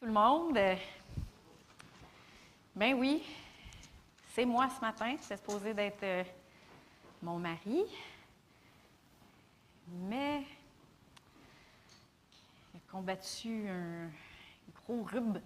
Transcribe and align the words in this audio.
Tout 0.00 0.06
le 0.06 0.12
monde. 0.12 0.56
Ben 2.76 2.94
oui, 2.94 3.24
c'est 4.32 4.44
moi 4.44 4.68
ce 4.70 4.80
matin. 4.80 5.16
C'est 5.20 5.36
supposé 5.36 5.74
d'être 5.74 6.04
euh, 6.04 6.22
mon 7.20 7.40
mari. 7.40 7.82
Mais 9.88 10.44
a 12.76 12.78
combattu 12.92 13.68
un 13.68 14.08
gros 14.72 15.02
rub. 15.02 15.40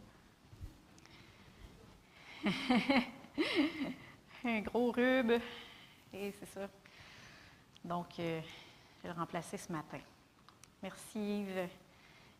un 4.45 4.61
gros 4.61 4.93
rub. 4.93 5.31
Et 6.13 6.31
c'est 6.39 6.45
ça. 6.45 6.69
Donc, 7.83 8.19
euh, 8.19 8.43
je 8.99 9.09
vais 9.09 9.15
le 9.15 9.19
remplacer 9.19 9.57
ce 9.57 9.73
matin. 9.73 10.01
Merci 10.83 11.41
Yves 11.41 11.71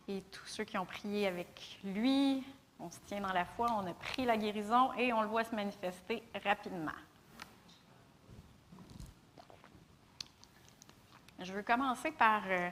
et 0.09 0.23
tous 0.23 0.47
ceux 0.47 0.65
qui 0.65 0.77
ont 0.79 0.85
prié 0.87 1.27
avec 1.27 1.79
lui. 1.85 2.45
On 2.81 2.91
se 2.91 2.99
tient 3.07 3.21
dans 3.21 3.33
la 3.33 3.45
foi, 3.45 3.69
on 3.71 3.87
a 3.87 3.95
pris 3.95 4.25
la 4.25 4.37
guérison 4.37 4.93
et 4.95 5.13
on 5.13 5.23
le 5.23 5.29
voit 5.29 5.45
se 5.45 5.55
manifester 5.55 6.23
rapidement. 6.45 6.91
Je 11.41 11.53
veux 11.53 11.63
commencer 11.63 12.13
par 12.13 12.43
euh, 12.47 12.71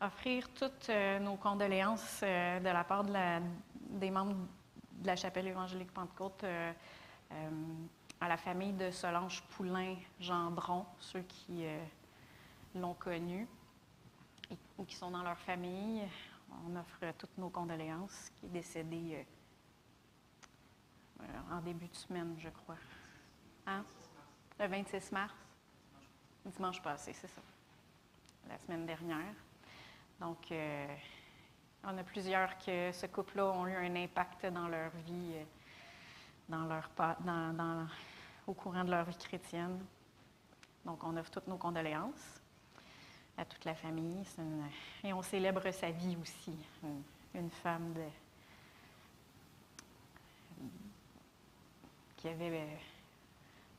offrir 0.00 0.48
toutes 0.54 0.90
euh, 0.90 1.18
nos 1.20 1.36
condoléances 1.36 2.20
euh, 2.22 2.60
de 2.60 2.68
la 2.68 2.84
part 2.84 3.04
des 3.04 4.10
membres 4.10 4.34
de 4.92 5.06
la 5.06 5.16
chapelle 5.16 5.46
évangélique 5.48 5.92
Pentecôte 5.92 6.44
à 8.20 8.28
la 8.28 8.36
famille 8.36 8.72
de 8.72 8.90
Solange 8.90 9.42
Poulain-Gendron, 9.56 10.86
ceux 11.00 11.22
qui 11.22 11.64
l'ont 12.74 12.94
connu 12.94 13.46
et- 14.50 14.56
ou 14.78 14.84
qui 14.84 14.94
sont 14.94 15.10
dans 15.10 15.22
leur 15.22 15.38
famille. 15.38 16.02
On 16.66 16.76
offre 16.76 16.98
euh, 17.02 17.12
toutes 17.18 17.36
nos 17.38 17.50
condoléances, 17.50 18.30
qui 18.36 18.46
est 18.46 18.50
décédé 18.50 19.24
euh, 21.20 21.22
euh, 21.22 21.56
en 21.56 21.60
début 21.60 21.88
de 21.88 21.94
semaine, 21.94 22.34
je 22.38 22.48
crois. 22.48 22.78
Hein? 23.66 23.84
Le 24.58 24.66
26 24.66 25.12
mars? 25.12 25.34
Dimanche 26.44 26.82
passé, 26.82 27.12
c'est 27.12 27.26
ça. 27.26 27.40
La 28.48 28.58
semaine 28.58 28.86
dernière. 28.86 29.34
Donc, 30.20 30.52
on 31.82 31.98
a 31.98 32.04
plusieurs 32.04 32.58
que 32.58 32.92
ce 32.92 33.06
couple-là 33.06 33.46
ont 33.46 33.66
eu 33.66 33.74
un 33.74 33.96
impact 33.96 34.46
dans 34.46 34.68
leur 34.68 34.90
vie, 35.06 35.34
dans 36.48 36.66
leur, 36.66 36.90
au 38.46 38.52
courant 38.52 38.84
de 38.84 38.90
leur 38.90 39.06
vie 39.06 39.16
chrétienne. 39.16 39.82
Donc, 40.84 41.02
on 41.02 41.16
offre 41.16 41.30
toutes 41.30 41.48
nos 41.48 41.56
condoléances 41.56 42.42
à 43.36 43.44
toute 43.44 43.64
la 43.64 43.74
famille. 43.74 44.24
Et 45.02 45.12
on 45.12 45.22
célèbre 45.22 45.70
sa 45.70 45.90
vie 45.90 46.16
aussi. 46.20 46.56
Une, 47.34 47.50
femme 47.50 47.92
de, 47.94 48.02
qui 52.16 52.28
avait 52.28 52.60
euh, 52.60 52.76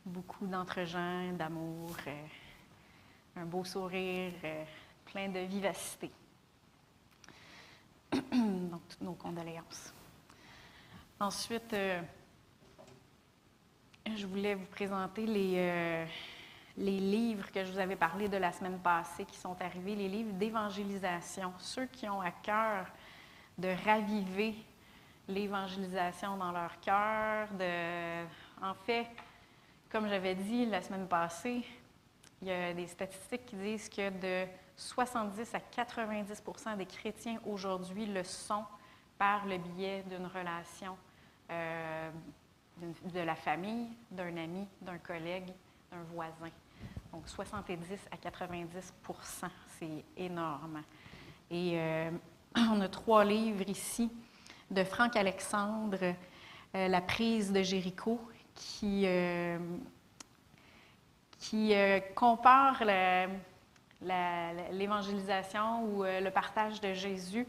beaucoup 0.06 0.46
d'entre-gens, 0.46 1.32
d'amour, 1.34 1.96
euh, 2.06 2.26
un 3.38 3.46
beau 3.46 3.64
sourire, 3.64 4.34
euh, 4.44 4.64
plein 5.06 5.30
de 5.30 5.40
vivacité. 5.40 6.12
Donc, 8.12 8.82
toutes 8.90 9.02
nos 9.02 9.14
condoléances. 9.14 9.94
Ensuite, 11.18 11.74
je 14.06 14.28
voulais 14.28 14.54
vous 14.54 14.66
présenter 14.66 15.26
les, 15.26 16.06
les 16.78 17.00
livres 17.00 17.52
que 17.52 17.64
je 17.64 17.72
vous 17.72 17.80
avais 17.80 17.96
parlé 17.96 18.28
de 18.28 18.38
la 18.38 18.52
semaine 18.52 18.80
passée 18.80 19.26
qui 19.26 19.38
sont 19.38 19.56
arrivés, 19.62 19.96
les 19.96 20.10
livres 20.10 20.34
d'évangélisation. 20.34 21.54
Ceux 21.58 21.86
qui 21.86 22.08
ont 22.10 22.22
à 22.22 22.32
cœur 22.32 22.86
de 23.58 23.70
raviver 23.86 24.56
l'évangélisation 25.28 26.38
dans 26.38 26.52
leur 26.52 26.80
cœur. 26.82 27.48
En 28.62 28.74
fait, 28.74 29.08
comme 29.90 30.08
j'avais 30.08 30.36
dit 30.36 30.66
la 30.66 30.82
semaine 30.82 31.08
passée, 31.08 31.64
il 32.42 32.50
y 32.50 32.52
a 32.52 32.74
des 32.74 32.88
statistiques 32.88 33.46
qui 33.46 33.56
disent 33.56 33.90
que 33.90 34.10
de 34.10 34.50
70 34.76 35.56
à 35.56 35.60
90% 35.60 36.78
des 36.78 36.86
chrétiens 36.86 37.40
aujourd'hui 37.46 38.06
le 38.06 38.24
sont 38.24 38.66
par 39.18 39.46
le 39.46 39.58
biais 39.58 40.04
d'une 40.10 40.26
relation 40.26 40.98
euh, 41.50 42.12
de 42.82 43.20
la 43.22 43.36
famille, 43.36 43.88
d'un 44.12 44.36
ami, 44.36 44.68
d'un 44.82 44.98
collègue, 44.98 45.48
d'un 45.90 46.04
voisin. 46.14 46.50
Donc 47.16 47.30
70 47.30 48.10
à 48.12 48.18
90% 48.18 49.50
c'est 49.80 50.04
énorme. 50.18 50.84
Et 51.50 51.80
euh, 51.80 52.12
on 52.58 52.82
a 52.82 52.90
trois 52.90 53.24
livres 53.24 53.70
ici 53.70 54.12
de 54.70 54.84
Franck 54.84 55.16
Alexandre, 55.16 56.14
euh, 56.76 56.88
La 56.90 57.00
prise 57.00 57.54
de 57.54 57.62
Jéricho, 57.62 58.20
qui, 58.54 59.04
euh, 59.06 59.60
compare 62.16 62.84
l'évangélisation 64.74 65.86
ou 65.86 66.04
le 66.04 66.30
partage 66.32 66.82
de 66.82 66.94
Jésus 66.94 67.48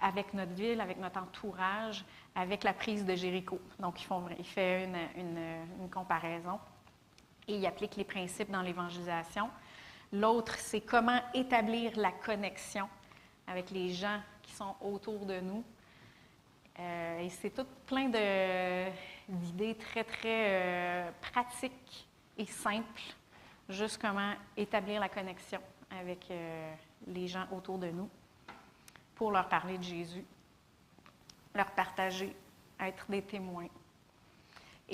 avec 0.00 0.32
notre 0.32 0.52
ville, 0.52 0.80
avec 0.80 0.98
notre 0.98 1.20
entourage, 1.20 2.02
avec 2.34 2.64
la 2.64 2.72
prise 2.72 3.04
de 3.04 3.14
Jéricho. 3.14 3.60
Donc, 3.78 4.00
il 4.38 4.44
fait 4.46 4.88
une 5.18 5.90
comparaison 5.90 6.58
et 7.48 7.56
il 7.56 7.66
applique 7.66 7.96
les 7.96 8.04
principes 8.04 8.50
dans 8.50 8.62
l'évangélisation. 8.62 9.50
L'autre, 10.12 10.56
c'est 10.58 10.80
comment 10.80 11.20
établir 11.34 11.92
la 11.96 12.12
connexion 12.12 12.88
avec 13.46 13.70
les 13.70 13.92
gens 13.92 14.20
qui 14.42 14.52
sont 14.52 14.74
autour 14.80 15.26
de 15.26 15.40
nous. 15.40 15.64
Euh, 16.78 17.20
et 17.20 17.28
c'est 17.28 17.50
tout 17.50 17.66
plein 17.86 18.08
d'idées 19.28 19.74
très, 19.74 20.04
très 20.04 20.46
euh, 20.48 21.10
pratiques 21.20 22.08
et 22.38 22.46
simples, 22.46 23.02
juste 23.68 24.00
comment 24.00 24.32
établir 24.56 25.00
la 25.00 25.08
connexion 25.08 25.60
avec 25.90 26.30
euh, 26.30 26.74
les 27.06 27.28
gens 27.28 27.46
autour 27.52 27.78
de 27.78 27.88
nous 27.88 28.08
pour 29.14 29.30
leur 29.30 29.48
parler 29.48 29.76
de 29.76 29.82
Jésus, 29.82 30.24
leur 31.54 31.70
partager, 31.72 32.34
être 32.80 33.04
des 33.10 33.22
témoins. 33.22 33.68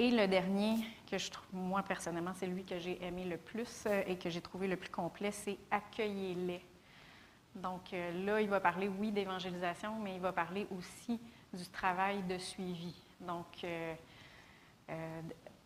Et 0.01 0.13
le 0.13 0.29
dernier, 0.29 0.77
que 1.11 1.19
je 1.19 1.29
trouve, 1.29 1.49
moi 1.53 1.83
personnellement, 1.83 2.31
c'est 2.33 2.47
lui 2.47 2.65
que 2.65 2.79
j'ai 2.79 3.05
aimé 3.05 3.25
le 3.25 3.37
plus 3.37 3.83
euh, 3.87 4.05
et 4.07 4.17
que 4.17 4.31
j'ai 4.31 4.41
trouvé 4.41 4.69
le 4.69 4.77
plus 4.77 4.91
complet, 4.91 5.33
c'est 5.33 5.59
Accueillez-les. 5.73 6.65
Donc 7.57 7.93
euh, 7.93 8.25
là, 8.25 8.41
il 8.41 8.49
va 8.49 8.61
parler, 8.61 8.87
oui, 8.87 9.11
d'évangélisation, 9.11 9.99
mais 9.99 10.15
il 10.15 10.21
va 10.21 10.33
parler 10.33 10.69
aussi 10.71 11.19
du 11.53 11.67
travail 11.71 12.23
de 12.23 12.39
suivi. 12.39 12.95
Donc, 13.21 13.65
euh, 13.65 13.95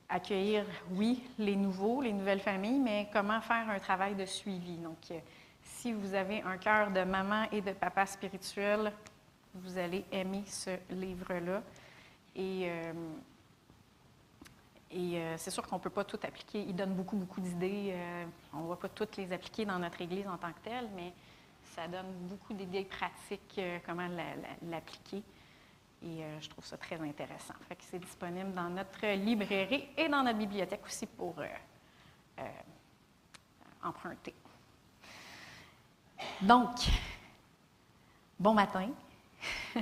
accueillir, 0.09 0.64
oui, 0.93 1.22
les 1.38 1.54
nouveaux, 1.54 2.00
les 2.00 2.14
nouvelles 2.14 2.41
familles, 2.41 2.78
mais 2.78 3.10
comment 3.12 3.43
faire 3.43 3.69
un 3.69 3.81
travail 3.81 4.14
de 4.14 4.25
suivi? 4.25 4.78
Donc, 4.78 5.12
si 5.60 5.93
vous 5.93 6.14
avez 6.14 6.41
un 6.41 6.56
cœur 6.56 6.91
de 6.91 7.04
maman 7.04 7.44
et 7.53 7.60
de 7.60 7.72
papa 7.72 8.06
spirituel, 8.06 8.94
vous 9.53 9.76
allez 9.76 10.06
aimer 10.10 10.44
ce 10.47 10.70
livre-là. 10.88 11.62
Et, 12.34 12.70
et 14.92 15.16
euh, 15.19 15.36
c'est 15.38 15.50
sûr 15.50 15.66
qu'on 15.66 15.76
ne 15.76 15.80
peut 15.80 15.91
pas 15.91 16.04
tout 16.04 16.19
appliquer. 16.22 16.60
Il 16.62 16.75
donne 16.76 16.94
beaucoup, 16.94 17.16
beaucoup 17.16 17.41
d'idées. 17.41 17.91
Euh, 17.94 18.25
on 18.53 18.64
ne 18.64 18.69
va 18.69 18.76
pas 18.76 18.88
toutes 18.88 19.16
les 19.16 19.32
appliquer 19.32 19.64
dans 19.64 19.78
notre 19.78 20.00
Église 20.03 20.26
en 20.28 20.36
tant 20.36 20.53
que 20.53 20.60
telle, 20.62 20.88
mais 20.94 21.12
ça 21.75 21.88
donne 21.88 22.12
beaucoup 22.28 22.53
d'idées 22.53 22.84
pratiques, 22.84 23.54
euh, 23.58 23.78
comment 23.86 24.06
la- 24.08 24.36
la- 24.36 24.70
l'appliquer. 24.70 25.22
Et 26.04 26.20
je 26.41 26.48
trouve 26.48 26.64
ça 26.64 26.76
très 26.76 27.00
intéressant. 27.00 27.54
C'est 27.78 28.00
disponible 28.00 28.52
dans 28.54 28.69
notre 28.69 29.06
librairie 29.14 29.88
et 29.97 30.08
dans 30.08 30.25
notre 30.25 30.36
bibliothèque 30.38 30.84
aussi 30.84 31.06
pour 31.06 31.37
emprunter. 33.84 34.34
Donc, 36.40 36.70
bon 38.37 38.52
matin. 38.52 38.88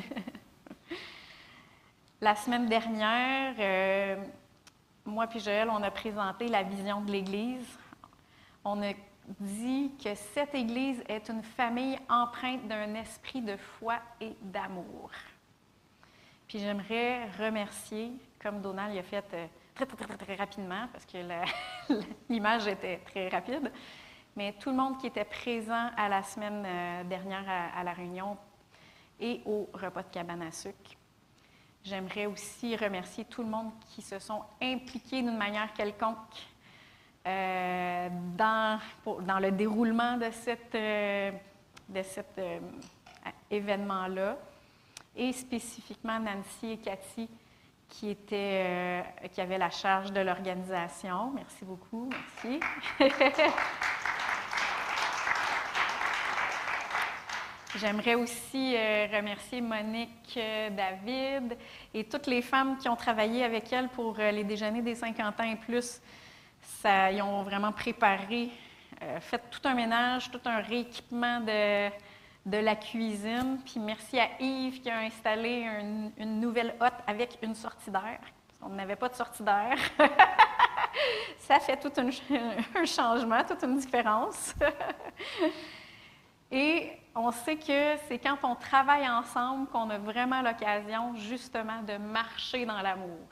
La 2.20 2.36
semaine 2.36 2.68
dernière, 2.68 3.54
moi 5.04 5.26
puis 5.26 5.40
Joël, 5.40 5.68
on 5.70 5.82
a 5.82 5.90
présenté 5.90 6.48
la 6.48 6.62
vision 6.62 7.00
de 7.00 7.10
l'Église. 7.10 7.78
On 8.64 8.82
a 8.82 8.92
dit 9.38 9.92
que 10.02 10.14
cette 10.14 10.54
Église 10.54 11.02
est 11.08 11.28
une 11.28 11.42
famille 11.42 11.98
empreinte 12.08 12.66
d'un 12.66 12.94
esprit 12.94 13.40
de 13.42 13.56
foi 13.56 13.96
et 14.20 14.34
d'amour. 14.42 15.10
Puis 16.48 16.58
j'aimerais 16.58 17.30
remercier, 17.38 18.12
comme 18.42 18.60
Donald 18.60 18.94
l'a 18.94 19.02
fait 19.02 19.24
euh, 19.34 19.46
très, 19.74 19.86
très, 19.86 20.16
très, 20.16 20.34
rapidement, 20.34 20.88
parce 20.92 21.06
que 21.06 21.18
l'image 22.28 22.66
était 22.66 22.98
très 22.98 23.28
rapide, 23.28 23.70
mais 24.34 24.54
tout 24.54 24.70
le 24.70 24.76
monde 24.76 24.98
qui 24.98 25.06
était 25.06 25.24
présent 25.24 25.90
à 25.96 26.08
la 26.08 26.22
semaine 26.22 26.64
euh, 26.66 27.04
dernière 27.04 27.48
à, 27.48 27.78
à 27.78 27.84
la 27.84 27.92
réunion 27.92 28.36
et 29.20 29.42
au 29.44 29.68
repas 29.72 30.02
de 30.02 30.08
cabane 30.08 30.42
à 30.42 30.50
sucre. 30.50 30.96
J'aimerais 31.82 32.26
aussi 32.26 32.76
remercier 32.76 33.24
tout 33.24 33.42
le 33.42 33.48
monde 33.48 33.70
qui 33.88 34.02
se 34.02 34.18
sont 34.18 34.42
impliqués 34.60 35.22
d'une 35.22 35.36
manière 35.36 35.72
quelconque 35.72 36.16
euh, 37.26 38.08
dans, 38.36 38.80
le 39.40 39.50
déroulement 39.50 40.16
de, 40.16 40.30
cette, 40.30 40.74
euh, 40.74 41.30
cet 42.02 42.38
euh, 42.38 42.58
événement-là. 43.50 44.36
et 45.16 45.32
spécifiquement 45.32 46.18
Nancy 46.18 46.72
et 46.72 46.78
Cathy 46.78 47.28
qui 47.88 48.16
avaient 49.38 49.58
la 49.58 49.70
charge 49.70 50.12
de 50.12 50.20
l'organisation. 50.20 51.32
Merci 51.34 51.64
beaucoup. 51.64 52.08
Merci. 52.10 52.60
J'aimerais 57.76 58.16
aussi 58.16 58.74
euh, 58.76 59.06
remercier 59.12 59.60
Monique, 59.60 60.34
euh, 60.36 60.70
David 60.70 61.56
et 61.94 62.04
toutes 62.04 62.26
les 62.26 62.42
femmes 62.42 62.76
qui 62.78 62.88
ont 62.88 62.96
travaillé 62.96 63.44
avec 63.44 63.72
elle 63.72 63.88
pour 63.88 64.16
les 64.16 64.44
déjeuners 64.44 64.82
des 64.82 64.94
50 64.94 65.40
ans 65.40 65.44
et 65.44 65.56
plus. 65.56 66.00
Ça, 66.60 67.10
ils 67.12 67.22
ont 67.22 67.42
vraiment 67.42 67.72
préparé, 67.72 68.50
fait 69.20 69.42
tout 69.50 69.60
un 69.64 69.74
ménage, 69.74 70.30
tout 70.30 70.40
un 70.44 70.60
rééquipement 70.60 71.40
de, 71.40 71.90
de 72.46 72.56
la 72.56 72.76
cuisine. 72.76 73.58
Puis 73.64 73.80
merci 73.80 74.18
à 74.18 74.28
Yves 74.40 74.80
qui 74.80 74.90
a 74.90 74.98
installé 74.98 75.66
une, 76.18 76.40
nouvelle 76.40 76.74
hotte 76.80 76.92
avec 77.06 77.38
une 77.42 77.54
sortie 77.54 77.90
d'air. 77.90 78.18
On 78.62 78.70
n'avait 78.70 78.96
pas 78.96 79.08
de 79.08 79.14
sortie 79.14 79.42
d'air. 79.42 79.76
Ça 81.38 81.60
fait 81.60 81.76
tout 81.76 81.92
un, 82.00 82.84
changement, 82.84 83.42
toute 83.44 83.62
une 83.62 83.78
différence. 83.78 84.54
Et 86.52 86.92
on 87.14 87.30
sait 87.32 87.56
que 87.56 87.96
c'est 88.08 88.18
quand 88.18 88.38
on 88.42 88.54
travaille 88.54 89.08
ensemble 89.08 89.68
qu'on 89.68 89.90
a 89.90 89.98
vraiment 89.98 90.42
l'occasion 90.42 91.14
justement 91.16 91.82
de 91.82 91.96
marcher 91.96 92.64
dans 92.64 92.80
l'amour. 92.80 93.26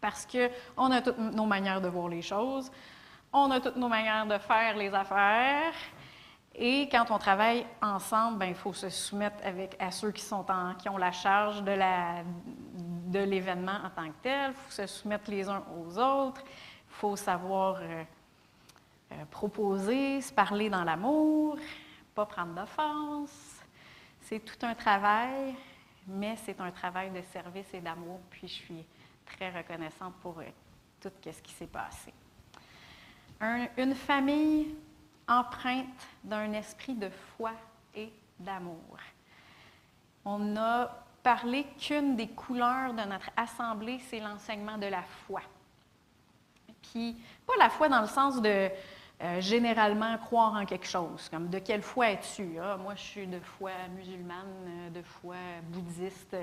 Parce 0.00 0.26
qu'on 0.26 0.90
a 0.90 1.02
toutes 1.02 1.18
nos 1.18 1.46
manières 1.46 1.80
de 1.80 1.88
voir 1.88 2.08
les 2.08 2.22
choses, 2.22 2.70
on 3.32 3.50
a 3.50 3.60
toutes 3.60 3.76
nos 3.76 3.88
manières 3.88 4.26
de 4.26 4.38
faire 4.38 4.76
les 4.76 4.92
affaires, 4.92 5.74
et 6.54 6.88
quand 6.90 7.10
on 7.10 7.18
travaille 7.18 7.66
ensemble, 7.80 8.38
ben, 8.38 8.46
il 8.46 8.54
faut 8.54 8.74
se 8.74 8.90
soumettre 8.90 9.36
avec, 9.44 9.74
à 9.78 9.90
ceux 9.90 10.10
qui, 10.10 10.22
sont 10.22 10.44
en, 10.50 10.74
qui 10.74 10.88
ont 10.88 10.98
la 10.98 11.12
charge 11.12 11.62
de, 11.62 11.72
la, 11.72 12.22
de 12.74 13.20
l'événement 13.20 13.78
en 13.84 13.90
tant 13.90 14.08
que 14.08 14.22
tel. 14.22 14.50
Il 14.50 14.54
faut 14.54 14.70
se 14.70 14.86
soumettre 14.86 15.30
les 15.30 15.48
uns 15.48 15.62
aux 15.78 15.98
autres. 15.98 16.42
Il 16.44 16.94
faut 16.94 17.16
savoir 17.16 17.76
euh, 17.80 18.04
euh, 19.12 19.14
proposer, 19.30 20.20
se 20.20 20.30
parler 20.30 20.68
dans 20.68 20.84
l'amour, 20.84 21.56
pas 22.14 22.26
prendre 22.26 22.54
d'offense. 22.54 23.60
C'est 24.20 24.40
tout 24.40 24.66
un 24.66 24.74
travail, 24.74 25.54
mais 26.06 26.36
c'est 26.36 26.60
un 26.60 26.70
travail 26.70 27.10
de 27.10 27.22
service 27.22 27.72
et 27.74 27.80
d'amour. 27.80 28.20
Puis 28.30 28.48
je 28.48 28.54
suis 28.54 28.84
très 29.26 29.50
reconnaissante 29.50 30.14
pour 30.22 30.38
euh, 30.38 30.44
tout 31.00 31.10
ce 31.24 31.42
qui 31.42 31.52
s'est 31.52 31.66
passé. 31.66 32.12
une 33.76 33.94
famille 33.94 34.74
empreinte 35.28 36.06
d'un 36.22 36.52
esprit 36.52 36.94
de 36.94 37.10
foi 37.10 37.52
et 37.94 38.12
d'amour. 38.38 38.98
On 40.24 40.38
n'a 40.38 41.04
parlé 41.22 41.66
qu'une 41.78 42.16
des 42.16 42.28
couleurs 42.28 42.92
de 42.92 43.02
notre 43.02 43.30
assemblée, 43.36 44.00
c'est 44.08 44.20
l'enseignement 44.20 44.78
de 44.78 44.86
la 44.86 45.02
foi. 45.02 45.40
Puis, 46.82 47.16
pas 47.46 47.54
la 47.58 47.70
foi 47.70 47.88
dans 47.88 48.00
le 48.00 48.08
sens 48.08 48.40
de 48.40 48.68
euh, 49.22 49.40
généralement 49.40 50.18
croire 50.18 50.54
en 50.54 50.64
quelque 50.64 50.86
chose, 50.86 51.28
comme 51.28 51.48
de 51.48 51.58
quelle 51.58 51.82
foi 51.82 52.10
es-tu? 52.10 52.58
Ah, 52.60 52.76
moi, 52.76 52.94
je 52.96 53.02
suis 53.02 53.26
de 53.26 53.38
foi 53.38 53.70
musulmane, 53.94 54.90
de 54.92 55.02
foi 55.02 55.36
bouddhiste, 55.68 56.36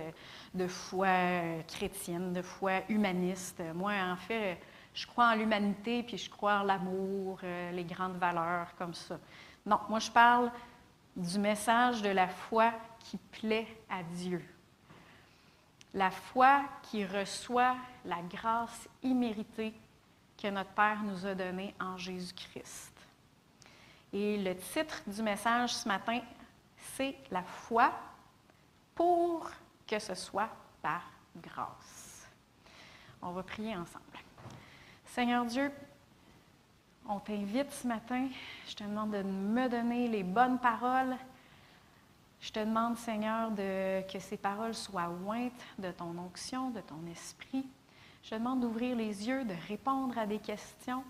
de 0.54 0.68
foi 0.68 1.64
chrétienne, 1.68 2.34
de 2.34 2.42
foi 2.42 2.84
humaniste. 2.88 3.62
Moi, 3.74 3.94
en 3.94 4.16
fait, 4.16 4.60
je 4.94 5.08
crois 5.08 5.30
en 5.30 5.36
l'humanité, 5.36 6.04
puis 6.04 6.18
je 6.18 6.30
crois 6.30 6.60
en 6.60 6.64
l'amour, 6.64 7.40
euh, 7.44 7.72
les 7.72 7.84
grandes 7.84 8.18
valeurs 8.18 8.68
comme 8.78 8.94
ça. 8.94 9.18
Non, 9.66 9.80
moi 9.88 10.00
je 10.00 10.12
parle 10.12 10.52
du 11.16 11.40
message 11.40 12.02
de 12.02 12.10
la 12.10 12.28
foi 12.28 12.74
qui 13.00 13.18
plaît 13.18 13.68
à 13.90 14.04
Dieu. 14.04 14.44
La 15.94 16.12
foi 16.12 16.62
qui 16.84 17.06
reçoit 17.06 17.76
la 18.06 18.22
grâce 18.30 18.88
imméritée 19.04 19.74
que 20.42 20.48
notre 20.48 20.72
Père 20.72 21.02
nous 21.04 21.26
a 21.26 21.36
donnée 21.36 21.76
en 21.80 21.98
Jésus-Christ. 21.98 22.94
Et 24.14 24.38
le 24.38 24.56
titre 24.56 25.02
du 25.06 25.22
message 25.22 25.74
ce 25.74 25.88
matin, 25.88 26.22
c'est 26.96 27.16
La 27.30 27.44
foi 27.44 27.92
pour 28.96 29.50
que 29.86 30.00
ce 30.00 30.16
soit 30.16 30.50
par 30.82 31.04
grâce. 31.36 32.28
On 33.22 33.32
va 33.32 33.44
prier 33.44 33.76
ensemble. 33.76 34.06
Seigneur 35.06 35.46
Dieu, 35.46 35.72
on 37.08 37.20
t'invite 37.20 37.72
ce 37.72 37.88
matin. 37.88 38.28
Je 38.68 38.76
te 38.76 38.84
demande 38.84 39.12
de 39.12 39.22
me 39.24 39.68
donner 39.68 40.08
les 40.08 40.24
bonnes 40.24 40.60
paroles. 40.60 41.16
Je 42.40 42.52
te 42.52 42.60
demande, 42.60 42.98
Seigneur, 42.98 43.52
de, 43.52 44.02
que 44.10 44.20
ces 44.20 44.38
paroles 44.38 44.76
soient 44.76 45.12
ointes 45.26 45.66
de 45.78 45.92
ton 45.92 46.18
onction, 46.18 46.70
de 46.70 46.80
ton 46.80 47.06
esprit. 47.12 47.66
Je 48.24 48.36
demande 48.36 48.62
d'ouvrir 48.62 48.96
les 48.96 49.28
yeux, 49.28 49.46
de 49.46 49.56
répondre 49.68 50.18
à 50.18 50.26
des 50.26 50.40
questions, 50.40 51.04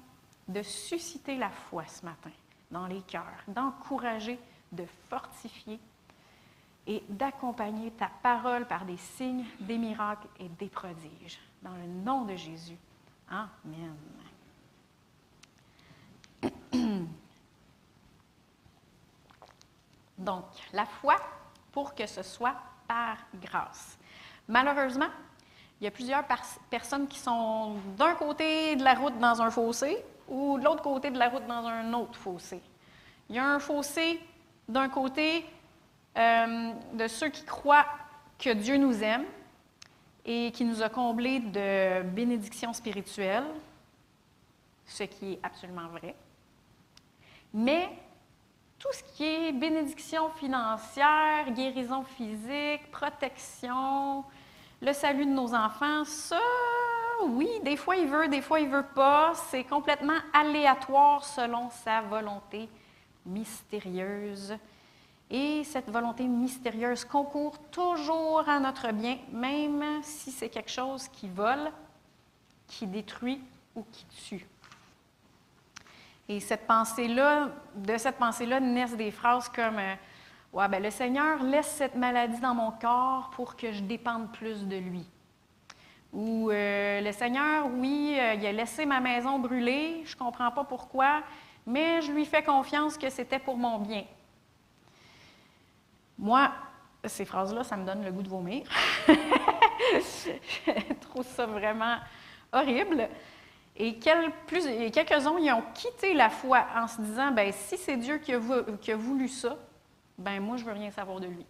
de 0.47 0.61
susciter 0.61 1.37
la 1.37 1.49
foi 1.49 1.85
ce 1.85 2.05
matin 2.05 2.31
dans 2.71 2.87
les 2.87 3.01
cœurs, 3.01 3.43
d'encourager, 3.47 4.39
de 4.71 4.85
fortifier 5.09 5.79
et 6.87 7.03
d'accompagner 7.09 7.91
ta 7.91 8.09
parole 8.21 8.65
par 8.67 8.85
des 8.85 8.97
signes, 8.97 9.45
des 9.59 9.77
miracles 9.77 10.27
et 10.39 10.49
des 10.49 10.69
prodiges. 10.69 11.39
Dans 11.61 11.75
le 11.75 11.85
nom 11.85 12.25
de 12.25 12.35
Jésus. 12.35 12.77
Amen. 13.29 13.95
Donc, 20.17 20.45
la 20.73 20.85
foi 20.85 21.15
pour 21.71 21.93
que 21.93 22.07
ce 22.07 22.23
soit 22.23 22.55
par 22.87 23.17
grâce. 23.35 23.97
Malheureusement, 24.47 25.09
il 25.79 25.85
y 25.85 25.87
a 25.87 25.91
plusieurs 25.91 26.23
personnes 26.69 27.07
qui 27.07 27.19
sont 27.19 27.75
d'un 27.97 28.13
côté 28.15 28.75
de 28.75 28.83
la 28.83 28.95
route 28.95 29.17
dans 29.19 29.41
un 29.41 29.49
fossé 29.49 29.97
ou 30.27 30.59
de 30.59 30.63
l'autre 30.63 30.83
côté 30.83 31.09
de 31.09 31.17
la 31.17 31.29
route 31.29 31.47
dans 31.47 31.65
un 31.65 31.93
autre 31.93 32.17
fossé. 32.17 32.61
Il 33.29 33.35
y 33.35 33.39
a 33.39 33.45
un 33.45 33.59
fossé 33.59 34.19
d'un 34.67 34.89
côté 34.89 35.45
euh, 36.17 36.71
de 36.93 37.07
ceux 37.07 37.29
qui 37.29 37.45
croient 37.45 37.85
que 38.37 38.49
Dieu 38.49 38.77
nous 38.77 39.03
aime 39.03 39.25
et 40.25 40.51
qui 40.51 40.65
nous 40.65 40.81
a 40.81 40.89
comblés 40.89 41.39
de 41.39 42.03
bénédictions 42.03 42.73
spirituelles, 42.73 43.47
ce 44.85 45.03
qui 45.03 45.33
est 45.33 45.39
absolument 45.43 45.87
vrai. 45.87 46.13
Mais 47.53 47.89
tout 48.77 48.91
ce 48.91 49.03
qui 49.15 49.23
est 49.23 49.51
bénédiction 49.53 50.29
financière, 50.31 51.51
guérison 51.51 52.03
physique, 52.03 52.91
protection, 52.91 54.23
le 54.81 54.93
salut 54.93 55.25
de 55.25 55.31
nos 55.31 55.53
enfants, 55.53 56.05
ça, 56.05 56.39
oui, 57.25 57.49
des 57.63 57.75
fois 57.75 57.97
il 57.97 58.07
veut, 58.07 58.27
des 58.27 58.41
fois 58.41 58.59
il 58.59 58.69
veut 58.69 58.85
pas. 58.95 59.33
C'est 59.49 59.63
complètement 59.63 60.17
aléatoire 60.33 61.23
selon 61.23 61.69
sa 61.69 62.01
volonté 62.01 62.69
mystérieuse. 63.25 64.55
Et 65.29 65.63
cette 65.63 65.89
volonté 65.89 66.25
mystérieuse 66.25 67.05
concourt 67.05 67.59
toujours 67.69 68.47
à 68.47 68.59
notre 68.59 68.91
bien, 68.91 69.17
même 69.31 70.01
si 70.01 70.31
c'est 70.31 70.49
quelque 70.49 70.71
chose 70.71 71.07
qui 71.09 71.27
vole, 71.27 71.71
qui 72.67 72.87
détruit 72.87 73.41
ou 73.75 73.85
qui 73.91 74.05
tue. 74.05 74.47
Et 76.27 76.39
cette 76.39 76.65
pensée-là, 76.65 77.49
de 77.75 77.97
cette 77.97 78.17
pensée-là 78.17 78.59
naissent 78.59 78.95
des 78.95 79.11
phrases 79.11 79.49
comme 79.49 79.79
euh, 79.79 79.95
Ouais, 80.51 80.67
ben 80.67 80.81
le 80.81 80.89
Seigneur 80.89 81.43
laisse 81.43 81.67
cette 81.67 81.95
maladie 81.95 82.39
dans 82.39 82.55
mon 82.55 82.71
corps 82.71 83.29
pour 83.35 83.55
que 83.55 83.71
je 83.71 83.81
dépende 83.81 84.31
plus 84.31 84.65
de 84.65 84.77
lui. 84.77 85.05
Ou 86.11 86.49
euh, 86.49 87.01
le 87.01 87.11
Seigneur, 87.11 87.67
oui, 87.67 88.15
euh, 88.19 88.33
il 88.33 88.45
a 88.45 88.51
laissé 88.51 88.85
ma 88.85 88.99
maison 88.99 89.37
brûler, 89.37 90.01
je 90.05 90.15
ne 90.15 90.19
comprends 90.19 90.49
pas 90.49 90.63
pourquoi, 90.63 91.21
mais 91.67 92.01
je 92.01 92.11
lui 92.11 92.25
fais 92.25 92.41
confiance 92.41 92.97
que 92.97 93.09
c'était 93.09 93.37
pour 93.37 93.57
mon 93.57 93.77
bien. 93.77 94.03
Moi, 96.17 96.51
ces 97.05 97.25
phrases-là, 97.25 97.63
ça 97.63 97.77
me 97.77 97.85
donne 97.85 98.03
le 98.03 98.11
goût 98.11 98.23
de 98.23 98.29
vomir. 98.29 98.63
je 99.07 100.93
trouve 101.01 101.25
ça 101.25 101.45
vraiment 101.45 101.97
horrible. 102.51 103.07
Et, 103.75 103.97
quelques-uns, 103.97 105.37
ils 105.39 105.51
ont 105.53 105.63
quitté 105.73 106.13
la 106.13 106.29
foi 106.29 106.65
en 106.75 106.87
se 106.87 106.99
disant, 107.01 107.31
ben 107.31 107.51
si 107.53 107.77
c'est 107.77 107.95
Dieu 107.95 108.17
qui 108.17 108.33
a, 108.33 108.95
voulu 108.97 109.29
ça, 109.29 109.55
ben 110.19 110.41
moi, 110.41 110.57
je 110.57 110.65
veux 110.65 110.73
rien 110.73 110.91
savoir 110.91 111.19
de 111.19 111.27
lui. 111.27 111.45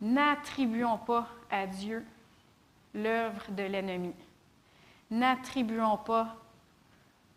N'attribuons 0.00 0.98
pas 0.98 1.26
à 1.50 1.66
Dieu 1.66 2.04
l'œuvre 2.92 3.50
de 3.50 3.62
l'ennemi. 3.62 4.12
N'attribuons 5.10 5.96
pas 5.98 6.36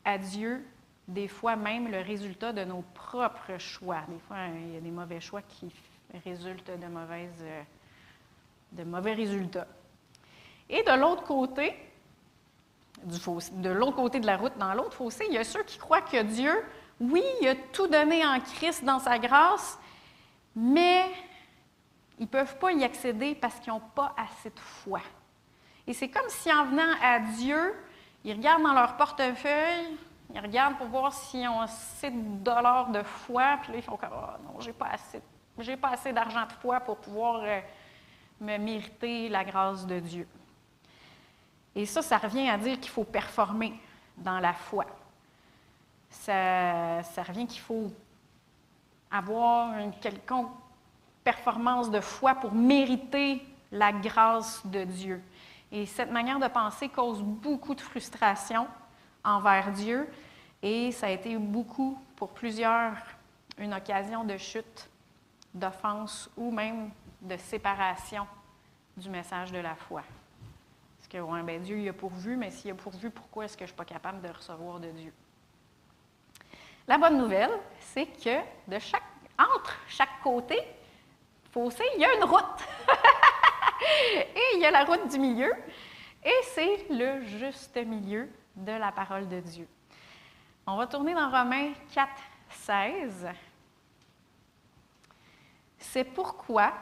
à 0.03 0.17
Dieu 0.17 0.65
des 1.07 1.27
fois 1.27 1.55
même 1.55 1.87
le 1.87 2.01
résultat 2.01 2.51
de 2.51 2.63
nos 2.63 2.83
propres 2.93 3.57
choix. 3.57 4.01
Des 4.07 4.19
fois, 4.27 4.37
il 4.47 4.73
y 4.73 4.77
a 4.77 4.81
des 4.81 4.91
mauvais 4.91 5.19
choix 5.21 5.41
qui 5.41 5.71
résultent 6.25 6.71
de, 6.71 6.87
mauvaises, 6.87 7.45
de 8.71 8.83
mauvais 8.83 9.13
résultats. 9.13 9.67
Et 10.69 10.83
de 10.83 10.99
l'autre 10.99 11.23
côté, 11.23 11.75
du 13.03 13.17
de 13.53 13.69
l'autre 13.69 13.95
côté 13.95 14.19
de 14.19 14.25
la 14.25 14.37
route, 14.37 14.57
dans 14.57 14.73
l'autre 14.73 14.93
fossé, 14.93 15.25
il 15.27 15.33
y 15.33 15.37
a 15.37 15.43
ceux 15.43 15.63
qui 15.63 15.77
croient 15.77 16.01
que 16.01 16.21
Dieu, 16.23 16.53
oui, 16.99 17.23
il 17.41 17.47
a 17.47 17.55
tout 17.55 17.87
donné 17.87 18.25
en 18.25 18.39
Christ 18.39 18.83
dans 18.83 18.99
sa 18.99 19.17
grâce, 19.17 19.79
mais 20.55 21.05
ils 22.17 22.23
ne 22.23 22.27
peuvent 22.27 22.57
pas 22.57 22.71
y 22.71 22.83
accéder 22.83 23.35
parce 23.35 23.59
qu'ils 23.59 23.71
n'ont 23.71 23.79
pas 23.79 24.13
assez 24.17 24.49
de 24.49 24.59
foi. 24.59 24.99
Et 25.87 25.93
c'est 25.93 26.09
comme 26.09 26.27
si 26.27 26.51
en 26.51 26.65
venant 26.65 26.93
à 27.01 27.19
Dieu, 27.19 27.73
ils 28.23 28.33
regardent 28.33 28.63
dans 28.63 28.73
leur 28.73 28.97
portefeuille, 28.97 29.97
ils 30.33 30.39
regardent 30.39 30.77
pour 30.77 30.87
voir 30.87 31.13
s'ils 31.13 31.47
ont 31.47 31.61
assez 31.61 32.11
de 32.11 32.43
dollars 32.43 32.89
de 32.89 33.01
foi, 33.01 33.57
puis 33.61 33.71
là, 33.71 33.77
ils 33.77 33.83
font 33.83 33.97
comme 33.97 34.09
oh, 34.13 34.43
non, 34.43 34.59
j'ai 34.59 34.73
pas 34.73 35.89
assez, 35.89 36.13
d'argent 36.13 36.45
de 36.45 36.51
foi 36.61 36.79
pour 36.81 36.97
pouvoir 36.97 37.41
euh, 37.43 37.61
me 38.41 38.57
mériter 38.57 39.29
la 39.29 39.43
grâce 39.43 39.87
de 39.87 39.99
Dieu. 39.99 40.27
Et 41.75 41.85
ça, 41.85 42.01
ça 42.01 42.17
revient 42.17 42.49
à 42.49 42.57
dire 42.57 42.79
qu'il 42.79 42.91
faut 42.91 43.05
performer 43.05 43.73
dans 44.17 44.39
la 44.39 44.53
foi. 44.53 44.85
Ça, 46.09 47.01
revient 47.27 47.47
qu'il 47.47 47.61
faut 47.61 47.91
avoir 49.11 49.77
une 49.77 49.93
quelconque 49.93 50.51
performance 51.23 51.91
de 51.91 51.99
foi 51.99 52.35
pour 52.35 52.53
mériter 52.53 53.41
la 53.71 53.91
grâce 53.91 54.65
de 54.65 54.83
Dieu. 54.83 55.21
Et 55.71 55.85
cette 55.85 56.11
manière 56.11 56.39
de 56.39 56.47
penser 56.47 56.89
cause 56.89 57.21
beaucoup 57.21 57.75
de 57.75 57.81
frustration 57.81 58.67
envers 59.23 59.71
Dieu 59.71 60.07
et 60.61 60.91
ça 60.91 61.07
a 61.07 61.09
été 61.11 61.37
beaucoup, 61.37 61.97
pour 62.15 62.29
plusieurs, 62.29 62.93
une 63.57 63.73
occasion 63.73 64.23
de 64.23 64.37
chute, 64.37 64.89
d'offense 65.53 66.29
ou 66.35 66.51
même 66.51 66.91
de 67.21 67.37
séparation 67.37 68.27
du 68.97 69.09
message 69.09 69.51
de 69.51 69.59
la 69.59 69.75
foi. 69.75 70.03
Parce 70.97 71.07
que 71.07 71.17
ouais, 71.17 71.43
ben 71.43 71.61
Dieu 71.61 71.79
il 71.79 71.89
a 71.89 71.93
pourvu, 71.93 72.35
mais 72.35 72.51
s'il 72.51 72.71
a 72.71 72.75
pourvu, 72.75 73.09
pourquoi 73.09 73.45
est-ce 73.45 73.55
que 73.55 73.61
je 73.65 73.71
ne 73.71 73.75
suis 73.75 73.77
pas 73.77 73.85
capable 73.85 74.21
de 74.21 74.27
recevoir 74.27 74.79
de 74.79 74.89
Dieu? 74.91 75.13
La 76.89 76.97
bonne 76.97 77.19
nouvelle, 77.19 77.51
c'est 77.79 78.07
que 78.07 78.39
de 78.67 78.79
chaque, 78.79 79.03
entre 79.37 79.77
chaque 79.87 80.21
côté 80.23 80.59
fossé, 81.51 81.83
il 81.93 82.01
y 82.01 82.05
a 82.05 82.15
une 82.15 82.23
route. 82.23 82.41
et 84.35 84.55
il 84.55 84.61
y 84.61 84.65
a 84.65 84.71
la 84.71 84.85
route 84.85 85.07
du 85.07 85.19
milieu. 85.19 85.53
Et 86.23 86.33
c'est 86.55 86.89
le 86.89 87.23
juste 87.25 87.77
milieu 87.77 88.27
de 88.55 88.71
la 88.71 88.91
parole 88.91 89.29
de 89.29 89.39
Dieu. 89.39 89.67
On 90.65 90.77
va 90.77 90.87
tourner 90.87 91.13
dans 91.13 91.29
Romains 91.29 91.73
4, 91.93 92.09
16. 92.49 93.27
C'est 95.77 96.05
pourquoi 96.05 96.73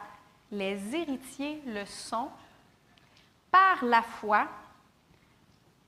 les 0.50 0.96
héritiers 0.96 1.62
le 1.66 1.84
sont 1.84 2.30
par 3.50 3.84
la 3.84 4.00
foi 4.00 4.48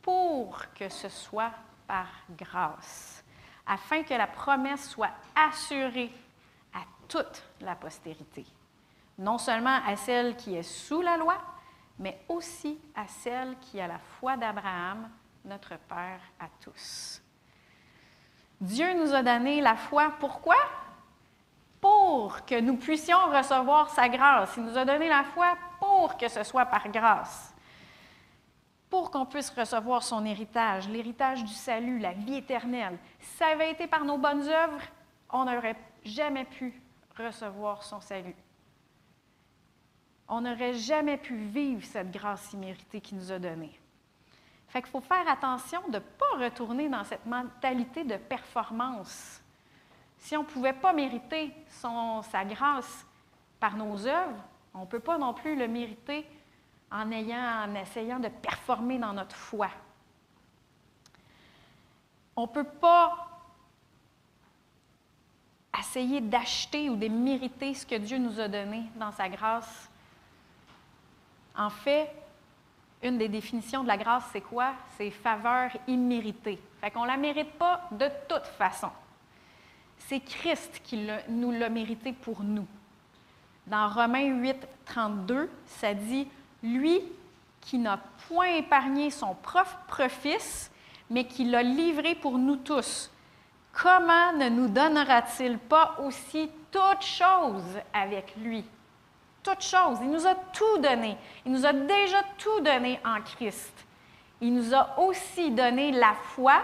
pour 0.03 0.63
que 0.75 0.91
ce 0.91 1.09
soit 1.09 1.53
par 1.87 2.09
grâce, 2.37 3.25
afin 3.67 4.03
que 4.03 4.15
la 4.15 4.27
promesse 4.27 4.89
soit 4.89 5.13
assurée 5.35 6.13
à 6.75 6.81
toute 7.09 7.43
la 7.61 7.75
postérité, 7.75 8.47
non 9.19 9.39
seulement 9.39 9.81
à 9.87 9.97
celle 9.97 10.37
qui 10.37 10.57
est 10.57 10.63
sous 10.63 11.03
la 11.03 11.17
loi, 11.17 11.37
mais 11.99 12.21
aussi 12.29 12.79
à 12.95 13.07
celle 13.07 13.57
qui 13.61 13.81
a 13.81 13.87
la 13.87 13.99
foi 13.99 14.37
d'Abraham, 14.37 15.11
notre 15.45 15.77
Père 15.77 16.21
à 16.39 16.47
tous. 16.63 17.23
Dieu 18.61 18.93
nous 18.95 19.15
a 19.15 19.23
donné 19.23 19.61
la 19.61 19.77
foi. 19.77 20.13
Pourquoi? 20.19 20.57
Pour 21.81 22.45
que 22.45 22.61
nous 22.61 22.77
puissions 22.77 23.31
recevoir 23.31 23.89
sa 23.91 24.09
grâce. 24.09 24.57
Il 24.57 24.65
nous 24.65 24.77
a 24.77 24.85
donné 24.85 25.09
la 25.09 25.25
foi 25.25 25.57
pour 25.79 26.17
que 26.19 26.29
ce 26.29 26.43
soit 26.43 26.67
par 26.67 26.89
grâce. 26.89 27.50
Pour 28.91 29.13
qu'on 29.13 29.25
puisse 29.25 29.51
recevoir 29.51 30.03
son 30.03 30.25
héritage, 30.25 30.89
l'héritage 30.89 31.45
du 31.45 31.55
salut, 31.55 32.01
la 32.01 32.13
vie 32.13 32.35
éternelle. 32.35 32.99
Si 33.21 33.37
ça 33.37 33.47
avait 33.47 33.71
été 33.71 33.87
par 33.87 34.05
nos 34.05 34.19
bonnes 34.19 34.49
œuvres, 34.49 34.83
on 35.33 35.45
n'aurait 35.45 35.77
jamais 36.05 36.45
pu 36.45 36.83
recevoir 37.17 37.85
son 37.85 38.01
salut. 38.01 38.35
On 40.29 40.41
n'aurait 40.41 40.75
jamais 40.75 41.17
pu 41.17 41.37
vivre 41.37 41.85
cette 41.85 42.11
grâce 42.11 42.53
imméritée 42.53 43.01
qu'il 43.01 43.19
nous 43.19 43.31
a 43.31 43.39
donnée. 43.39 43.79
Fait 44.69 44.83
qu'il 44.83 44.91
faut 44.91 45.01
faire 45.01 45.29
attention 45.29 45.81
de 45.89 45.95
ne 45.95 45.99
pas 45.99 46.45
retourner 46.45 46.89
dans 46.89 47.05
cette 47.05 47.27
mentalité 47.27 48.05
de 48.05 48.17
performance. 48.17 49.41
Si 50.19 50.37
on 50.37 50.43
ne 50.43 50.47
pouvait 50.47 50.73
pas 50.73 50.93
mériter 50.93 51.53
sa 51.69 52.45
grâce 52.45 53.07
par 53.59 53.77
nos 53.77 54.07
œuvres, 54.07 54.45
on 54.75 54.81
ne 54.81 54.87
peut 54.87 55.01
pas 55.01 55.19
non 55.19 55.35
plus 55.35 55.57
le 55.57 55.67
mériter 55.67 56.25
en, 56.91 57.11
ayant, 57.13 57.65
en 57.69 57.75
essayant 57.75 58.19
de 58.19 58.29
performer 58.29 58.99
dans 58.99 59.13
notre 59.13 59.37
foi. 59.37 59.69
On 62.37 62.43
ne 62.43 62.47
peut 62.47 62.65
pas 62.65 63.29
essayer 65.79 66.21
d'acheter 66.21 66.91
ou 66.91 66.97
de 66.97 67.09
mériter 67.09 67.75
ce 67.75 67.87
que 67.87 67.97
Dieu 67.97 68.19
nous 68.19 68.41
a 68.41 68.49
donné 68.49 68.85
dans 68.97 69.13
sa 69.13 69.29
grâce. 69.29 69.91
En 71.57 71.71
fait, 71.71 72.11
une 73.03 73.19
des 73.19 73.29
définitions 73.29 73.83
de 73.83 73.89
la 73.89 73.97
grâce, 73.97 74.25
c'est 74.33 74.41
quoi? 74.41 74.73
C'est 74.97 75.11
faveur 75.11 75.71
imméritée. 75.87 76.61
Fait 76.81 76.91
qu'on 76.91 77.03
ne 77.03 77.09
la 77.09 77.17
mérite 77.17 77.53
pas 77.53 77.89
de 77.93 78.09
toute 78.29 78.47
façon. 78.47 78.91
C'est 79.99 80.21
Christ 80.21 80.81
qui 80.83 81.09
nous 81.29 81.51
l'a 81.51 81.69
mérité 81.69 82.13
pour 82.13 82.43
nous. 82.43 82.67
Dans 83.67 83.89
Romains 83.89 84.27
8, 84.27 84.67
32, 84.87 85.51
ça 85.67 85.95
dit 85.95 86.27
Lui 86.63 87.01
qui 87.61 87.79
n'a 87.79 87.99
point 88.29 88.55
épargné 88.57 89.11
son 89.11 89.35
propre 89.35 90.09
fils, 90.09 90.71
mais 91.09 91.25
qui 91.25 91.45
l'a 91.45 91.63
livré 91.63 92.15
pour 92.15 92.39
nous 92.39 92.57
tous, 92.57 93.11
comment 93.73 94.33
ne 94.33 94.49
nous 94.49 94.69
donnera-t-il 94.69 95.59
pas 95.59 95.97
aussi 96.01 96.51
toutes 96.71 97.03
choses 97.03 97.79
avec 97.93 98.35
lui? 98.37 98.65
toutes 99.43 99.63
choses. 99.63 99.99
Il 100.03 100.11
nous 100.11 100.27
a 100.27 100.35
tout 100.35 100.79
donné. 100.79 101.17
Il 101.45 101.53
nous 101.53 101.65
a 101.65 101.73
déjà 101.73 102.23
tout 102.39 102.61
donné 102.61 103.01
en 103.05 103.21
Christ. 103.23 103.73
Il 104.41 104.55
nous 104.55 104.75
a 104.75 104.99
aussi 104.99 105.51
donné 105.51 105.93
la 105.93 106.15
foi 106.15 106.63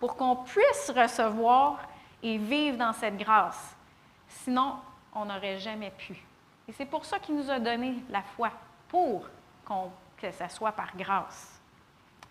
pour 0.00 0.16
qu'on 0.16 0.36
puisse 0.36 0.92
recevoir 0.94 1.80
et 2.22 2.38
vivre 2.38 2.78
dans 2.78 2.92
cette 2.92 3.16
grâce. 3.16 3.76
Sinon, 4.28 4.76
on 5.14 5.24
n'aurait 5.24 5.58
jamais 5.58 5.90
pu. 5.90 6.14
Et 6.66 6.72
c'est 6.72 6.86
pour 6.86 7.04
ça 7.04 7.18
qu'il 7.18 7.36
nous 7.36 7.50
a 7.50 7.58
donné 7.58 7.96
la 8.10 8.22
foi, 8.22 8.50
pour 8.88 9.26
que 10.16 10.30
ça 10.32 10.48
soit 10.48 10.72
par 10.72 10.96
grâce, 10.96 11.60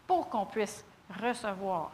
pour 0.06 0.29
qu'on 0.29 0.46
puisse 0.46 0.86
recevoir 1.22 1.91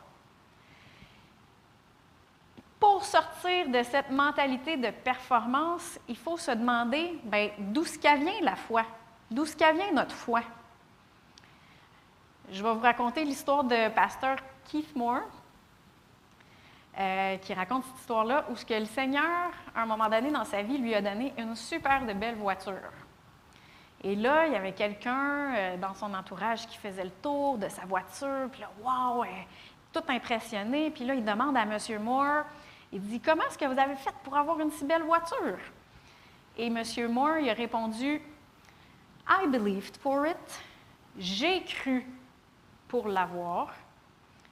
pour 2.84 3.06
sortir 3.06 3.70
de 3.70 3.82
cette 3.82 4.12
mentalité 4.12 4.76
de 4.76 4.90
performance, 4.90 5.98
il 6.10 6.18
faut 6.18 6.36
se 6.36 6.52
demander 6.52 7.18
ben, 7.24 7.50
d'où 7.58 7.86
ce 7.86 7.98
vient 7.98 8.42
la 8.42 8.58
foi, 8.58 8.84
d'où 9.32 9.46
ce 9.46 9.56
vient 9.56 9.94
notre 9.94 10.14
foi? 10.14 10.42
Je 12.52 12.62
vais 12.62 12.74
vous 12.74 12.82
raconter 12.82 13.24
l'histoire 13.24 13.64
de 13.64 13.88
pasteur 13.88 14.36
Keith 14.66 14.94
Moore, 14.98 15.22
euh, 17.00 17.38
qui 17.38 17.54
raconte 17.54 17.86
cette 17.86 18.00
histoire-là, 18.00 18.44
où 18.50 18.56
ce 18.58 18.66
que 18.66 18.74
le 18.74 18.84
Seigneur, 18.84 19.50
à 19.74 19.84
un 19.84 19.86
moment 19.86 20.10
donné 20.10 20.30
dans 20.30 20.44
sa 20.44 20.62
vie, 20.62 20.78
lui 20.78 20.94
a 20.94 21.02
donné 21.02 21.34
une 21.38 21.56
super 21.56 22.06
de 22.06 22.12
belle 22.12 22.36
voiture. 22.36 22.92
Et 24.04 24.16
là, 24.16 24.48
il 24.48 24.54
y 24.54 24.56
avait 24.56 24.74
quelqu'un 24.74 25.56
euh, 25.56 25.78
dans 25.78 25.94
son 25.94 26.14
entourage 26.14 26.68
qui 26.68 26.78
faisait 26.78 27.06
le 27.06 27.12
tour 27.22 27.58
de 27.58 27.70
sa 27.70 27.86
voiture, 27.86 28.50
puis 28.52 28.62
là, 28.62 28.70
wow, 28.82 29.24
tout 29.94 30.04
impressionné. 30.10 30.90
Puis 30.90 31.06
là, 31.06 31.14
il 31.14 31.24
demande 31.24 31.56
à 31.56 31.62
M. 31.62 31.78
Moore, 32.02 32.44
il 32.92 33.02
dit 33.02 33.22
Comment 33.22 33.44
est-ce 33.44 33.58
que 33.58 33.66
vous 33.66 33.80
avez 33.80 33.96
fait 33.96 34.14
pour 34.24 34.36
avoir 34.36 34.60
une 34.60 34.72
si 34.72 34.84
belle 34.84 35.04
voiture? 35.04 35.58
Et 36.58 36.68
M. 36.68 36.84
Moore 37.10 37.38
il 37.38 37.50
a 37.50 37.54
répondu 37.54 38.22
I 39.28 39.48
believed 39.48 39.98
for 39.98 40.28
it. 40.28 40.62
J'ai 41.18 41.64
cru 41.64 42.06
pour 42.88 43.08
l'avoir. 43.08 43.74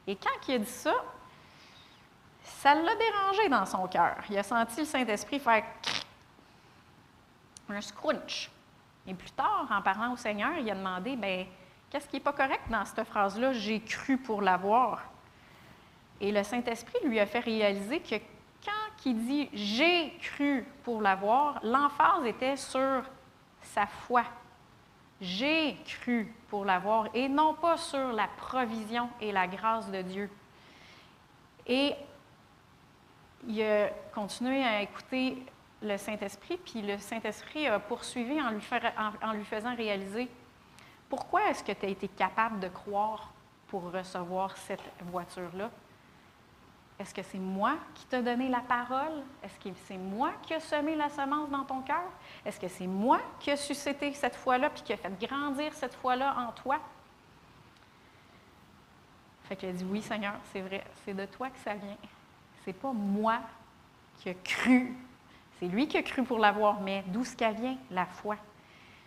Et 0.08 0.15
quand 0.15 0.48
il 0.48 0.55
a 0.55 0.58
dit 0.60 0.65
ça, 0.65 0.93
ça 2.43 2.74
l'a 2.74 2.96
dérangé 2.96 3.50
dans 3.50 3.65
son 3.65 3.88
cœur. 3.88 4.17
Il 4.29 4.38
a 4.38 4.43
senti 4.43 4.81
le 4.81 4.86
Saint-Esprit 4.86 5.39
faire 5.39 5.63
un 7.70 7.81
scrunch. 7.81 8.50
Et 9.08 9.13
plus 9.13 9.31
tard, 9.31 9.67
en 9.70 9.81
parlant 9.81 10.13
au 10.13 10.17
Seigneur, 10.17 10.51
il 10.60 10.70
a 10.70 10.75
demandé 10.75 11.15
ben, 11.15 11.46
Qu'est-ce 11.91 12.08
qui 12.08 12.15
n'est 12.15 12.22
pas 12.22 12.31
correct 12.31 12.63
dans 12.70 12.86
cette 12.86 13.03
phrase-là? 13.03 13.51
J'ai 13.51 13.81
cru 13.81 14.17
pour 14.17 14.41
l'avoir. 14.41 15.03
Et 16.22 16.31
le 16.31 16.41
Saint-Esprit 16.41 17.00
lui 17.03 17.20
a 17.20 17.25
fait 17.25 17.39
réaliser 17.39 18.00
que 18.00 18.15
quand 18.63 19.05
il 19.05 19.25
dit 19.25 19.50
j'ai 19.51 20.17
cru 20.22 20.65
pour 20.84 21.01
l'avoir, 21.01 21.60
l'emphase 21.63 22.25
était 22.25 22.55
sur 22.55 23.03
sa 23.62 23.88
foi. 23.88 24.24
J'ai 25.20 25.75
cru 25.86 26.34
pour 26.50 26.63
l'avoir 26.63 27.08
et 27.13 27.27
non 27.27 27.55
pas 27.55 27.75
sur 27.75 28.13
la 28.13 28.27
provision 28.38 29.10
et 29.20 29.34
la 29.34 29.48
grâce 29.48 29.91
de 29.91 30.01
Dieu. 30.01 30.29
Et 31.67 31.93
il 33.48 33.62
a 33.63 33.89
continué 34.13 34.63
à 34.63 34.81
écouter 34.81 35.43
le 35.82 35.98
Saint-Esprit, 35.98 36.58
puis 36.58 36.82
le 36.82 36.98
Saint-Esprit 36.98 37.68
a 37.68 37.80
poursuivi 37.80 38.40
en 38.42 38.52
lui, 38.52 39.46
faisant 39.46 39.76
réaliser 39.76 40.30
pourquoi 41.10 41.50
est-ce 41.50 41.64
que 41.64 41.72
tu 41.72 41.86
as 41.86 41.90
été 41.90 42.08
capable 42.08 42.60
de 42.60 42.68
croire 42.68 43.32
pour 43.68 43.92
recevoir 43.92 44.56
cette 44.58 44.84
voiture-là? 45.02 45.70
Est-ce 47.00 47.14
que 47.14 47.24
c'est 47.24 47.40
moi 47.40 47.78
qui 47.96 48.06
t'ai 48.06 48.22
donné 48.22 48.48
la 48.48 48.60
parole? 48.60 49.24
Est-ce 49.44 49.60
que 49.60 49.76
c'est 49.88 49.98
moi 49.98 50.34
qui 50.44 50.54
ai 50.54 50.60
semé 50.60 50.96
la 50.96 51.10
semence 51.10 51.50
dans 51.50 51.64
ton 51.64 51.82
cœur? 51.82 52.04
Est-ce 52.46 52.60
que 52.60 52.68
c'est 52.68 52.86
moi 52.86 53.20
qui 53.40 53.50
ai 53.50 53.58
suscité 53.58 54.14
cette 54.14 54.36
foi-là 54.36 54.70
puis 54.70 54.84
qui 54.84 54.94
a 54.94 54.98
fait 54.98 55.20
grandir 55.20 55.74
cette 55.74 55.96
foi-là 55.96 56.36
en 56.38 56.52
toi? 56.52 56.80
Fait 59.46 59.56
qu'elle 59.56 59.76
dit 59.76 59.86
Oui, 59.86 60.02
Seigneur, 60.02 60.36
c'est 60.54 60.62
vrai, 60.62 60.84
c'est 61.04 61.16
de 61.16 61.26
toi 61.26 61.50
que 61.50 61.60
ça 61.60 61.74
vient. 61.74 61.98
C'est 62.64 62.74
pas 62.74 62.94
moi 62.94 63.40
qui 64.20 64.30
ai 64.30 64.36
cru. 64.36 64.96
C'est 65.62 65.68
lui 65.68 65.88
qui 65.88 65.96
a 65.96 66.01
cru 66.01 66.24
pour 66.24 66.39
l'avoir, 66.39 66.82
mais 66.82 67.03
d'où 67.06 67.24
ce 67.24 67.36
qu'elle 67.36 67.53
vient? 67.53 67.77
La 67.91 68.08
foi. 68.08 68.36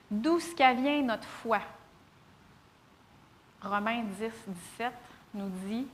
D'où 0.08 0.38
ce 0.38 0.54
qu'elle 0.54 0.76
vient 0.76 1.02
notre 1.02 1.26
foi? 1.26 1.58
Romains 3.60 4.04
10, 4.04 4.30
17 4.78 4.92
nous 5.34 5.48
dit 5.48 5.88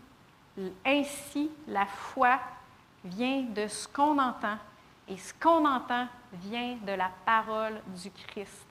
ainsi, 0.85 1.51
la 1.67 1.87
foi 1.87 2.39
vient 3.03 3.41
de 3.41 3.69
ce 3.69 3.89
qu'on 3.89 4.19
entend 4.19 4.59
et 5.09 5.17
ce 5.17 5.33
qu'on 5.33 5.65
entend 5.65 6.07
vient 6.35 6.77
de 6.87 6.93
la 6.93 7.11
parole 7.25 7.81
du 7.87 8.11
Christ. 8.11 8.67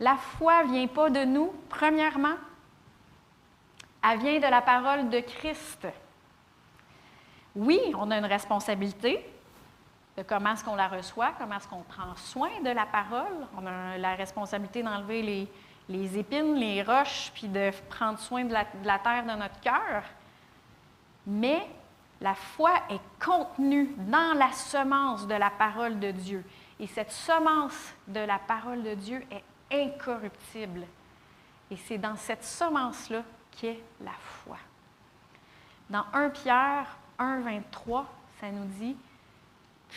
La 0.00 0.16
foi 0.16 0.64
ne 0.64 0.72
vient 0.72 0.86
pas 0.86 1.10
de 1.10 1.24
nous, 1.24 1.52
premièrement, 1.68 2.36
elle 4.02 4.20
vient 4.20 4.38
de 4.38 4.50
la 4.50 4.62
parole 4.62 5.10
de 5.10 5.20
Christ. 5.20 5.86
Oui, 7.54 7.78
on 7.94 8.10
a 8.10 8.16
une 8.16 8.24
responsabilité 8.24 9.33
de 10.16 10.22
comment 10.22 10.52
est-ce 10.52 10.64
qu'on 10.64 10.76
la 10.76 10.88
reçoit, 10.88 11.32
comment 11.38 11.56
est-ce 11.56 11.68
qu'on 11.68 11.82
prend 11.82 12.14
soin 12.16 12.60
de 12.64 12.70
la 12.70 12.86
parole. 12.86 13.46
On 13.56 13.66
a 13.66 13.98
la 13.98 14.14
responsabilité 14.14 14.82
d'enlever 14.82 15.22
les, 15.22 15.48
les, 15.88 16.18
épines, 16.18 16.54
les 16.54 16.82
roches, 16.82 17.32
puis 17.34 17.48
de 17.48 17.70
prendre 17.88 18.18
soin 18.18 18.44
de 18.44 18.52
la, 18.52 18.64
de 18.64 18.86
la 18.86 18.98
terre 18.98 19.24
de 19.24 19.38
notre 19.38 19.60
cœur 19.60 20.04
mais 21.26 21.66
la 22.20 22.34
foi 22.34 22.72
est 22.90 23.00
contenue 23.24 23.94
dans 23.98 24.36
la 24.36 24.52
semence 24.52 25.26
de 25.26 25.34
la 25.34 25.50
parole 25.50 25.98
de 25.98 26.10
Dieu. 26.10 26.44
Et 26.78 26.86
cette 26.86 27.12
semence 27.12 27.94
de 28.08 28.20
la 28.20 28.38
parole 28.38 28.82
de 28.82 28.94
Dieu 28.94 29.22
est 29.30 29.44
incorruptible. 29.72 30.86
Et 31.70 31.76
c'est 31.76 31.98
dans 31.98 32.16
cette 32.16 32.44
semence-là 32.44 33.22
qu'est 33.50 33.80
la 34.00 34.12
foi. 34.18 34.58
Dans 35.90 36.04
1 36.12 36.30
Pierre 36.30 36.86
1, 37.18 37.40
23, 37.40 38.06
ça 38.40 38.50
nous 38.50 38.64
dit, 38.64 38.96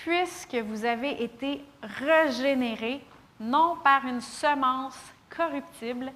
Puisque 0.04 0.56
vous 0.56 0.86
avez 0.86 1.24
été 1.24 1.64
régénérés, 1.82 3.04
non 3.40 3.78
par 3.84 4.06
une 4.06 4.22
semence 4.22 4.98
corruptible, 5.30 6.12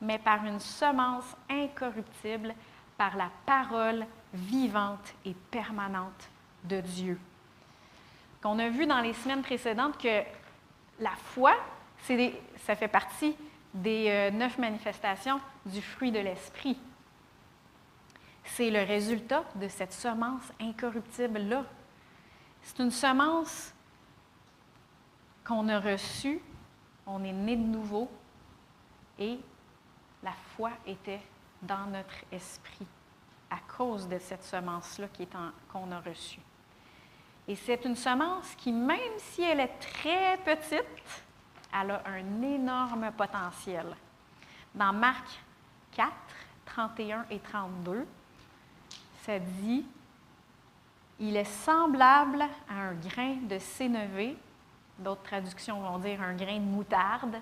mais 0.00 0.18
par 0.18 0.44
une 0.44 0.60
semence 0.60 1.36
incorruptible, 1.48 2.54
par 2.96 3.16
la 3.16 3.30
parole 3.44 4.06
vivante 4.32 5.14
et 5.24 5.34
permanente 5.50 6.28
de 6.64 6.80
Dieu. 6.80 7.18
Qu'on 8.42 8.58
a 8.58 8.68
vu 8.68 8.86
dans 8.86 9.00
les 9.00 9.12
semaines 9.12 9.42
précédentes 9.42 9.98
que 9.98 10.22
la 11.00 11.10
foi, 11.34 11.54
ça 12.64 12.76
fait 12.76 12.88
partie 12.88 13.36
des 13.74 14.06
euh, 14.08 14.30
neuf 14.30 14.58
manifestations 14.58 15.40
du 15.64 15.82
fruit 15.82 16.12
de 16.12 16.18
l'esprit. 16.18 16.78
C'est 18.44 18.70
le 18.70 18.82
résultat 18.82 19.44
de 19.56 19.68
cette 19.68 19.92
semence 19.92 20.52
incorruptible-là. 20.60 21.64
C'est 22.66 22.82
une 22.82 22.90
semence 22.90 23.72
qu'on 25.44 25.68
a 25.68 25.78
reçue, 25.78 26.40
on 27.06 27.22
est 27.22 27.32
né 27.32 27.54
de 27.54 27.62
nouveau 27.62 28.10
et 29.20 29.38
la 30.20 30.32
foi 30.56 30.72
était 30.84 31.20
dans 31.62 31.86
notre 31.86 32.16
esprit 32.32 32.86
à 33.48 33.58
cause 33.76 34.08
de 34.08 34.18
cette 34.18 34.42
semence-là 34.42 35.06
qu'on 35.72 35.92
a 35.92 36.00
reçue. 36.00 36.40
Et 37.46 37.54
c'est 37.54 37.84
une 37.84 37.94
semence 37.94 38.52
qui, 38.56 38.72
même 38.72 39.16
si 39.18 39.42
elle 39.42 39.60
est 39.60 39.78
très 39.78 40.36
petite, 40.38 41.24
elle 41.72 41.92
a 41.92 42.02
un 42.04 42.42
énorme 42.42 43.12
potentiel. 43.16 43.96
Dans 44.74 44.92
Marc 44.92 45.38
4, 45.92 46.10
31 46.64 47.26
et 47.30 47.38
32, 47.38 48.04
ça 49.24 49.38
dit 49.38 49.86
Il 51.18 51.36
est 51.36 51.44
semblable 51.44 52.42
à 52.68 52.74
un 52.74 52.94
grain 52.94 53.36
de 53.48 53.58
sénévé, 53.58 54.36
d'autres 54.98 55.22
traductions 55.22 55.80
vont 55.80 55.98
dire 55.98 56.20
un 56.20 56.34
grain 56.34 56.58
de 56.58 56.64
moutarde, 56.64 57.36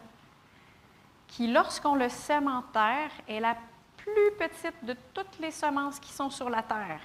qui, 1.26 1.48
lorsqu'on 1.48 1.96
le 1.96 2.08
sème 2.08 2.46
en 2.46 2.62
terre, 2.62 3.10
est 3.26 3.40
la 3.40 3.56
plus 3.96 4.30
petite 4.38 4.84
de 4.84 4.94
toutes 5.12 5.38
les 5.40 5.50
semences 5.50 5.98
qui 5.98 6.12
sont 6.12 6.30
sur 6.30 6.48
la 6.48 6.62
terre. 6.62 7.00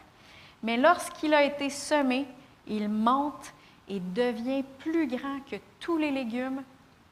Mais 0.61 0.77
lorsqu'il 0.77 1.33
a 1.33 1.43
été 1.43 1.69
semé, 1.69 2.27
il 2.67 2.89
monte 2.89 3.53
et 3.87 3.99
devient 3.99 4.63
plus 4.77 5.07
grand 5.07 5.39
que 5.49 5.55
tous 5.79 5.97
les 5.97 6.11
légumes 6.11 6.61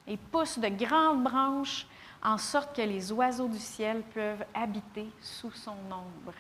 et 0.06 0.18
pousse 0.18 0.60
de 0.60 0.68
grandes 0.68 1.24
branches 1.24 1.88
en 2.24 2.38
sorte 2.38 2.76
que 2.76 2.82
les 2.82 3.12
oiseaux 3.12 3.48
du 3.48 3.60
ciel 3.60 4.04
peuvent 4.14 4.46
habiter 4.54 5.08
sous 5.22 5.52
son 5.52 5.72
ombre. 5.72 6.34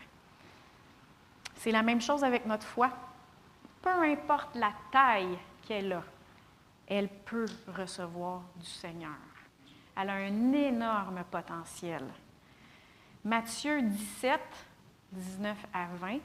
C'est 1.56 1.71
la 1.71 1.82
même 1.82 2.01
chose 2.01 2.23
avec 2.23 2.45
notre 2.45 2.65
foi. 2.65 2.91
Peu 3.81 3.89
importe 3.89 4.55
la 4.55 4.73
taille 4.91 5.37
qu'elle 5.67 5.93
a, 5.93 6.03
elle 6.87 7.09
peut 7.09 7.47
recevoir 7.67 8.41
du 8.55 8.65
Seigneur. 8.65 9.11
Elle 9.95 10.09
a 10.09 10.13
un 10.13 10.53
énorme 10.53 11.23
potentiel. 11.29 12.03
Matthieu 13.23 13.81
17, 13.81 14.39
19 15.11 15.57
à 15.73 15.87
20. 15.95 16.19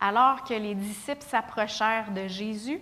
Alors 0.00 0.44
que 0.44 0.54
les 0.54 0.74
disciples 0.74 1.22
s'approchèrent 1.22 2.10
de 2.12 2.26
Jésus 2.26 2.80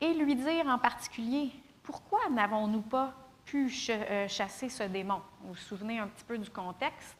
et 0.00 0.14
lui 0.14 0.34
dirent 0.34 0.68
en 0.68 0.78
particulier, 0.78 1.50
Pourquoi 1.82 2.30
n'avons-nous 2.30 2.80
pas 2.80 3.12
pu 3.44 3.70
euh, 3.90 4.26
chasser 4.28 4.70
ce 4.70 4.84
démon? 4.84 5.20
Vous 5.42 5.48
vous 5.48 5.56
souvenez 5.56 5.98
un 5.98 6.06
petit 6.06 6.24
peu 6.24 6.38
du 6.38 6.48
contexte? 6.48 7.16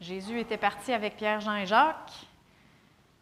Jésus 0.00 0.40
était 0.40 0.58
parti 0.58 0.92
avec 0.92 1.16
Pierre, 1.16 1.40
Jean 1.40 1.54
et 1.54 1.66
Jacques. 1.66 2.26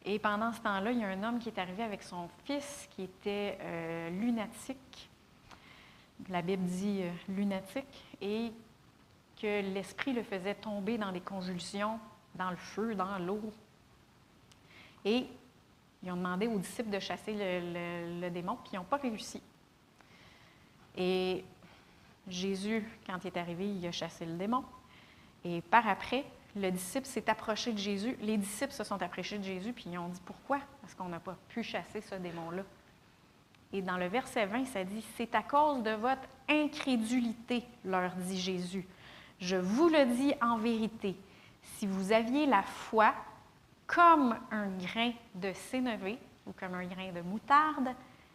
Et 0.04 0.18
pendant 0.18 0.52
ce 0.52 0.60
temps-là, 0.60 0.92
il 0.92 0.98
y 0.98 1.04
a 1.04 1.08
un 1.08 1.22
homme 1.22 1.38
qui 1.38 1.48
est 1.48 1.58
arrivé 1.58 1.82
avec 1.82 2.02
son 2.02 2.28
fils 2.44 2.88
qui 2.90 3.04
était 3.04 3.58
euh, 3.60 4.10
lunatique. 4.10 5.08
La 6.28 6.42
Bible 6.42 6.64
dit 6.64 7.02
euh, 7.02 7.10
lunatique. 7.28 8.04
Et 8.20 8.52
que 9.40 9.60
l'esprit 9.74 10.12
le 10.12 10.22
faisait 10.22 10.54
tomber 10.54 10.98
dans 10.98 11.12
des 11.12 11.20
convulsions, 11.20 11.98
dans 12.34 12.50
le 12.50 12.56
feu, 12.56 12.94
dans 12.94 13.18
l'eau. 13.18 13.52
Et 15.04 15.26
ils 16.02 16.10
ont 16.10 16.16
demandé 16.16 16.46
aux 16.46 16.58
disciples 16.58 16.90
de 16.90 16.98
chasser 16.98 17.34
le, 17.34 18.28
démon, 18.30 18.56
puis 18.56 18.70
ils 18.74 18.76
n'ont 18.76 18.84
pas 18.84 18.96
réussi. 18.96 19.42
Et 20.96 21.44
Jésus, 22.28 22.86
quand 23.06 23.18
il 23.24 23.26
est 23.28 23.36
arrivé, 23.36 23.68
il 23.68 23.86
a 23.86 23.92
chassé 23.92 24.24
le 24.24 24.34
démon. 24.34 24.64
Et 25.44 25.60
par 25.62 25.86
après, 25.88 26.24
le 26.56 26.70
disciple 26.70 27.06
s'est 27.06 27.28
approché 27.28 27.72
de 27.72 27.78
Jésus. 27.78 28.16
Les 28.20 28.36
disciples 28.36 28.72
se 28.72 28.84
sont 28.84 29.00
approchés 29.02 29.38
de 29.38 29.44
Jésus, 29.44 29.72
puis 29.72 29.86
ils 29.88 29.98
ont 29.98 30.08
dit 30.08 30.20
Pourquoi? 30.24 30.58
Est-ce 30.84 30.94
qu'on 30.94 31.08
n'a 31.08 31.18
pas 31.18 31.36
pu 31.48 31.62
chasser 31.62 32.00
ce 32.00 32.14
démon-là 32.14 32.62
Et 33.72 33.82
dans 33.82 33.96
le 33.96 34.06
verset 34.06 34.46
20, 34.46 34.66
ça 34.66 34.84
dit 34.84 35.04
C'est 35.16 35.34
à 35.34 35.42
cause 35.42 35.82
de 35.82 35.90
votre 35.90 36.28
incrédulité, 36.48 37.64
leur 37.84 38.10
dit 38.12 38.40
Jésus. 38.40 38.86
Je 39.40 39.56
vous 39.56 39.88
le 39.88 40.06
dis 40.14 40.32
en 40.40 40.58
vérité, 40.58 41.16
si 41.76 41.86
vous 41.86 42.12
aviez 42.12 42.46
la 42.46 42.62
foi 42.62 43.12
comme 43.86 44.36
un 44.50 44.68
grain 44.68 45.12
de 45.34 45.52
sénévé 45.52 46.18
ou 46.46 46.52
comme 46.52 46.74
un 46.74 46.86
grain 46.86 47.10
de 47.12 47.20
moutarde, 47.20 47.88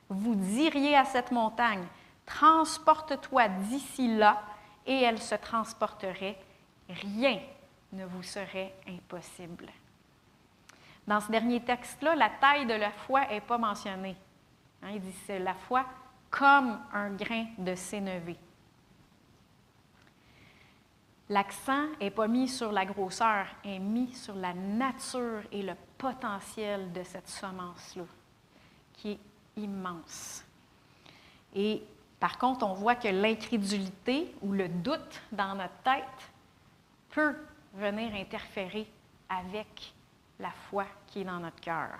vous 0.09 0.35
diriez 0.35 0.95
à 0.95 1.05
cette 1.05 1.31
montagne, 1.31 1.85
transporte-toi 2.25 3.47
d'ici 3.47 4.17
là, 4.17 4.41
et 4.85 5.01
elle 5.03 5.19
se 5.19 5.35
transporterait. 5.35 6.37
Rien 6.89 7.39
ne 7.93 8.05
vous 8.05 8.23
serait 8.23 8.73
impossible. 8.87 9.67
Dans 11.07 11.19
ce 11.19 11.31
dernier 11.31 11.61
texte-là, 11.61 12.15
la 12.15 12.29
taille 12.29 12.65
de 12.65 12.73
la 12.73 12.91
foi 12.91 13.25
n'est 13.27 13.41
pas 13.41 13.57
mentionnée. 13.57 14.15
Hein, 14.83 14.91
il 14.93 15.01
dit 15.01 15.15
c'est 15.25 15.39
la 15.39 15.55
foi 15.55 15.85
comme 16.29 16.79
un 16.93 17.09
grain 17.11 17.47
de 17.57 17.73
sénévé. 17.75 18.37
L'accent 21.29 21.85
n'est 21.99 22.11
pas 22.11 22.27
mis 22.27 22.47
sur 22.47 22.71
la 22.71 22.85
grosseur, 22.85 23.45
est 23.63 23.79
mis 23.79 24.13
sur 24.13 24.35
la 24.35 24.53
nature 24.53 25.41
et 25.51 25.61
le 25.61 25.73
potentiel 25.97 26.91
de 26.91 27.03
cette 27.03 27.27
semence-là, 27.27 28.03
qui 28.93 29.11
est 29.11 29.19
immense. 29.57 30.43
Et 31.55 31.83
par 32.19 32.37
contre, 32.37 32.65
on 32.65 32.73
voit 32.73 32.95
que 32.95 33.07
l'incrédulité 33.07 34.35
ou 34.41 34.51
le 34.51 34.67
doute 34.67 35.21
dans 35.31 35.55
notre 35.55 35.77
tête 35.83 36.31
peut 37.09 37.35
venir 37.73 38.13
interférer 38.15 38.87
avec 39.29 39.93
la 40.39 40.51
foi 40.51 40.85
qui 41.07 41.21
est 41.21 41.25
dans 41.25 41.39
notre 41.39 41.59
cœur, 41.59 41.99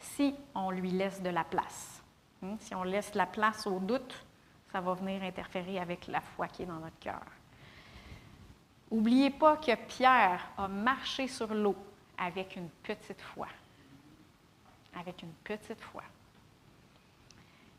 si 0.00 0.34
on 0.54 0.70
lui 0.70 0.90
laisse 0.90 1.22
de 1.22 1.30
la 1.30 1.44
place. 1.44 2.02
Hein, 2.42 2.56
si 2.60 2.74
on 2.74 2.82
laisse 2.82 3.14
la 3.14 3.26
place 3.26 3.66
au 3.66 3.78
doute, 3.78 4.24
ça 4.72 4.80
va 4.80 4.94
venir 4.94 5.22
interférer 5.22 5.78
avec 5.78 6.06
la 6.06 6.20
foi 6.20 6.48
qui 6.48 6.62
est 6.62 6.66
dans 6.66 6.80
notre 6.80 6.98
cœur. 6.98 7.22
N'oubliez 8.90 9.30
pas 9.30 9.56
que 9.56 9.74
Pierre 9.74 10.48
a 10.56 10.68
marché 10.68 11.28
sur 11.28 11.52
l'eau 11.52 11.76
avec 12.18 12.56
une 12.56 12.68
petite 12.68 13.20
foi. 13.20 13.48
Avec 14.98 15.22
une 15.22 15.32
petite 15.44 15.80
foi. 15.80 16.02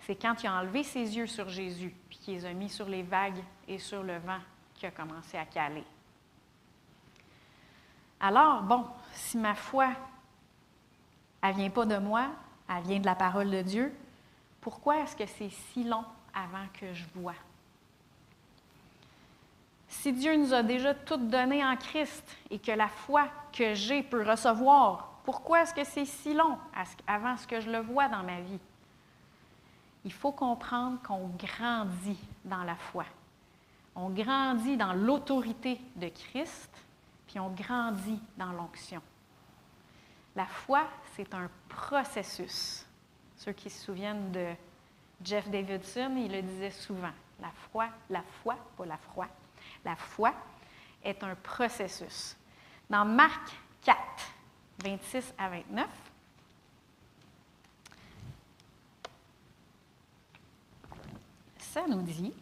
C'est 0.01 0.15
quand 0.15 0.41
il 0.43 0.47
a 0.47 0.59
enlevé 0.59 0.83
ses 0.83 1.17
yeux 1.17 1.27
sur 1.27 1.49
Jésus, 1.49 1.93
puis 2.09 2.17
qu'il 2.17 2.33
les 2.35 2.45
a 2.45 2.53
mis 2.53 2.69
sur 2.69 2.87
les 2.87 3.03
vagues 3.03 3.43
et 3.67 3.77
sur 3.77 4.03
le 4.03 4.17
vent, 4.19 4.39
qu'il 4.73 4.87
a 4.87 4.91
commencé 4.91 5.37
à 5.37 5.45
caler. 5.45 5.83
Alors, 8.19 8.61
bon, 8.63 8.85
si 9.13 9.37
ma 9.37 9.55
foi, 9.55 9.89
elle 11.41 11.55
vient 11.55 11.69
pas 11.69 11.85
de 11.85 11.97
moi, 11.97 12.27
elle 12.69 12.83
vient 12.83 12.99
de 12.99 13.05
la 13.05 13.15
parole 13.15 13.49
de 13.49 13.61
Dieu, 13.61 13.93
pourquoi 14.61 14.97
est-ce 14.97 15.15
que 15.15 15.25
c'est 15.25 15.49
si 15.49 15.83
long 15.83 16.03
avant 16.33 16.65
que 16.73 16.93
je 16.93 17.05
vois? 17.15 17.35
Si 19.87 20.11
Dieu 20.11 20.35
nous 20.35 20.53
a 20.53 20.63
déjà 20.63 20.93
tout 20.93 21.17
donné 21.17 21.63
en 21.65 21.75
Christ 21.77 22.23
et 22.49 22.59
que 22.59 22.71
la 22.71 22.87
foi 22.87 23.27
que 23.53 23.73
j'ai 23.73 24.03
peut 24.03 24.27
recevoir, 24.27 25.09
pourquoi 25.23 25.61
est-ce 25.61 25.73
que 25.73 25.83
c'est 25.83 26.05
si 26.05 26.33
long 26.33 26.57
avant 27.07 27.35
que 27.47 27.59
je 27.61 27.69
le 27.69 27.79
vois 27.79 28.07
dans 28.09 28.23
ma 28.23 28.41
vie? 28.41 28.59
Il 30.05 30.13
faut 30.13 30.31
comprendre 30.31 31.01
qu'on 31.05 31.29
grandit 31.37 32.19
dans 32.45 32.63
la 32.63 32.75
foi. 32.75 33.05
On 33.95 34.09
grandit 34.09 34.77
dans 34.77 34.93
l'autorité 34.93 35.81
de 35.95 36.09
Christ, 36.09 36.69
puis 37.27 37.39
on 37.39 37.49
grandit 37.49 38.19
dans 38.37 38.51
l'onction. 38.53 39.01
La 40.35 40.45
foi, 40.45 40.87
c'est 41.15 41.33
un 41.33 41.49
processus. 41.67 42.85
Ceux 43.35 43.51
qui 43.51 43.69
se 43.69 43.85
souviennent 43.85 44.31
de 44.31 44.53
Jeff 45.23 45.49
Davidson, 45.49 46.15
il 46.17 46.31
le 46.31 46.41
disait 46.41 46.71
souvent. 46.71 47.11
La 47.39 47.51
foi, 47.71 47.89
la 48.09 48.23
foi, 48.43 48.55
pas 48.77 48.85
la 48.85 48.97
foi, 48.97 49.27
la 49.83 49.95
foi 49.95 50.33
est 51.03 51.23
un 51.23 51.35
processus. 51.35 52.35
Dans 52.89 53.05
Marc 53.05 53.51
4, 53.83 53.97
26 54.83 55.33
à 55.37 55.49
29, 55.49 55.87
ça 61.59 61.85
nous 61.87 62.01
dit, 62.01 62.33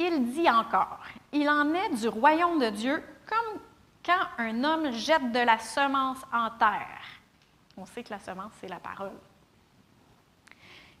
il 0.00 0.32
dit 0.32 0.48
encore, 0.48 1.00
il 1.32 1.48
en 1.48 1.74
est 1.74 1.90
du 1.90 2.08
royaume 2.08 2.58
de 2.58 2.70
Dieu 2.70 3.04
comme 3.26 3.60
quand 4.04 4.26
un 4.38 4.64
homme 4.64 4.92
jette 4.92 5.30
de 5.30 5.40
la 5.40 5.58
semence 5.58 6.18
en 6.32 6.48
terre. 6.58 7.04
On 7.76 7.84
sait 7.84 8.02
que 8.02 8.10
la 8.10 8.18
semence, 8.18 8.52
c'est 8.60 8.68
la 8.68 8.80
parole. 8.80 9.18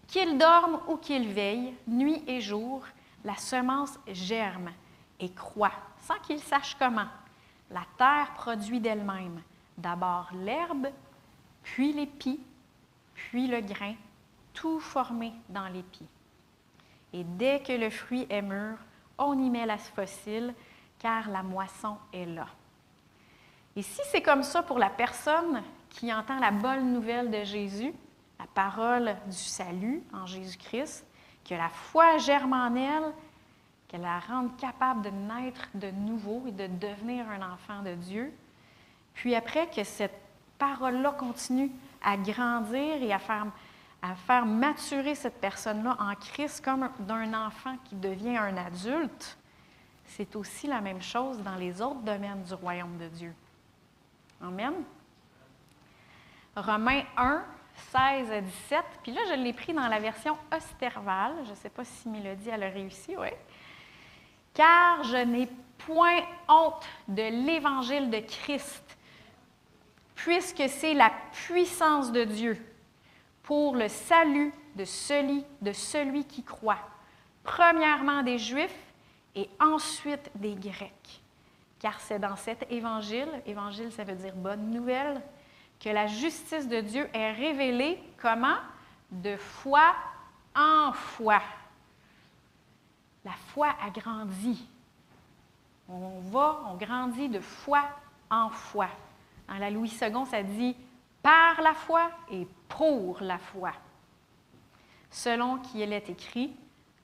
Qu'il 0.06 0.36
dorme 0.36 0.80
ou 0.88 0.96
qu'il 0.96 1.28
veille, 1.28 1.74
nuit 1.86 2.22
et 2.26 2.40
jour, 2.40 2.84
la 3.24 3.36
semence 3.36 3.98
germe 4.06 4.70
et 5.18 5.32
croît 5.32 5.72
sans 6.02 6.18
qu'il 6.18 6.40
sache 6.40 6.76
comment. 6.78 7.08
La 7.70 7.84
terre 7.96 8.32
produit 8.34 8.80
d'elle-même 8.80 9.40
d'abord 9.78 10.28
l'herbe, 10.34 10.88
puis 11.62 11.92
l'épi, 11.92 12.38
puis 13.14 13.46
le 13.46 13.60
grain, 13.60 13.94
tout 14.52 14.78
formé 14.78 15.32
dans 15.48 15.68
l'épi. 15.68 16.06
Et 17.12 17.24
dès 17.24 17.62
que 17.62 17.72
le 17.72 17.90
fruit 17.90 18.26
est 18.28 18.42
mûr, 18.42 18.76
on 19.20 19.38
y 19.38 19.50
met 19.50 19.66
la 19.66 19.78
fossile, 19.78 20.54
car 20.98 21.28
la 21.30 21.42
moisson 21.42 21.96
est 22.12 22.26
là. 22.26 22.46
Et 23.76 23.82
si 23.82 24.00
c'est 24.10 24.22
comme 24.22 24.42
ça 24.42 24.62
pour 24.62 24.78
la 24.78 24.90
personne 24.90 25.62
qui 25.88 26.12
entend 26.12 26.38
la 26.40 26.50
bonne 26.50 26.92
nouvelle 26.92 27.30
de 27.30 27.44
Jésus, 27.44 27.92
la 28.38 28.46
parole 28.52 29.14
du 29.26 29.36
salut 29.36 30.02
en 30.12 30.26
Jésus-Christ, 30.26 31.06
que 31.48 31.54
la 31.54 31.68
foi 31.68 32.18
germe 32.18 32.52
en 32.52 32.74
elle, 32.74 33.12
qu'elle 33.88 34.02
la 34.02 34.20
rende 34.20 34.56
capable 34.56 35.02
de 35.02 35.10
naître 35.10 35.68
de 35.74 35.90
nouveau 35.90 36.44
et 36.46 36.52
de 36.52 36.66
devenir 36.66 37.28
un 37.28 37.52
enfant 37.52 37.82
de 37.82 37.94
Dieu. 37.94 38.32
Puis 39.14 39.34
après 39.34 39.68
que 39.68 39.84
cette 39.84 40.18
parole-là 40.58 41.12
continue 41.12 41.70
à 42.02 42.16
grandir 42.16 43.02
et 43.02 43.12
à 43.12 43.18
faire, 43.18 43.46
à 44.02 44.14
faire 44.14 44.46
maturer 44.46 45.14
cette 45.14 45.40
personne-là 45.40 45.96
en 45.98 46.14
Christ 46.14 46.64
comme 46.64 46.88
d'un 47.00 47.34
enfant 47.34 47.76
qui 47.84 47.94
devient 47.96 48.36
un 48.36 48.56
adulte, 48.56 49.36
c'est 50.06 50.34
aussi 50.36 50.66
la 50.66 50.80
même 50.80 51.02
chose 51.02 51.38
dans 51.42 51.56
les 51.56 51.80
autres 51.80 52.00
domaines 52.00 52.42
du 52.42 52.54
royaume 52.54 52.96
de 52.98 53.08
Dieu. 53.08 53.34
Amen. 54.42 54.72
Romains 56.56 57.04
1, 57.16 57.44
16 57.92 58.32
à 58.32 58.40
17. 58.40 58.84
Puis 59.02 59.12
là, 59.12 59.20
je 59.28 59.34
l'ai 59.34 59.52
pris 59.52 59.72
dans 59.72 59.86
la 59.86 59.98
version 59.98 60.36
Osterval. 60.54 61.32
Je 61.44 61.50
ne 61.50 61.54
sais 61.54 61.70
pas 61.70 61.84
si 61.84 62.08
Mélodie, 62.08 62.48
elle 62.48 62.62
a 62.62 62.70
réussi, 62.70 63.16
oui. 63.16 63.28
Car 64.54 65.04
je 65.04 65.18
n'ai 65.18 65.48
point 65.78 66.20
honte 66.48 66.86
de 67.08 67.22
l'évangile 67.46 68.10
de 68.10 68.18
Christ, 68.18 68.98
puisque 70.14 70.68
c'est 70.68 70.94
la 70.94 71.12
puissance 71.32 72.10
de 72.12 72.24
Dieu 72.24 72.69
pour 73.50 73.74
le 73.74 73.88
salut 73.88 74.54
de 74.76 74.84
celui, 74.84 75.44
de 75.60 75.72
celui 75.72 76.24
qui 76.24 76.44
croit, 76.44 76.78
premièrement 77.42 78.22
des 78.22 78.38
Juifs 78.38 78.94
et 79.34 79.50
ensuite 79.58 80.30
des 80.36 80.54
Grecs. 80.54 81.20
Car 81.80 81.98
c'est 81.98 82.20
dans 82.20 82.36
cet 82.36 82.70
évangile, 82.70 83.26
évangile 83.46 83.90
ça 83.90 84.04
veut 84.04 84.14
dire 84.14 84.36
bonne 84.36 84.70
nouvelle, 84.70 85.20
que 85.80 85.88
la 85.88 86.06
justice 86.06 86.68
de 86.68 86.80
Dieu 86.80 87.08
est 87.12 87.32
révélée 87.32 88.00
comment? 88.22 88.58
De 89.10 89.36
foi 89.36 89.96
en 90.54 90.92
foi. 90.92 91.42
La 93.24 93.34
foi 93.48 93.74
a 93.84 93.90
grandi. 93.90 94.64
On 95.88 96.20
va, 96.30 96.60
on 96.68 96.76
grandit 96.76 97.28
de 97.28 97.40
foi 97.40 97.82
en 98.30 98.48
foi. 98.48 98.86
Dans 99.48 99.58
la 99.58 99.70
Louis 99.70 99.88
II, 100.00 100.24
ça 100.24 100.40
dit 100.44 100.76
par 101.22 101.60
la 101.60 101.74
foi 101.74 102.10
et 102.30 102.46
pour 102.68 103.18
la 103.20 103.38
foi. 103.38 103.72
Selon 105.10 105.58
qui 105.58 105.80
il 105.80 105.92
est 105.92 106.08
écrit, 106.08 106.56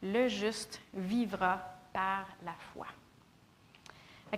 le 0.03 0.29
juste 0.29 0.81
vivra 0.95 1.61
par 1.93 2.27
la 2.45 2.55
foi. 2.73 2.87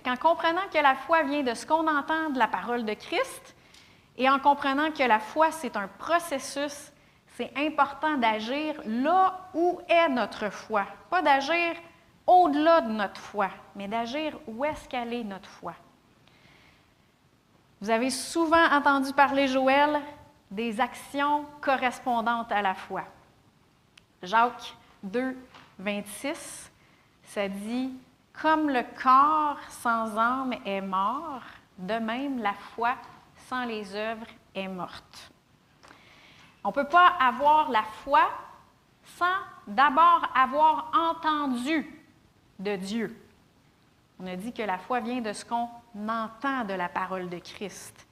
En 0.05 0.15
comprenant 0.15 0.67
que 0.71 0.81
la 0.81 0.95
foi 0.95 1.23
vient 1.23 1.43
de 1.43 1.53
ce 1.53 1.65
qu'on 1.65 1.87
entend 1.87 2.29
de 2.29 2.39
la 2.39 2.47
parole 2.47 2.85
de 2.85 2.93
Christ, 2.93 3.55
et 4.17 4.29
en 4.29 4.39
comprenant 4.39 4.91
que 4.91 5.03
la 5.03 5.19
foi, 5.19 5.51
c'est 5.51 5.75
un 5.77 5.87
processus, 5.87 6.91
c'est 7.35 7.51
important 7.57 8.17
d'agir 8.17 8.81
là 8.85 9.49
où 9.53 9.79
est 9.87 10.09
notre 10.09 10.49
foi. 10.49 10.85
Pas 11.09 11.21
d'agir 11.21 11.75
au-delà 12.27 12.81
de 12.81 12.91
notre 12.91 13.19
foi, 13.19 13.49
mais 13.75 13.87
d'agir 13.87 14.37
où 14.47 14.65
est-ce 14.65 14.87
qu'elle 14.87 15.13
est 15.13 15.23
notre 15.23 15.49
foi. 15.49 15.73
Vous 17.81 17.89
avez 17.89 18.09
souvent 18.09 18.65
entendu 18.71 19.13
parler, 19.13 19.47
Joël, 19.47 20.01
des 20.51 20.81
actions 20.81 21.45
correspondantes 21.61 22.51
à 22.51 22.61
la 22.61 22.73
foi. 22.73 23.03
Jacques 24.21 24.75
2, 25.03 25.37
26, 25.77 26.71
ça 27.23 27.47
dit 27.47 27.93
Comme 28.33 28.69
le 28.69 28.83
corps 29.01 29.59
sans 29.69 30.17
âme 30.17 30.55
est 30.65 30.81
mort, 30.81 31.41
de 31.77 31.93
même 31.93 32.39
la 32.39 32.53
foi 32.53 32.95
sans 33.47 33.63
les 33.63 33.95
œuvres 33.95 34.27
est 34.53 34.67
morte. 34.67 35.31
On 36.63 36.69
ne 36.69 36.73
peut 36.73 36.87
pas 36.87 37.13
avoir 37.19 37.71
la 37.71 37.83
foi 38.03 38.29
sans 39.17 39.25
d'abord 39.65 40.27
avoir 40.35 40.91
entendu 40.93 41.87
de 42.59 42.75
Dieu. 42.75 43.15
On 44.19 44.27
a 44.27 44.35
dit 44.35 44.51
que 44.51 44.63
la 44.63 44.77
foi 44.77 44.99
vient 44.99 45.21
de 45.21 45.31
ce 45.31 45.45
qu'on 45.45 45.69
entend 46.07 46.65
de 46.65 46.73
la 46.73 46.89
parole 46.89 47.29
de 47.29 47.39
Christ. 47.39 48.07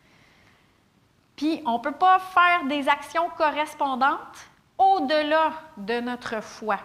Puis 1.36 1.62
on 1.66 1.78
ne 1.78 1.84
peut 1.84 1.92
pas 1.92 2.20
faire 2.20 2.66
des 2.66 2.90
actions 2.90 3.30
correspondantes 3.38 4.50
au-delà 4.78 5.54
de 5.78 6.00
notre 6.00 6.42
foi. 6.42 6.80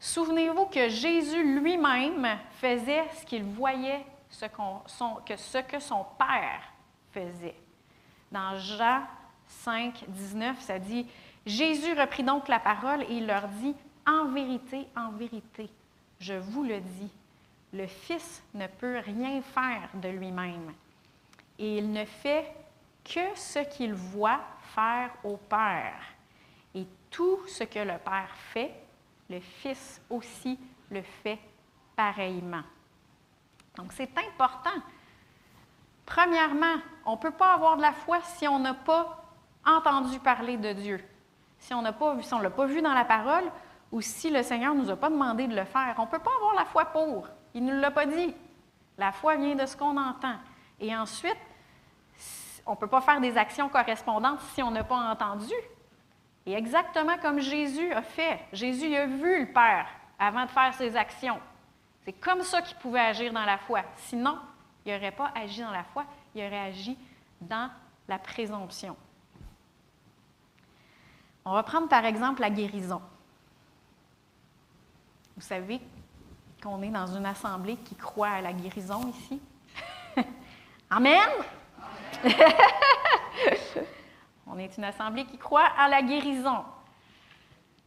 Souvenez-vous 0.00 0.66
que 0.66 0.88
Jésus 0.88 1.60
lui-même 1.60 2.38
faisait 2.52 3.04
ce 3.18 3.26
qu'il 3.26 3.44
voyait 3.44 4.04
que 5.26 5.36
ce 5.36 5.58
que 5.58 5.80
son 5.80 6.06
Père 6.18 6.62
faisait. 7.12 7.56
Dans 8.30 8.56
Jean 8.56 9.02
5, 9.46 10.04
19, 10.08 10.60
ça 10.60 10.78
dit, 10.78 11.06
Jésus 11.46 11.94
reprit 11.94 12.22
donc 12.22 12.48
la 12.48 12.60
parole 12.60 13.02
et 13.02 13.14
il 13.14 13.26
leur 13.26 13.48
dit, 13.48 13.74
En 14.06 14.26
vérité, 14.26 14.86
en 14.96 15.10
vérité, 15.12 15.70
je 16.20 16.34
vous 16.34 16.62
le 16.62 16.80
dis, 16.80 17.10
le 17.72 17.86
Fils 17.86 18.42
ne 18.54 18.66
peut 18.66 18.98
rien 18.98 19.40
faire 19.42 19.88
de 19.94 20.08
lui-même. 20.08 20.72
Et 21.58 21.78
il 21.78 21.92
ne 21.92 22.04
fait 22.04 22.54
que 23.04 23.34
ce 23.34 23.60
qu'il 23.60 23.94
voit 23.94 24.40
faire 24.74 25.10
au 25.24 25.36
Père. 25.36 26.00
Et 26.74 26.86
tout 27.10 27.46
ce 27.46 27.64
que 27.64 27.80
le 27.80 27.98
Père 27.98 28.34
fait, 28.52 28.72
le 29.28 29.40
Fils 29.40 30.00
aussi 30.08 30.58
le 30.90 31.02
fait 31.02 31.38
pareillement. 31.96 32.62
Donc 33.76 33.92
c'est 33.92 34.10
important 34.18 34.80
Premièrement, 36.08 36.76
on 37.04 37.12
ne 37.12 37.16
peut 37.18 37.30
pas 37.30 37.52
avoir 37.52 37.76
de 37.76 37.82
la 37.82 37.92
foi 37.92 38.18
si 38.22 38.48
on 38.48 38.58
n'a 38.58 38.72
pas 38.72 39.22
entendu 39.66 40.18
parler 40.18 40.56
de 40.56 40.72
Dieu, 40.72 41.04
si 41.58 41.74
on 41.74 41.82
ne 41.82 41.84
l'a 41.84 42.50
pas 42.50 42.64
vu 42.64 42.80
dans 42.80 42.94
la 42.94 43.04
parole, 43.04 43.44
ou 43.92 44.00
si 44.00 44.30
le 44.30 44.42
Seigneur 44.42 44.74
ne 44.74 44.80
nous 44.80 44.90
a 44.90 44.96
pas 44.96 45.10
demandé 45.10 45.46
de 45.46 45.54
le 45.54 45.64
faire. 45.66 45.94
On 45.98 46.06
ne 46.06 46.10
peut 46.10 46.18
pas 46.18 46.30
avoir 46.36 46.54
la 46.54 46.64
foi 46.64 46.86
pour. 46.86 47.28
Il 47.58 47.64
ne 47.64 47.74
nous 47.74 47.80
l'a 47.80 47.90
pas 47.90 48.06
dit. 48.06 48.32
La 48.96 49.10
foi 49.10 49.34
vient 49.34 49.56
de 49.56 49.66
ce 49.66 49.76
qu'on 49.76 49.96
entend. 49.96 50.36
Et 50.78 50.94
ensuite, 50.96 51.36
on 52.64 52.70
ne 52.70 52.76
peut 52.76 52.86
pas 52.86 53.00
faire 53.00 53.20
des 53.20 53.36
actions 53.36 53.68
correspondantes 53.68 54.40
si 54.54 54.62
on 54.62 54.70
n'a 54.70 54.84
pas 54.84 55.10
entendu. 55.10 55.52
Et 56.46 56.52
exactement 56.52 57.18
comme 57.18 57.40
Jésus 57.40 57.92
a 57.92 58.02
fait. 58.02 58.38
Jésus 58.52 58.94
a 58.94 59.06
vu 59.06 59.40
le 59.40 59.52
Père 59.52 59.88
avant 60.20 60.44
de 60.44 60.50
faire 60.50 60.72
ses 60.72 60.94
actions. 60.94 61.40
C'est 62.04 62.12
comme 62.12 62.42
ça 62.42 62.62
qu'il 62.62 62.76
pouvait 62.76 63.00
agir 63.00 63.32
dans 63.32 63.44
la 63.44 63.58
foi. 63.58 63.82
Sinon, 63.96 64.38
il 64.86 64.92
n'aurait 64.92 65.10
pas 65.10 65.32
agi 65.34 65.60
dans 65.60 65.72
la 65.72 65.82
foi, 65.82 66.04
il 66.36 66.46
aurait 66.46 66.60
agi 66.60 66.96
dans 67.40 67.72
la 68.06 68.20
présomption. 68.20 68.96
On 71.44 71.54
va 71.54 71.64
prendre 71.64 71.88
par 71.88 72.04
exemple 72.04 72.40
la 72.40 72.50
guérison. 72.50 73.02
Vous 75.34 75.42
savez 75.42 75.80
qu'on 76.62 76.82
est 76.82 76.90
dans 76.90 77.06
une 77.06 77.26
assemblée 77.26 77.76
qui 77.76 77.94
croit 77.94 78.28
à 78.28 78.40
la 78.40 78.52
guérison 78.52 79.08
ici. 79.08 79.40
Amen. 80.90 81.28
On 84.46 84.58
est 84.58 84.76
une 84.76 84.84
assemblée 84.84 85.24
qui 85.24 85.36
croit 85.38 85.68
à 85.78 85.88
la 85.88 86.02
guérison. 86.02 86.64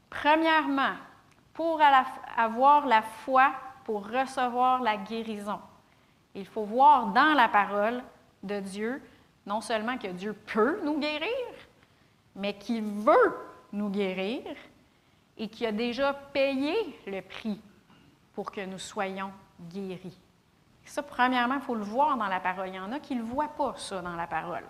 Premièrement, 0.09 0.93
pour 1.53 1.81
avoir 2.37 2.85
la 2.85 3.01
foi, 3.01 3.51
pour 3.83 4.07
recevoir 4.07 4.81
la 4.81 4.97
guérison, 4.97 5.59
il 6.35 6.45
faut 6.45 6.63
voir 6.63 7.07
dans 7.07 7.33
la 7.33 7.47
parole 7.49 8.03
de 8.43 8.59
Dieu 8.59 9.01
non 9.45 9.59
seulement 9.59 9.97
que 9.97 10.07
Dieu 10.07 10.33
peut 10.33 10.79
nous 10.83 10.99
guérir, 10.99 11.29
mais 12.35 12.53
qu'il 12.53 12.83
veut 12.83 13.37
nous 13.73 13.89
guérir 13.89 14.43
et 15.37 15.47
qu'il 15.47 15.65
a 15.65 15.71
déjà 15.71 16.13
payé 16.13 16.75
le 17.07 17.21
prix 17.21 17.59
pour 18.33 18.51
que 18.51 18.65
nous 18.65 18.79
soyons 18.79 19.31
guéris. 19.69 20.17
Ça, 20.85 21.03
premièrement, 21.03 21.55
il 21.55 21.61
faut 21.61 21.75
le 21.75 21.83
voir 21.83 22.17
dans 22.17 22.27
la 22.27 22.39
parole. 22.39 22.69
Il 22.69 22.75
y 22.75 22.79
en 22.79 22.91
a 22.91 22.99
qui 22.99 23.15
ne 23.15 23.21
le 23.21 23.25
voient 23.25 23.47
pas, 23.47 23.75
ça, 23.77 24.01
dans 24.01 24.15
la 24.15 24.27
parole, 24.27 24.65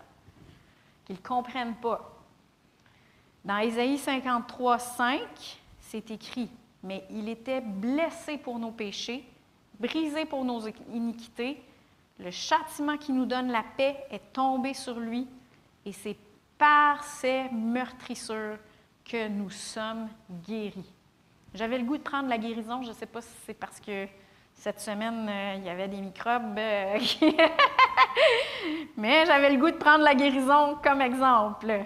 qui 1.06 1.13
ne 1.13 1.17
le 1.17 1.24
comprennent 1.24 1.76
pas. 1.76 2.12
Dans 3.43 3.58
Ésaïe 3.58 3.97
53, 3.97 4.78
5, 4.78 5.60
c'est 5.80 6.12
écrit 6.12 6.50
Mais 6.84 7.06
il 7.10 7.28
était 7.30 7.62
blessé 7.62 8.38
pour 8.38 8.60
nos 8.60 8.71
péchés, 8.71 9.28
brisé 9.80 10.26
pour 10.26 10.45
nos 10.45 10.67
iniquités. 10.93 11.63
Le 12.19 12.30
châtiment 12.30 12.97
qui 12.97 13.13
nous 13.13 13.26
donne 13.26 13.52
la 13.52 13.63
paix 13.63 13.97
est 14.12 14.32
tombé 14.34 14.76
sur 14.76 15.00
lui, 15.00 15.28
et 15.86 15.91
c'est 15.91 16.17
par 16.58 17.04
ses 17.04 17.50
meurtrissures 17.50 18.58
que 19.04 19.28
nous 19.28 19.50
sommes 19.50 20.08
guéris. 20.47 20.93
J'avais 21.54 21.78
le 21.78 21.84
goût 21.84 21.98
de 21.98 22.04
prendre 22.04 22.30
la 22.30 22.38
guérison. 22.38 22.82
Je 22.82 22.90
ne 22.90 22.94
sais 22.94 23.06
pas 23.06 23.22
si 23.22 23.30
c'est 23.46 23.54
parce 23.54 23.80
que 23.80 24.08
cette 24.54 24.80
semaine, 24.80 25.28
euh, 25.28 25.56
il 25.58 25.64
y 25.64 25.70
avait 25.70 25.88
des 25.88 26.00
microbes. 26.00 26.58
Euh, 26.58 27.00
Mais 28.98 29.26
j'avais 29.26 29.52
le 29.52 29.60
goût 29.60 29.72
de 29.72 29.78
prendre 29.78 30.04
la 30.04 30.16
guérison 30.16 30.78
comme 30.84 31.02
exemple. 31.02 31.84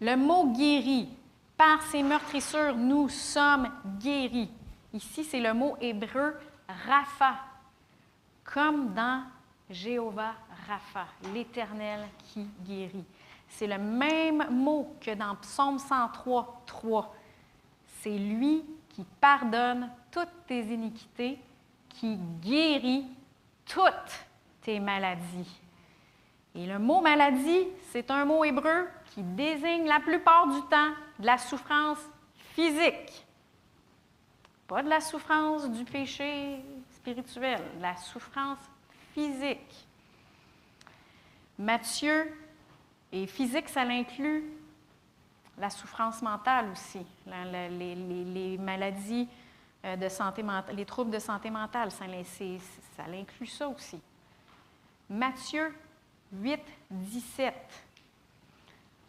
Le 0.00 0.16
mot 0.16 0.52
guéri, 0.52 1.08
par 1.56 1.82
ses 1.82 2.02
meurtrissures, 2.02 2.76
nous 2.76 3.08
sommes 3.08 3.70
guéris. 3.98 4.50
Ici, 4.92 5.24
c'est 5.24 5.40
le 5.40 5.54
mot 5.54 5.76
hébreu 5.80 6.34
Rapha, 6.86 7.36
comme 8.44 8.92
dans 8.92 9.22
Jéhovah 9.70 10.34
Rapha, 10.66 11.06
l'Éternel 11.32 12.00
qui 12.24 12.46
guérit. 12.64 13.04
C'est 13.48 13.66
le 13.66 13.78
même 13.78 14.46
mot 14.50 14.94
que 15.00 15.14
dans 15.14 15.34
Psaume 15.36 15.78
103, 15.78 16.62
3. 16.66 17.14
C'est 18.00 18.16
lui 18.16 18.64
qui 18.90 19.04
pardonne 19.20 19.90
toutes 20.10 20.46
tes 20.46 20.62
iniquités, 20.62 21.38
qui 21.88 22.16
guérit 22.40 23.06
toutes 23.66 24.26
tes 24.62 24.80
maladies. 24.80 25.60
Et 26.54 26.66
le 26.66 26.78
mot 26.78 27.00
maladie, 27.00 27.68
c'est 27.90 28.10
un 28.10 28.24
mot 28.24 28.44
hébreu 28.44 28.88
qui 29.14 29.22
désigne 29.22 29.86
la 29.86 30.00
plupart 30.00 30.48
du 30.48 30.60
temps 30.68 30.90
de 31.18 31.26
la 31.26 31.38
souffrance 31.38 31.98
physique. 32.54 33.26
Pas 34.66 34.82
de 34.82 34.88
la 34.88 35.00
souffrance 35.00 35.70
du 35.70 35.84
péché 35.84 36.60
spirituel, 36.90 37.60
la 37.80 37.96
souffrance 37.96 38.58
physique. 39.14 39.86
Matthieu, 41.58 42.32
et 43.12 43.26
physique, 43.26 43.68
ça 43.68 43.84
l'inclut 43.84 44.44
la 45.58 45.70
souffrance 45.70 46.22
mentale 46.22 46.70
aussi, 46.70 47.04
les, 47.26 48.58
maladies 48.58 49.28
euh, 49.84 49.96
de 49.96 50.08
santé 50.08 50.42
mentale, 50.42 50.76
les 50.76 50.84
troubles 50.84 51.10
de 51.10 51.18
santé 51.18 51.50
mentale, 51.50 51.90
ça, 51.90 52.04
ça 52.96 53.02
inclut 53.12 53.46
ça 53.46 53.68
aussi. 53.68 54.00
Matthieu 55.10 55.74
8, 56.32 56.60
17. 56.90 57.54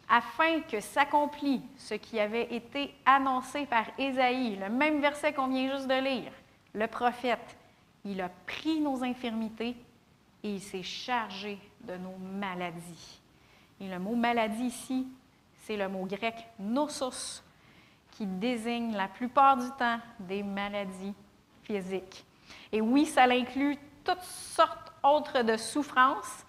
Afin 0.08 0.60
que 0.62 0.80
s'accomplisse 0.80 1.60
ce 1.76 1.94
qui 1.94 2.18
avait 2.18 2.52
été 2.54 2.94
annoncé 3.06 3.66
par 3.66 3.84
Ésaïe, 3.96 4.56
le 4.56 4.68
même 4.68 5.00
verset 5.00 5.32
qu'on 5.32 5.46
vient 5.46 5.72
juste 5.72 5.86
de 5.86 6.02
lire, 6.02 6.32
le 6.74 6.86
prophète, 6.86 7.56
il 8.04 8.20
a 8.20 8.28
pris 8.46 8.80
nos 8.80 9.04
infirmités 9.04 9.76
et 10.42 10.54
il 10.54 10.60
s'est 10.60 10.82
chargé 10.82 11.58
de 11.82 11.96
nos 11.96 12.16
maladies. 12.16 13.20
Et 13.80 13.88
le 13.88 13.98
mot 13.98 14.16
maladie 14.16 14.64
ici, 14.64 15.06
c'est 15.70 15.76
le 15.76 15.88
mot 15.88 16.04
grec 16.04 16.34
nosos, 16.58 17.44
qui 18.10 18.26
désigne 18.26 18.92
la 18.96 19.06
plupart 19.06 19.56
du 19.56 19.70
temps 19.78 20.00
des 20.18 20.42
maladies 20.42 21.14
physiques. 21.62 22.24
Et 22.72 22.80
oui, 22.80 23.06
ça 23.06 23.22
inclut 23.22 23.78
toutes 24.02 24.20
sortes 24.20 24.92
autres 25.00 25.42
de 25.42 25.56
souffrances, 25.56 26.44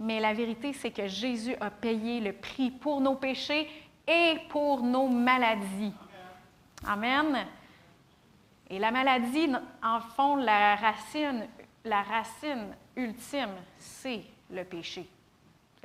mais 0.00 0.20
la 0.20 0.32
vérité, 0.32 0.72
c'est 0.72 0.90
que 0.90 1.06
Jésus 1.06 1.54
a 1.60 1.68
payé 1.68 2.18
le 2.20 2.32
prix 2.32 2.70
pour 2.70 2.98
nos 3.02 3.16
péchés 3.16 3.68
et 4.08 4.38
pour 4.48 4.80
nos 4.82 5.08
maladies. 5.08 5.92
Amen. 6.86 7.46
Et 8.70 8.78
la 8.78 8.90
maladie, 8.90 9.52
en 9.82 10.00
fond, 10.00 10.36
la 10.36 10.76
racine, 10.76 11.46
la 11.84 12.00
racine 12.00 12.74
ultime, 12.96 13.56
c'est 13.78 14.22
le 14.50 14.64
péché. 14.64 15.06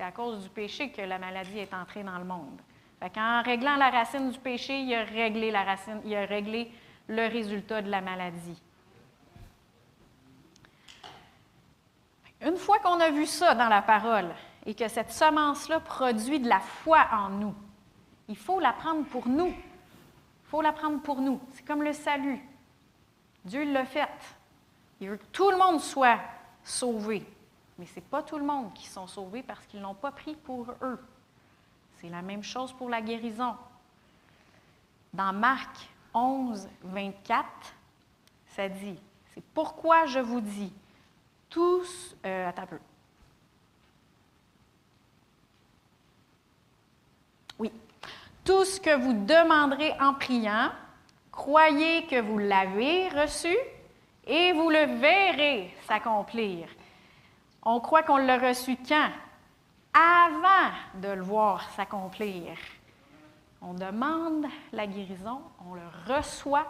C'est 0.02 0.08
à 0.08 0.12
cause 0.12 0.42
du 0.42 0.50
péché 0.50 0.90
que 0.90 1.04
la 1.04 1.20
maladie 1.20 1.60
est 1.60 1.76
entrée 1.76 2.02
dans 2.02 2.18
le 2.18 2.24
monde. 2.26 2.60
en 3.00 3.44
réglant 3.44 3.76
la 3.76 3.92
racine 3.92 4.32
du 4.32 4.40
péché, 4.40 4.80
il 4.82 4.92
a 4.96 5.04
réglé 5.04 5.52
la 5.52 5.64
racine, 5.64 6.02
il 6.04 6.16
a 6.16 6.26
réglé 6.26 6.72
le 7.08 7.28
résultat 7.32 7.84
de 7.84 7.92
la 7.92 8.02
maladie. 8.02 8.60
Une 12.42 12.58
fois 12.58 12.80
qu'on 12.80 13.00
a 13.00 13.12
vu 13.12 13.28
ça 13.28 13.54
dans 13.54 13.70
la 13.70 13.84
parole 13.84 14.34
et 14.66 14.74
que 14.74 14.88
cette 14.88 15.12
semence-là 15.12 15.80
produit 15.82 16.40
de 16.40 16.50
la 16.50 16.62
foi 16.62 17.06
en 17.12 17.30
nous, 17.30 17.54
il 18.28 18.38
faut 18.38 18.60
la 18.60 18.74
prendre 18.74 19.06
pour 19.06 19.28
nous. 19.28 19.50
Il 19.50 20.50
faut 20.50 20.64
la 20.64 20.74
prendre 20.74 21.00
pour 21.02 21.22
nous. 21.22 21.40
C'est 21.52 21.64
comme 21.64 21.84
le 21.84 21.94
salut. 21.94 22.42
Dieu 23.46 23.72
l'a 23.72 23.86
fait. 23.86 24.10
Il 25.00 25.10
veut 25.12 25.18
que 25.18 25.26
tout 25.32 25.52
le 25.52 25.58
monde 25.58 25.80
soit 25.80 26.18
sauvé. 26.64 27.24
Mais 27.82 27.88
ce 27.88 27.96
n'est 27.96 28.06
pas 28.06 28.22
tout 28.22 28.38
le 28.38 28.46
monde 28.46 28.72
qui 28.76 28.86
sont 28.86 29.08
sauvés 29.08 29.42
parce 29.42 29.66
qu'ils 29.66 29.82
n'ont 29.82 29.96
pas 29.96 30.12
pris 30.12 30.36
pour 30.36 30.68
eux. 30.84 31.00
C'est 32.00 32.10
la 32.10 32.22
même 32.22 32.44
chose 32.44 32.72
pour 32.74 32.92
la 32.92 33.02
guérison. 33.02 33.56
Dans 35.12 35.34
Marc 35.34 35.90
11, 36.14 36.70
24, 36.84 37.44
ça 38.50 38.70
dit, 38.70 39.00
c'est 39.34 39.44
pourquoi 39.56 40.06
je 40.06 40.20
vous 40.20 40.42
dis, 40.42 40.72
tous, 41.50 42.16
euh, 42.24 42.50
attends 42.50 42.62
un 42.62 42.68
peu. 42.68 42.80
Oui. 47.58 47.72
Tout 48.46 48.64
ce 48.64 48.80
que 48.80 48.96
vous 48.96 49.26
demanderez 49.26 50.00
en 50.00 50.14
priant, 50.14 50.70
croyez 51.32 52.06
que 52.06 52.22
vous 52.22 52.38
l'avez 52.38 53.10
reçu 53.10 53.58
et 54.28 54.54
vous 54.54 54.70
le 54.70 55.00
verrez 55.00 55.76
s'accomplir. 55.88 56.68
On 57.64 57.80
croit 57.80 58.04
qu'on 58.04 58.18
l'a 58.18 58.38
reçu 58.38 58.78
quand? 58.88 59.12
Avant 59.94 60.72
de 60.96 61.10
le 61.10 61.22
voir 61.22 61.70
s'accomplir. 61.72 62.58
On 63.62 63.74
demande 63.74 64.46
la 64.72 64.88
guérison, 64.88 65.42
on 65.68 65.76
le 65.76 65.82
reçoit 66.08 66.68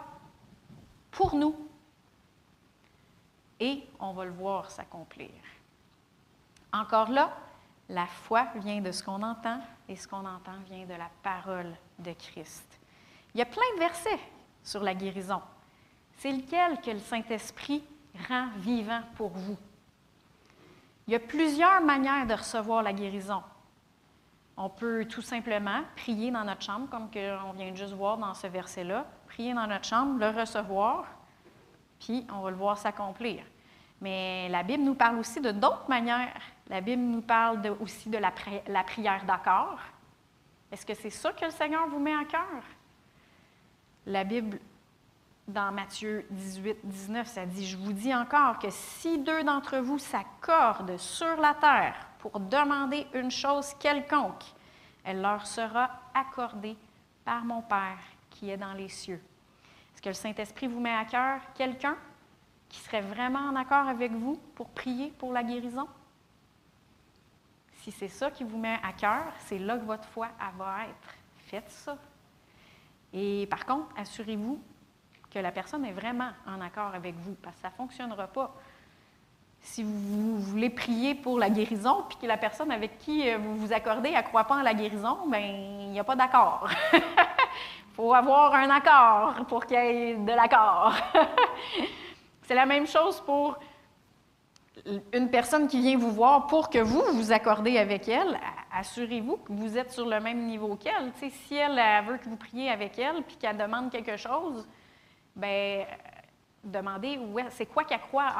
pour 1.10 1.34
nous 1.34 1.56
et 3.60 3.82
on 4.00 4.12
va 4.12 4.24
le 4.24 4.32
voir 4.32 4.70
s'accomplir. 4.70 5.30
Encore 6.72 7.10
là, 7.10 7.32
la 7.88 8.06
foi 8.06 8.48
vient 8.56 8.80
de 8.80 8.92
ce 8.92 9.02
qu'on 9.02 9.22
entend 9.22 9.60
et 9.88 9.96
ce 9.96 10.06
qu'on 10.08 10.26
entend 10.26 10.58
vient 10.66 10.84
de 10.84 10.94
la 10.94 11.08
parole 11.22 11.74
de 11.98 12.12
Christ. 12.12 12.78
Il 13.34 13.38
y 13.38 13.42
a 13.42 13.46
plein 13.46 13.62
de 13.74 13.78
versets 13.78 14.20
sur 14.62 14.82
la 14.82 14.94
guérison. 14.94 15.40
C'est 16.18 16.32
lequel 16.32 16.80
que 16.80 16.90
le 16.90 16.98
Saint-Esprit 16.98 17.84
rend 18.28 18.48
vivant 18.56 19.02
pour 19.16 19.30
vous? 19.30 19.56
Il 21.06 21.12
y 21.12 21.16
a 21.16 21.20
plusieurs 21.20 21.80
manières 21.80 22.26
de 22.26 22.34
recevoir 22.34 22.82
la 22.82 22.92
guérison. 22.92 23.42
On 24.56 24.68
peut 24.68 25.06
tout 25.06 25.22
simplement 25.22 25.82
prier 25.96 26.30
dans 26.30 26.44
notre 26.44 26.62
chambre, 26.62 26.88
comme 26.90 27.08
on 27.46 27.52
vient 27.52 27.70
de 27.70 27.76
juste 27.76 27.94
voir 27.94 28.18
dans 28.18 28.34
ce 28.34 28.46
verset-là, 28.46 29.06
prier 29.26 29.54
dans 29.54 29.66
notre 29.66 29.84
chambre, 29.84 30.18
le 30.20 30.28
recevoir, 30.28 31.06
puis 31.98 32.26
on 32.32 32.40
va 32.40 32.50
le 32.50 32.56
voir 32.56 32.78
s'accomplir. 32.78 33.42
Mais 34.00 34.48
la 34.48 34.62
Bible 34.62 34.82
nous 34.82 34.94
parle 34.94 35.18
aussi 35.18 35.40
de 35.40 35.52
d'autres 35.52 35.88
manières 35.88 36.34
La 36.68 36.80
Bible 36.80 37.02
nous 37.02 37.22
parle 37.22 37.60
aussi 37.80 38.08
de 38.08 38.18
la, 38.18 38.32
prière 38.82 39.24
d'accord. 39.24 39.78
Est-ce 40.70 40.84
que 40.84 40.94
c'est 40.94 41.10
ça 41.10 41.32
que 41.32 41.44
le 41.44 41.50
Seigneur 41.50 41.86
vous 41.88 42.00
met 42.00 42.14
à 42.14 42.24
cœur? 42.24 42.62
La 44.06 44.24
Bible, 44.24 44.58
dans 45.48 45.72
Matthieu 45.72 46.26
18, 46.30 46.78
19, 46.84 47.26
ça 47.26 47.46
dit, 47.46 47.66
je 47.66 47.76
vous 47.76 47.92
dis 47.92 48.14
encore 48.14 48.58
que 48.58 48.70
si 48.70 49.18
deux 49.18 49.42
d'entre 49.42 49.78
vous 49.78 49.98
s'accordent 49.98 50.96
sur 50.96 51.36
la 51.36 51.54
terre 51.54 51.94
pour 52.20 52.38
demander 52.38 53.06
une 53.14 53.30
chose 53.30 53.74
quelconque, 53.74 54.44
elle 55.04 55.20
leur 55.20 55.46
sera 55.46 55.90
accordée 56.14 56.76
par 57.24 57.44
mon 57.44 57.62
Père 57.62 57.98
qui 58.30 58.50
est 58.50 58.56
dans 58.56 58.72
les 58.72 58.88
cieux. 58.88 59.20
Est-ce 59.94 60.02
que 60.02 60.08
le 60.08 60.14
Saint-Esprit 60.14 60.68
vous 60.68 60.80
met 60.80 60.94
à 60.94 61.04
cœur 61.04 61.40
quelqu'un 61.54 61.96
qui 62.68 62.78
serait 62.78 63.00
vraiment 63.00 63.40
en 63.40 63.56
accord 63.56 63.88
avec 63.88 64.12
vous 64.12 64.40
pour 64.54 64.70
prier 64.70 65.12
pour 65.18 65.32
la 65.32 65.42
guérison? 65.42 65.88
Si 67.82 67.90
c'est 67.90 68.08
ça 68.08 68.30
qui 68.30 68.44
vous 68.44 68.58
met 68.58 68.78
à 68.82 68.92
cœur, 68.92 69.24
c'est 69.40 69.58
là 69.58 69.76
que 69.76 69.84
votre 69.84 70.08
foi 70.08 70.28
va 70.56 70.84
être. 70.84 71.14
Faites 71.46 71.70
ça. 71.70 71.98
Et 73.12 73.46
par 73.48 73.66
contre, 73.66 73.88
assurez-vous 73.96 74.62
que 75.32 75.38
la 75.38 75.50
personne 75.50 75.84
est 75.84 75.92
vraiment 75.92 76.30
en 76.46 76.60
accord 76.60 76.94
avec 76.94 77.14
vous, 77.16 77.34
parce 77.42 77.56
que 77.56 77.62
ça 77.62 77.68
ne 77.68 77.74
fonctionnera 77.74 78.26
pas. 78.26 78.54
Si 79.62 79.82
vous 79.82 80.38
voulez 80.38 80.70
prier 80.70 81.14
pour 81.14 81.38
la 81.38 81.48
guérison, 81.48 82.04
puis 82.08 82.18
que 82.20 82.26
la 82.26 82.36
personne 82.36 82.70
avec 82.72 82.98
qui 82.98 83.28
euh, 83.28 83.38
vous 83.38 83.56
vous 83.56 83.72
accordez 83.72 84.10
ne 84.10 84.20
croit 84.22 84.44
pas 84.44 84.56
en 84.56 84.62
la 84.62 84.74
guérison, 84.74 85.18
bien, 85.28 85.40
il 85.40 85.90
n'y 85.90 86.00
a 86.00 86.04
pas 86.04 86.16
d'accord. 86.16 86.68
Il 86.92 87.00
faut 87.94 88.12
avoir 88.12 88.54
un 88.54 88.68
accord 88.70 89.46
pour 89.46 89.64
qu'il 89.64 89.76
y 89.76 89.80
ait 89.80 90.14
de 90.16 90.32
l'accord. 90.32 90.92
C'est 92.42 92.54
la 92.54 92.66
même 92.66 92.86
chose 92.86 93.20
pour 93.20 93.56
une 95.12 95.30
personne 95.30 95.68
qui 95.68 95.80
vient 95.80 95.96
vous 95.96 96.10
voir 96.10 96.48
pour 96.48 96.68
que 96.68 96.78
vous 96.78 97.04
vous 97.12 97.30
accordez 97.30 97.78
avec 97.78 98.08
elle. 98.08 98.38
Assurez-vous 98.74 99.36
que 99.36 99.52
vous 99.52 99.78
êtes 99.78 99.92
sur 99.92 100.06
le 100.06 100.18
même 100.18 100.44
niveau 100.46 100.74
qu'elle. 100.76 101.12
si 101.14 101.54
elle, 101.54 101.80
veut 102.04 102.18
que 102.18 102.28
vous 102.28 102.36
priez 102.36 102.68
avec 102.68 102.98
elle 102.98 103.22
puis 103.22 103.36
qu'elle 103.36 103.56
demande 103.56 103.90
quelque 103.90 104.16
chose, 104.16 104.66
ben 105.34 105.86
demandez 106.62 107.18
c'est 107.50 107.66
quoi 107.66 107.84
qu'elle 107.84 108.00
croit 108.00 108.32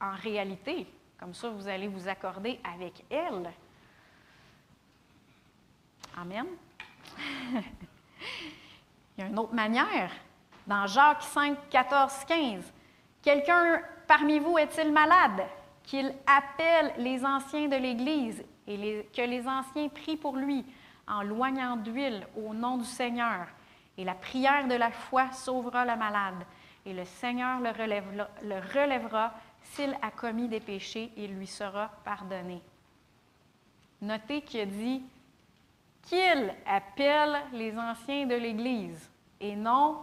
en 0.00 0.12
réalité. 0.22 0.86
Comme 1.18 1.34
ça, 1.34 1.48
vous 1.50 1.68
allez 1.68 1.86
vous 1.86 2.08
accorder 2.08 2.58
avec 2.64 3.04
elle. 3.08 3.50
Amen. 6.16 6.46
Il 9.16 9.20
y 9.20 9.22
a 9.22 9.26
une 9.26 9.38
autre 9.38 9.54
manière. 9.54 10.10
Dans 10.66 10.86
Jacques 10.86 11.22
5, 11.22 11.68
14, 11.70 12.24
15, 12.26 12.72
quelqu'un 13.22 13.82
parmi 14.06 14.38
vous 14.38 14.58
est-il 14.58 14.92
malade? 14.92 15.42
Qu'il 15.84 16.14
appelle 16.26 16.94
les 16.98 17.24
anciens 17.24 17.68
de 17.68 17.76
l'Église 17.76 18.44
et 18.66 19.06
que 19.14 19.22
les 19.22 19.46
anciens 19.46 19.88
prient 19.88 20.16
pour 20.16 20.36
lui 20.36 20.64
en 21.08 21.22
loignant 21.22 21.76
d'huile 21.76 22.26
au 22.36 22.54
nom 22.54 22.78
du 22.78 22.84
Seigneur. 22.84 23.46
Et 24.02 24.04
la 24.04 24.14
prière 24.14 24.66
de 24.66 24.74
la 24.74 24.90
foi 24.90 25.30
sauvera 25.30 25.84
le 25.84 25.94
malade. 25.94 26.44
Et 26.84 26.92
le 26.92 27.04
Seigneur 27.04 27.60
le 27.60 27.70
relèvera, 28.74 29.32
s'il 29.62 29.96
a 30.02 30.10
commis 30.10 30.48
des 30.48 30.58
péchés 30.58 31.12
et 31.16 31.28
lui 31.28 31.46
sera 31.46 31.88
pardonné. 32.04 32.60
Notez 34.00 34.42
qu'il 34.42 34.68
dit 34.70 35.04
qu'il 36.02 36.52
appelle 36.66 37.42
les 37.52 37.78
anciens 37.78 38.26
de 38.26 38.34
l'Église 38.34 39.08
et 39.40 39.54
non 39.54 39.98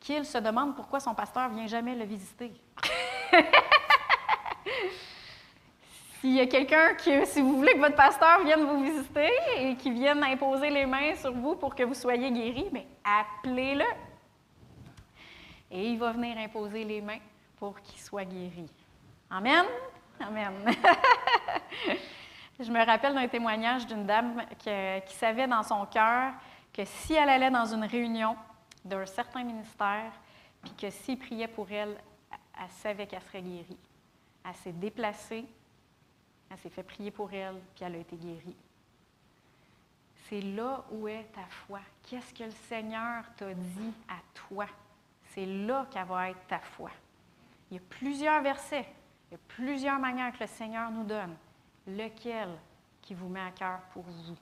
qu'il 0.00 0.24
se 0.24 0.38
demande 0.38 0.74
pourquoi 0.74 0.98
son 0.98 1.14
pasteur 1.14 1.50
vient 1.50 1.68
jamais 1.68 1.94
le 1.94 2.06
visiter. 2.06 2.52
S'il 6.24 6.32
y 6.32 6.40
a 6.40 6.46
quelqu'un 6.46 6.94
qui, 6.94 7.10
si 7.26 7.42
vous 7.42 7.58
voulez 7.58 7.74
que 7.74 7.80
votre 7.80 7.96
pasteur 7.96 8.42
vienne 8.42 8.64
vous 8.64 8.82
visiter 8.82 9.28
et 9.58 9.76
qu'il 9.76 9.92
vienne 9.92 10.24
imposer 10.24 10.70
les 10.70 10.86
mains 10.86 11.14
sur 11.16 11.34
vous 11.34 11.54
pour 11.54 11.74
que 11.74 11.82
vous 11.82 11.92
soyez 11.92 12.30
guéri, 12.30 12.66
mais 12.72 12.86
appelez-le. 13.04 13.84
Et 15.70 15.90
il 15.90 15.98
va 15.98 16.12
venir 16.12 16.38
imposer 16.38 16.82
les 16.82 17.02
mains 17.02 17.18
pour 17.58 17.78
qu'il 17.82 18.00
soit 18.00 18.24
guéri. 18.24 18.64
Amen? 19.28 19.66
Amen. 20.18 20.54
Je 22.58 22.72
me 22.72 22.82
rappelle 22.86 23.12
d'un 23.12 23.28
témoignage 23.28 23.86
d'une 23.86 24.06
dame 24.06 24.46
qui 24.56 25.14
savait 25.16 25.46
dans 25.46 25.62
son 25.62 25.84
cœur 25.84 26.32
que 26.72 26.86
si 26.86 27.12
elle 27.12 27.28
allait 27.28 27.50
dans 27.50 27.66
une 27.66 27.84
réunion 27.84 28.34
d'un 28.82 29.04
certain 29.04 29.44
ministère, 29.44 30.10
puis 30.62 30.72
que 30.72 30.88
s'il 30.88 31.18
priait 31.18 31.48
pour 31.48 31.70
elle, 31.70 31.98
elle 32.32 32.70
savait 32.70 33.06
qu'elle 33.06 33.20
serait 33.20 33.42
guérie. 33.42 33.78
Elle 34.42 34.54
s'est 34.54 34.72
déplacée, 34.72 35.44
elle 36.50 36.58
s'est 36.58 36.70
fait 36.70 36.82
prier 36.82 37.10
pour 37.10 37.32
elle, 37.32 37.60
puis 37.74 37.84
elle 37.84 37.94
a 37.94 37.98
été 37.98 38.16
guérie. 38.16 38.56
C'est 40.28 40.40
là 40.40 40.84
où 40.90 41.06
est 41.06 41.24
ta 41.32 41.44
foi. 41.46 41.80
Qu'est-ce 42.02 42.32
que 42.32 42.44
le 42.44 42.50
Seigneur 42.68 43.24
t'a 43.36 43.52
dit 43.52 43.92
à 44.08 44.16
toi? 44.34 44.66
C'est 45.30 45.46
là 45.46 45.86
qu'elle 45.90 46.06
va 46.06 46.30
être 46.30 46.46
ta 46.46 46.60
foi. 46.60 46.90
Il 47.70 47.74
y 47.74 47.78
a 47.78 47.82
plusieurs 47.88 48.42
versets, 48.42 48.86
il 49.30 49.32
y 49.32 49.34
a 49.34 49.40
plusieurs 49.48 49.98
manières 49.98 50.32
que 50.32 50.44
le 50.44 50.48
Seigneur 50.48 50.90
nous 50.90 51.04
donne 51.04 51.34
lequel 51.86 52.50
qui 53.02 53.14
vous 53.14 53.28
met 53.28 53.40
à 53.40 53.50
cœur 53.50 53.80
pour 53.92 54.02
vous? 54.02 54.36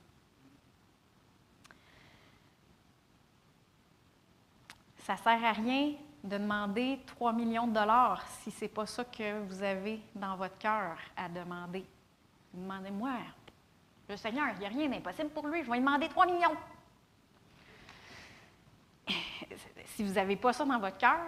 Ça 4.99 5.15
ne 5.15 5.19
sert 5.19 5.45
à 5.45 5.53
rien 5.53 5.95
de 6.23 6.39
demander 6.39 7.01
3 7.07 7.33
millions 7.33 7.67
de 7.67 7.73
dollars 7.73 8.23
si 8.41 8.51
ce 8.51 8.63
n'est 8.63 8.69
pas 8.69 8.87
ça 8.87 9.05
que 9.05 9.41
vous 9.41 9.63
avez 9.63 10.01
dans 10.15 10.37
votre 10.37 10.57
cœur 10.59 10.97
à 11.17 11.29
demander. 11.29 11.85
Demandez-moi, 12.53 13.13
le 14.09 14.17
Seigneur, 14.17 14.47
il 14.55 14.59
n'y 14.61 14.67
a 14.67 14.69
rien 14.69 14.89
d'impossible 14.89 15.31
pour 15.31 15.47
lui, 15.49 15.63
je 15.63 15.71
vais 15.71 15.79
lui 15.79 15.85
demander 15.85 16.09
3 16.09 16.27
millions. 16.27 16.57
Si 19.87 20.05
vous 20.05 20.13
n'avez 20.13 20.37
pas 20.37 20.53
ça 20.53 20.65
dans 20.65 20.79
votre 20.79 20.99
cœur, 20.99 21.19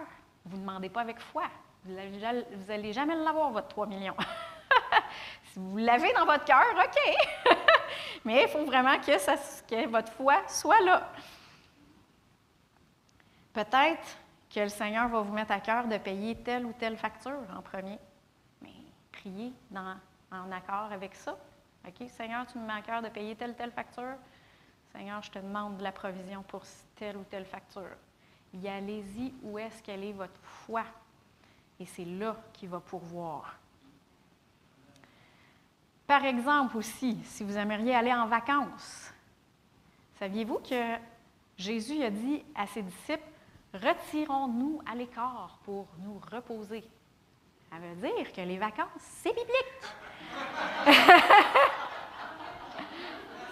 vous 0.45 0.57
ne 0.57 0.61
demandez 0.61 0.89
pas 0.89 1.01
avec 1.01 1.19
foi. 1.19 1.43
Vous 1.83 1.93
n'allez 1.93 2.93
jamais 2.93 3.15
l'avoir, 3.15 3.51
votre 3.51 3.67
3 3.67 3.87
millions. 3.87 4.15
Si 5.53 5.59
vous 5.59 5.77
l'avez 5.77 6.11
dans 6.11 6.25
votre 6.25 6.43
cœur, 6.43 6.65
OK. 6.75 7.55
Mais 8.25 8.43
il 8.43 8.49
faut 8.49 8.65
vraiment 8.65 8.97
que, 8.99 9.65
que 9.69 9.87
votre 9.87 10.11
foi 10.11 10.41
soit 10.49 10.81
là. 10.81 11.09
Peut-être 13.53 14.17
que 14.55 14.61
le 14.61 14.69
Seigneur 14.69 15.09
va 15.09 15.19
vous 15.19 15.33
mettre 15.33 15.51
à 15.51 15.59
cœur 15.59 15.85
de 15.85 15.97
payer 15.97 16.33
telle 16.33 16.65
ou 16.65 16.71
telle 16.71 16.95
facture 16.95 17.41
en 17.53 17.61
premier. 17.61 17.99
Mais 18.61 18.71
priez 19.11 19.51
en 19.75 20.49
accord 20.49 20.93
avec 20.93 21.13
ça. 21.13 21.37
OK, 21.85 22.07
Seigneur, 22.07 22.47
tu 22.47 22.57
me 22.57 22.65
mets 22.65 22.73
à 22.73 22.81
cœur 22.81 23.01
de 23.01 23.09
payer 23.09 23.35
telle 23.35 23.51
ou 23.51 23.55
telle 23.55 23.71
facture. 23.71 24.15
Seigneur, 24.93 25.21
je 25.21 25.29
te 25.29 25.39
demande 25.39 25.75
de 25.75 25.83
la 25.83 25.91
provision 25.91 26.41
pour 26.43 26.63
telle 26.95 27.17
ou 27.17 27.25
telle 27.25 27.43
facture. 27.43 27.97
Y 28.53 28.69
allez-y 28.69 29.33
où 29.43 29.59
est-ce 29.59 29.83
qu'elle 29.83 30.05
est 30.05 30.13
votre 30.13 30.39
foi. 30.41 30.85
Et 31.77 31.85
c'est 31.85 32.05
là 32.05 32.37
qu'il 32.53 32.69
va 32.69 32.79
pourvoir. 32.79 33.57
Par 36.07 36.23
exemple 36.23 36.77
aussi, 36.77 37.19
si 37.25 37.43
vous 37.43 37.57
aimeriez 37.57 37.93
aller 37.93 38.13
en 38.13 38.27
vacances, 38.27 39.13
saviez-vous 40.17 40.59
que 40.59 40.95
Jésus 41.57 42.01
a 42.03 42.09
dit 42.09 42.41
à 42.55 42.67
ses 42.67 42.83
disciples, 42.83 43.34
retirons-nous 43.83 44.81
à 44.89 44.95
l'écart 44.95 45.59
pour 45.63 45.87
nous 45.99 46.21
reposer. 46.31 46.83
Ça 47.69 47.77
veut 47.77 47.95
dire 47.95 48.31
que 48.31 48.41
les 48.41 48.57
vacances, 48.57 48.87
c'est 48.99 49.29
biblique. 49.33 49.81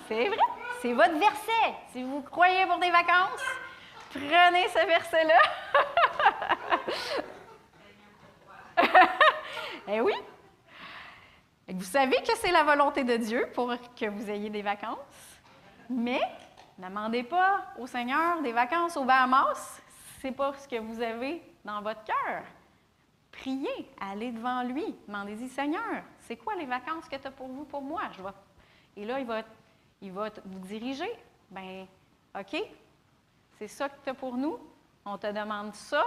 c'est 0.07 0.27
vrai, 0.27 0.37
c'est 0.81 0.93
votre 0.93 1.17
verset. 1.17 1.75
Si 1.91 2.03
vous 2.03 2.21
croyez 2.21 2.65
pour 2.65 2.79
des 2.79 2.91
vacances, 2.91 3.43
prenez 4.11 4.67
ce 4.69 4.85
verset-là. 4.85 5.41
eh 9.87 10.01
oui, 10.01 10.13
vous 11.67 11.83
savez 11.83 12.17
que 12.17 12.35
c'est 12.37 12.51
la 12.51 12.63
volonté 12.63 13.03
de 13.03 13.17
Dieu 13.17 13.47
pour 13.53 13.73
que 13.95 14.09
vous 14.09 14.29
ayez 14.29 14.49
des 14.49 14.61
vacances, 14.61 14.97
mais 15.89 16.21
ne 16.77 16.87
demandez 16.87 17.23
pas 17.23 17.65
au 17.79 17.87
Seigneur 17.87 18.41
des 18.41 18.51
vacances 18.51 18.97
aux 18.97 19.05
Bahamas, 19.05 19.81
ce 20.23 20.29
n'est 20.29 20.33
pas 20.33 20.53
ce 20.53 20.69
que 20.69 20.79
vous 20.79 21.01
avez 21.01 21.43
dans 21.65 21.81
votre 21.81 22.01
cœur. 22.05 22.43
Priez, 23.29 23.91
allez 23.99 24.31
devant 24.31 24.63
lui, 24.63 24.95
demandez-y, 25.05 25.49
Seigneur, 25.49 26.01
c'est 26.21 26.37
quoi 26.37 26.55
les 26.55 26.65
vacances 26.65 27.09
que 27.09 27.17
tu 27.17 27.27
as 27.27 27.31
pour 27.31 27.49
vous, 27.49 27.65
pour 27.65 27.81
moi? 27.81 28.03
Je 28.13 28.21
Et 28.95 29.03
là, 29.03 29.19
il 29.19 29.25
va, 29.25 29.41
il 30.01 30.13
va 30.13 30.29
vous 30.45 30.59
diriger. 30.59 31.09
Ben, 31.51 31.85
OK, 32.39 32.55
c'est 33.57 33.67
ça 33.67 33.89
que 33.89 34.01
tu 34.01 34.11
as 34.11 34.13
pour 34.13 34.37
nous, 34.37 34.57
on 35.03 35.17
te 35.17 35.27
demande 35.27 35.75
ça, 35.75 36.05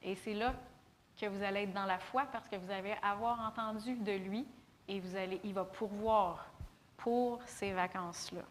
et 0.00 0.14
c'est 0.14 0.34
là 0.34 0.54
que 1.20 1.26
vous 1.26 1.42
allez 1.42 1.62
être 1.62 1.72
dans 1.72 1.86
la 1.86 1.98
foi 1.98 2.22
parce 2.30 2.46
que 2.46 2.54
vous 2.54 2.70
allez 2.70 2.94
avoir 3.02 3.40
entendu 3.40 3.96
de 3.96 4.12
lui 4.12 4.46
et 4.86 5.00
vous 5.00 5.16
allez, 5.16 5.40
il 5.42 5.54
va 5.54 5.64
pourvoir 5.64 6.46
pour 6.98 7.42
ces 7.46 7.72
vacances-là. 7.72 8.42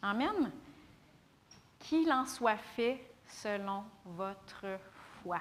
Amen. 0.00 0.52
Qu'il 1.80 2.12
en 2.12 2.24
soit 2.24 2.56
fait 2.56 3.13
selon 3.26 3.84
votre 4.04 4.78
foi. 5.22 5.40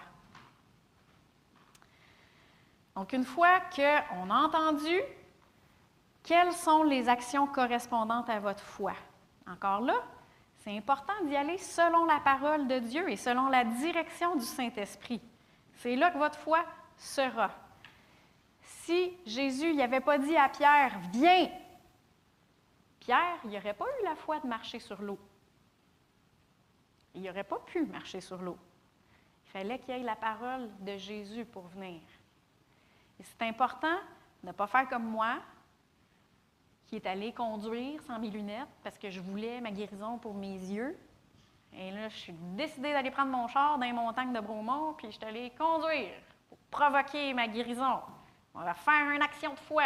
Donc, 2.96 3.14
une 3.14 3.26
fois 3.26 3.60
qu'on 3.76 4.30
a 4.30 4.36
entendu, 4.36 5.00
quelles 6.24 6.54
sont 6.54 6.84
les 6.84 7.10
actions 7.10 7.48
correspondantes 7.48 8.30
à 8.30 8.40
votre 8.40 8.64
foi? 8.64 8.94
Encore 9.48 9.82
là, 9.82 9.96
c'est 10.60 10.76
important 10.78 11.14
d'y 11.26 11.36
aller 11.36 11.58
selon 11.58 12.06
la 12.06 12.20
parole 12.20 12.68
de 12.68 12.80
Dieu 12.80 13.10
et 13.10 13.18
selon 13.18 13.50
la 13.50 13.66
direction 13.66 14.36
du 14.36 14.46
Saint-Esprit. 14.46 15.22
C'est 15.76 15.96
là 15.96 16.12
que 16.12 16.18
votre 16.18 16.40
foi 16.40 16.64
sera. 16.96 17.50
Si 18.62 19.18
Jésus 19.26 19.74
n'avait 19.74 20.00
pas 20.00 20.18
dit 20.18 20.38
à 20.38 20.48
Pierre, 20.48 20.94
viens, 21.12 21.50
Pierre, 23.00 23.38
il 23.44 23.52
n'aurait 23.52 23.74
pas 23.74 23.86
eu 24.00 24.06
la 24.06 24.16
foi 24.16 24.40
de 24.40 24.48
marcher 24.48 24.80
sur 24.80 25.02
l'eau. 25.02 25.20
Il 27.16 27.22
n'aurait 27.22 27.44
pas 27.44 27.60
pu 27.60 27.86
marcher 27.86 28.22
sur 28.22 28.42
l'eau. 28.42 28.58
Il 29.46 29.52
fallait 29.52 29.80
qu'il 29.80 29.96
y 29.96 30.00
ait 30.00 30.04
la 30.04 30.16
parole 30.16 30.70
de 30.80 30.98
Jésus 30.98 31.46
pour 31.46 31.68
venir. 31.68 32.02
Et 33.20 33.24
c'est 33.24 33.42
important 33.44 33.98
de 34.42 34.48
ne 34.48 34.52
pas 34.52 34.68
faire 34.68 34.90
comme 34.90 35.06
moi, 35.06 35.38
qui 36.88 36.98
est 36.98 37.08
allé 37.08 37.32
conduire 37.32 38.02
sans 38.04 38.20
mes 38.20 38.30
lunettes 38.30 38.68
parce 38.84 38.98
que 38.98 39.10
je 39.10 39.20
voulais 39.20 39.62
ma 39.62 39.72
guérison 39.72 40.18
pour 40.18 40.34
mes 40.34 40.56
yeux. 40.56 40.98
Et 41.74 41.92
là, 41.92 42.10
je 42.10 42.18
suis 42.18 42.34
décidée 42.34 42.92
d'aller 42.92 43.10
prendre 43.10 43.32
mon 43.32 43.48
char 43.48 43.78
dans 43.78 43.86
les 43.86 43.94
montagnes 43.94 44.34
de 44.34 44.40
Bromont, 44.40 44.94
puis 44.94 45.08
je 45.08 45.18
suis 45.18 45.26
allée 45.26 45.52
conduire 45.58 46.14
pour 46.50 46.58
provoquer 46.70 47.34
ma 47.34 47.48
guérison. 47.48 48.02
On 48.54 48.60
va 48.60 48.76
faire 48.76 49.10
une 49.10 49.22
action 49.22 49.54
de 49.54 49.60
foi. 49.60 49.86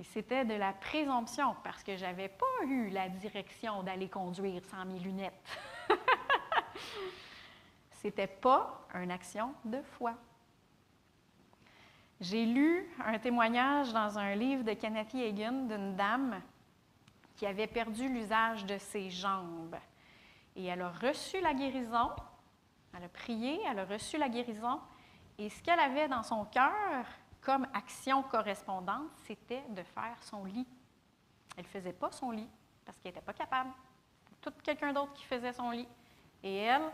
Et 0.00 0.04
c'était 0.04 0.44
de 0.44 0.54
la 0.54 0.72
présomption 0.72 1.56
parce 1.62 1.82
que 1.82 1.96
je 1.96 2.04
n'avais 2.04 2.28
pas 2.28 2.64
eu 2.66 2.88
la 2.90 3.08
direction 3.08 3.82
d'aller 3.82 4.08
conduire 4.08 4.64
sans 4.64 4.84
mes 4.84 5.00
lunettes. 5.00 5.58
C'était 8.00 8.28
pas 8.28 8.86
une 8.94 9.10
action 9.10 9.52
de 9.64 9.82
foi. 9.82 10.14
J'ai 12.20 12.46
lu 12.46 12.88
un 13.04 13.18
témoignage 13.18 13.92
dans 13.92 14.20
un 14.20 14.36
livre 14.36 14.62
de 14.62 14.72
Kenneth 14.74 15.12
Hagan 15.16 15.66
d'une 15.66 15.96
dame 15.96 16.40
qui 17.34 17.44
avait 17.44 17.66
perdu 17.66 18.08
l'usage 18.08 18.64
de 18.66 18.78
ses 18.78 19.10
jambes. 19.10 19.76
Et 20.54 20.66
elle 20.66 20.82
a 20.82 20.90
reçu 20.90 21.40
la 21.40 21.54
guérison, 21.54 22.10
elle 22.96 23.02
a 23.02 23.08
prié, 23.08 23.60
elle 23.68 23.80
a 23.80 23.84
reçu 23.84 24.16
la 24.16 24.28
guérison, 24.28 24.80
et 25.36 25.50
ce 25.50 25.60
qu'elle 25.60 25.80
avait 25.80 26.06
dans 26.06 26.22
son 26.22 26.44
cœur 26.44 27.04
comme 27.40 27.66
action 27.74 28.22
correspondante, 28.22 29.10
c'était 29.26 29.64
de 29.70 29.82
faire 29.82 30.22
son 30.22 30.44
lit. 30.44 30.68
Elle 31.56 31.64
ne 31.64 31.68
faisait 31.68 31.92
pas 31.92 32.12
son 32.12 32.30
lit 32.30 32.48
parce 32.84 32.96
qu'elle 32.98 33.10
n'était 33.10 33.24
pas 33.24 33.32
capable. 33.32 33.70
Tout 34.40 34.52
quelqu'un 34.62 34.92
d'autre 34.92 35.14
qui 35.14 35.24
faisait 35.24 35.52
son 35.52 35.70
lit. 35.70 35.88
Et 36.44 36.58
elle, 36.58 36.92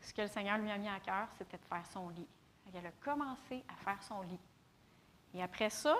ce 0.00 0.14
que 0.14 0.22
le 0.22 0.28
Seigneur 0.28 0.58
lui 0.58 0.70
a 0.70 0.78
mis 0.78 0.88
à 0.88 1.00
cœur, 1.00 1.28
c'était 1.36 1.58
de 1.58 1.64
faire 1.64 1.86
son 1.86 2.08
lit. 2.08 2.26
Elle 2.72 2.86
a 2.86 2.92
commencé 2.92 3.64
à 3.68 3.74
faire 3.84 4.02
son 4.02 4.22
lit. 4.22 4.38
Et 5.34 5.42
après 5.42 5.70
ça, 5.70 5.96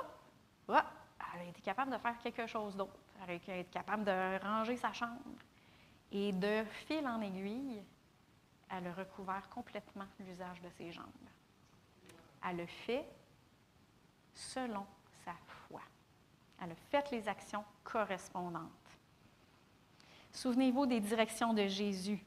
elle 0.68 1.40
a 1.40 1.44
été 1.44 1.60
capable 1.60 1.92
de 1.92 1.98
faire 1.98 2.18
quelque 2.18 2.46
chose 2.46 2.76
d'autre. 2.76 2.98
Elle 3.22 3.30
a 3.30 3.34
été 3.34 3.64
capable 3.64 4.04
de 4.04 4.42
ranger 4.42 4.76
sa 4.76 4.92
chambre. 4.92 5.20
Et 6.12 6.32
de 6.32 6.64
fil 6.86 7.06
en 7.06 7.20
aiguille, 7.20 7.82
elle 8.70 8.86
a 8.86 8.92
recouvert 8.92 9.48
complètement 9.48 10.06
l'usage 10.20 10.60
de 10.60 10.70
ses 10.70 10.92
jambes. 10.92 11.06
Elle 12.48 12.60
a 12.60 12.66
fait 12.66 13.06
selon 14.32 14.86
sa 15.24 15.34
foi. 15.46 15.80
Elle 16.62 16.72
a 16.72 16.76
fait 16.90 17.10
les 17.10 17.28
actions 17.28 17.64
correspondantes. 17.84 18.70
Souvenez-vous 20.32 20.86
des 20.86 21.00
directions 21.00 21.52
de 21.52 21.66
Jésus. 21.66 22.24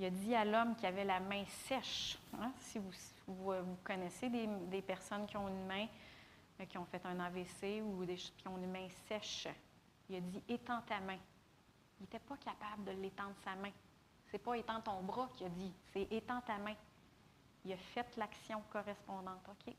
Il 0.00 0.06
a 0.06 0.10
dit 0.10 0.34
à 0.34 0.46
l'homme 0.46 0.74
qui 0.76 0.86
avait 0.86 1.04
la 1.04 1.20
main 1.20 1.44
sèche. 1.44 2.16
Hein, 2.32 2.52
si 2.56 2.78
vous, 2.78 2.90
vous, 3.26 3.52
connaissez 3.84 4.30
des, 4.30 4.80
personnes 4.80 5.26
qui 5.26 5.36
ont 5.36 5.46
une 5.46 5.66
main, 5.66 5.86
euh, 6.58 6.64
qui 6.64 6.78
ont 6.78 6.86
fait 6.86 7.04
un 7.04 7.20
AVC 7.20 7.82
ou 7.84 8.02
des, 8.06 8.16
qui 8.16 8.48
ont 8.48 8.56
une 8.56 8.70
main 8.70 8.88
sèche, 9.06 9.46
il 10.08 10.16
a 10.16 10.20
dit 10.20 10.42
étends 10.48 10.80
ta 10.88 11.00
main. 11.00 11.18
Il 11.98 12.04
n'était 12.04 12.18
pas 12.18 12.38
capable 12.38 12.84
de 12.84 12.92
l'étendre 12.92 13.34
sa 13.44 13.54
main. 13.56 13.72
C'est 14.30 14.38
pas 14.38 14.56
étends 14.56 14.80
ton 14.80 15.02
bras 15.02 15.28
qu'il 15.34 15.48
a 15.48 15.50
dit, 15.50 15.74
c'est 15.92 16.10
étends 16.10 16.40
ta 16.40 16.56
main. 16.56 16.76
Il 17.66 17.72
a 17.74 17.76
fait 17.76 18.16
l'action 18.16 18.62
correspondante. 18.72 19.46
OK, 19.50 19.66
il 19.66 19.74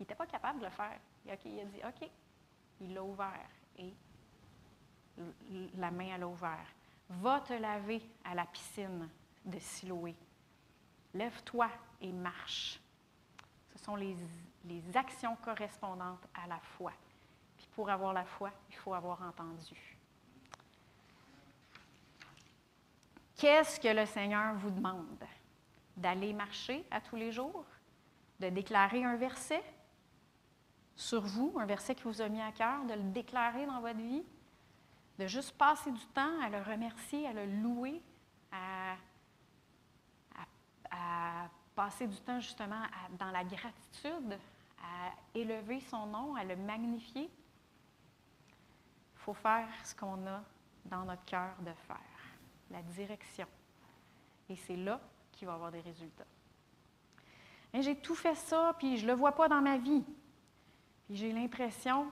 n'était 0.00 0.14
pas 0.14 0.26
capable 0.26 0.60
de 0.60 0.64
le 0.64 0.70
faire. 0.70 0.98
il 1.26 1.60
a 1.60 1.64
dit 1.66 1.80
OK. 1.84 2.08
Il 2.80 2.94
l'a 2.94 3.04
ouvert 3.04 3.50
et 3.76 3.92
la 5.76 5.90
main, 5.90 6.14
elle 6.14 6.22
a 6.22 6.28
ouvert. 6.28 6.66
Va 7.08 7.40
te 7.40 7.52
laver 7.52 8.02
à 8.24 8.34
la 8.34 8.46
piscine 8.46 9.08
de 9.44 9.58
Siloé. 9.58 10.14
Lève-toi 11.14 11.68
et 12.00 12.12
marche. 12.12 12.80
Ce 13.72 13.84
sont 13.84 13.96
les, 13.96 14.16
les 14.64 14.96
actions 14.96 15.36
correspondantes 15.36 16.26
à 16.34 16.46
la 16.46 16.58
foi. 16.58 16.92
Puis 17.56 17.68
pour 17.74 17.90
avoir 17.90 18.12
la 18.12 18.24
foi, 18.24 18.50
il 18.70 18.76
faut 18.76 18.94
avoir 18.94 19.20
entendu. 19.22 19.98
Qu'est-ce 23.36 23.78
que 23.78 23.88
le 23.88 24.06
Seigneur 24.06 24.54
vous 24.54 24.70
demande? 24.70 25.24
D'aller 25.96 26.32
marcher 26.32 26.86
à 26.90 27.00
tous 27.00 27.16
les 27.16 27.32
jours? 27.32 27.66
De 28.40 28.48
déclarer 28.48 29.04
un 29.04 29.16
verset? 29.16 29.62
sur 30.96 31.22
vous, 31.22 31.54
un 31.58 31.66
verset 31.66 31.94
qui 31.94 32.04
vous 32.04 32.20
a 32.20 32.28
mis 32.28 32.40
à 32.40 32.52
cœur, 32.52 32.84
de 32.84 32.94
le 32.94 33.02
déclarer 33.02 33.66
dans 33.66 33.80
votre 33.80 33.98
vie, 33.98 34.22
de 35.18 35.26
juste 35.26 35.56
passer 35.56 35.90
du 35.90 36.06
temps 36.08 36.40
à 36.40 36.48
le 36.48 36.60
remercier, 36.62 37.26
à 37.26 37.32
le 37.32 37.46
louer, 37.46 38.02
à, 38.50 38.96
passer 41.74 42.06
du 42.06 42.18
temps 42.20 42.38
justement 42.38 42.82
dans 43.18 43.30
la 43.30 43.44
gratitude, 43.44 44.38
à 44.78 45.10
élever 45.34 45.80
son 45.80 46.06
nom, 46.06 46.34
à 46.34 46.44
le 46.44 46.54
magnifier. 46.54 47.30
Il 49.14 49.18
faut 49.18 49.32
faire 49.32 49.68
ce 49.82 49.94
qu'on 49.94 50.26
a 50.26 50.42
dans 50.84 51.04
notre 51.04 51.24
cœur 51.24 51.54
de 51.60 51.72
faire, 51.86 51.98
la 52.70 52.82
direction. 52.82 53.46
Et 54.50 54.56
c'est 54.56 54.76
là 54.76 55.00
qu'il 55.32 55.46
va 55.46 55.52
y 55.52 55.56
avoir 55.56 55.72
des 55.72 55.80
résultats. 55.80 56.26
J'ai 57.72 57.96
tout 57.96 58.14
fait 58.14 58.34
ça, 58.34 58.74
puis 58.78 58.98
je 58.98 59.06
ne 59.06 59.12
le 59.12 59.16
vois 59.16 59.32
pas 59.32 59.48
dans 59.48 59.62
ma 59.62 59.78
vie 59.78 60.04
j'ai 61.12 61.32
l'impression 61.32 62.10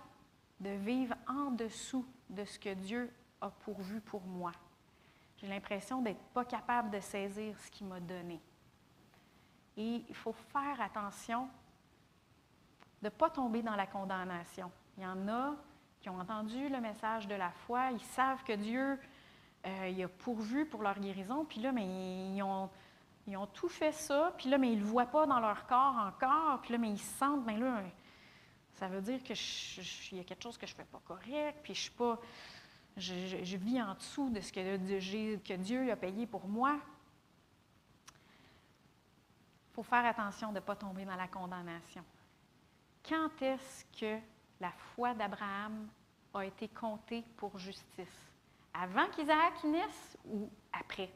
de 0.60 0.70
vivre 0.70 1.14
en 1.26 1.50
dessous 1.50 2.04
de 2.30 2.44
ce 2.44 2.58
que 2.58 2.74
Dieu 2.74 3.12
a 3.40 3.50
pourvu 3.50 4.00
pour 4.00 4.22
moi. 4.22 4.52
J'ai 5.36 5.46
l'impression 5.46 6.02
d'être 6.02 6.22
pas 6.34 6.44
capable 6.44 6.90
de 6.90 7.00
saisir 7.00 7.58
ce 7.58 7.70
qu'il 7.70 7.86
m'a 7.86 8.00
donné. 8.00 8.40
Et 9.76 10.04
il 10.08 10.14
faut 10.14 10.32
faire 10.32 10.80
attention 10.80 11.48
de 13.02 13.06
ne 13.06 13.10
pas 13.10 13.30
tomber 13.30 13.62
dans 13.62 13.76
la 13.76 13.86
condamnation. 13.86 14.70
Il 14.96 15.04
y 15.04 15.06
en 15.06 15.28
a 15.28 15.54
qui 16.00 16.08
ont 16.08 16.18
entendu 16.18 16.68
le 16.68 16.80
message 16.80 17.28
de 17.28 17.34
la 17.34 17.50
foi, 17.50 17.90
ils 17.92 18.00
savent 18.00 18.42
que 18.44 18.54
Dieu 18.54 18.98
euh, 19.66 19.88
il 19.88 20.02
a 20.02 20.08
pourvu 20.08 20.64
pour 20.64 20.82
leur 20.82 20.98
guérison, 20.98 21.44
puis 21.44 21.60
là, 21.60 21.70
mais 21.70 21.86
ils 22.34 22.42
ont, 22.42 22.70
ils 23.26 23.36
ont 23.36 23.46
tout 23.46 23.68
fait 23.68 23.92
ça, 23.92 24.32
puis 24.38 24.48
là, 24.48 24.56
mais 24.56 24.72
ils 24.72 24.78
ne 24.78 24.84
le 24.84 24.86
voient 24.86 25.06
pas 25.06 25.26
dans 25.26 25.38
leur 25.38 25.66
corps 25.66 25.96
encore, 25.98 26.60
puis 26.62 26.72
là, 26.72 26.78
mais 26.78 26.90
ils 26.90 26.98
sentent, 26.98 27.44
bien 27.44 27.58
là, 27.58 27.82
ça 28.80 28.88
veut 28.88 29.02
dire 29.02 29.22
qu'il 29.22 30.16
y 30.16 30.20
a 30.20 30.24
quelque 30.24 30.42
chose 30.42 30.56
que 30.56 30.66
je 30.66 30.72
ne 30.72 30.78
fais 30.78 30.84
pas 30.84 31.02
correct, 31.04 31.58
puis 31.62 31.74
je 31.74 31.82
suis 31.82 31.90
pas. 31.90 32.18
Je, 32.96 33.56
vis 33.56 33.80
en 33.80 33.94
dessous 33.94 34.30
de 34.30 34.40
ce 34.40 34.50
que, 34.50 35.36
que 35.36 35.54
Dieu 35.54 35.92
a 35.92 35.96
payé 35.96 36.26
pour 36.26 36.48
moi. 36.48 36.80
Il 39.68 39.74
faut 39.74 39.82
faire 39.82 40.04
attention 40.06 40.48
de 40.48 40.54
ne 40.54 40.60
pas 40.60 40.76
tomber 40.76 41.04
dans 41.04 41.14
la 41.14 41.28
condamnation. 41.28 42.02
Quand 43.06 43.30
est-ce 43.42 43.84
que 43.98 44.18
la 44.58 44.72
foi 44.72 45.12
d'Abraham 45.14 45.88
a 46.32 46.44
été 46.46 46.68
comptée 46.68 47.22
pour 47.36 47.58
justice? 47.58 48.32
Avant 48.72 49.08
qu'Isaac 49.10 49.62
naisse 49.64 50.16
ou 50.24 50.48
après? 50.72 51.12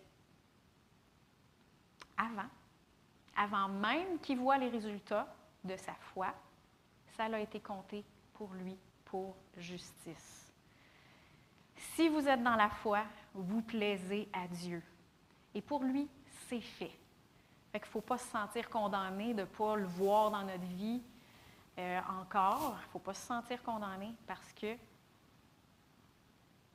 Avant. 2.16 2.48
Avant 3.36 3.68
même 3.68 4.18
qu'il 4.20 4.38
voit 4.38 4.58
les 4.58 4.68
résultats 4.68 5.34
de 5.64 5.76
sa 5.76 5.94
foi, 5.94 6.34
ça 7.16 7.24
a 7.24 7.38
été 7.38 7.60
compté 7.60 8.04
pour 8.32 8.52
lui 8.54 8.76
pour 9.04 9.36
justice. 9.56 10.52
Si 11.94 12.08
vous 12.08 12.26
êtes 12.26 12.42
dans 12.42 12.56
la 12.56 12.68
foi, 12.68 13.04
vous 13.34 13.62
plaisez 13.62 14.28
à 14.32 14.48
Dieu. 14.48 14.82
Et 15.54 15.60
pour 15.60 15.84
lui, 15.84 16.08
c'est 16.48 16.60
fait. 16.60 16.90
Fait 17.70 17.78
qu'il 17.78 17.88
ne 17.88 17.92
faut 17.92 18.00
pas 18.00 18.18
se 18.18 18.28
sentir 18.28 18.68
condamné 18.68 19.34
de 19.34 19.40
ne 19.40 19.44
pas 19.44 19.76
le 19.76 19.86
voir 19.86 20.30
dans 20.30 20.42
notre 20.42 20.64
vie 20.64 21.02
euh, 21.78 22.00
encore. 22.20 22.76
Il 22.80 22.86
ne 22.86 22.90
faut 22.92 22.98
pas 22.98 23.14
se 23.14 23.26
sentir 23.26 23.62
condamné 23.62 24.12
parce 24.26 24.52
que 24.52 24.76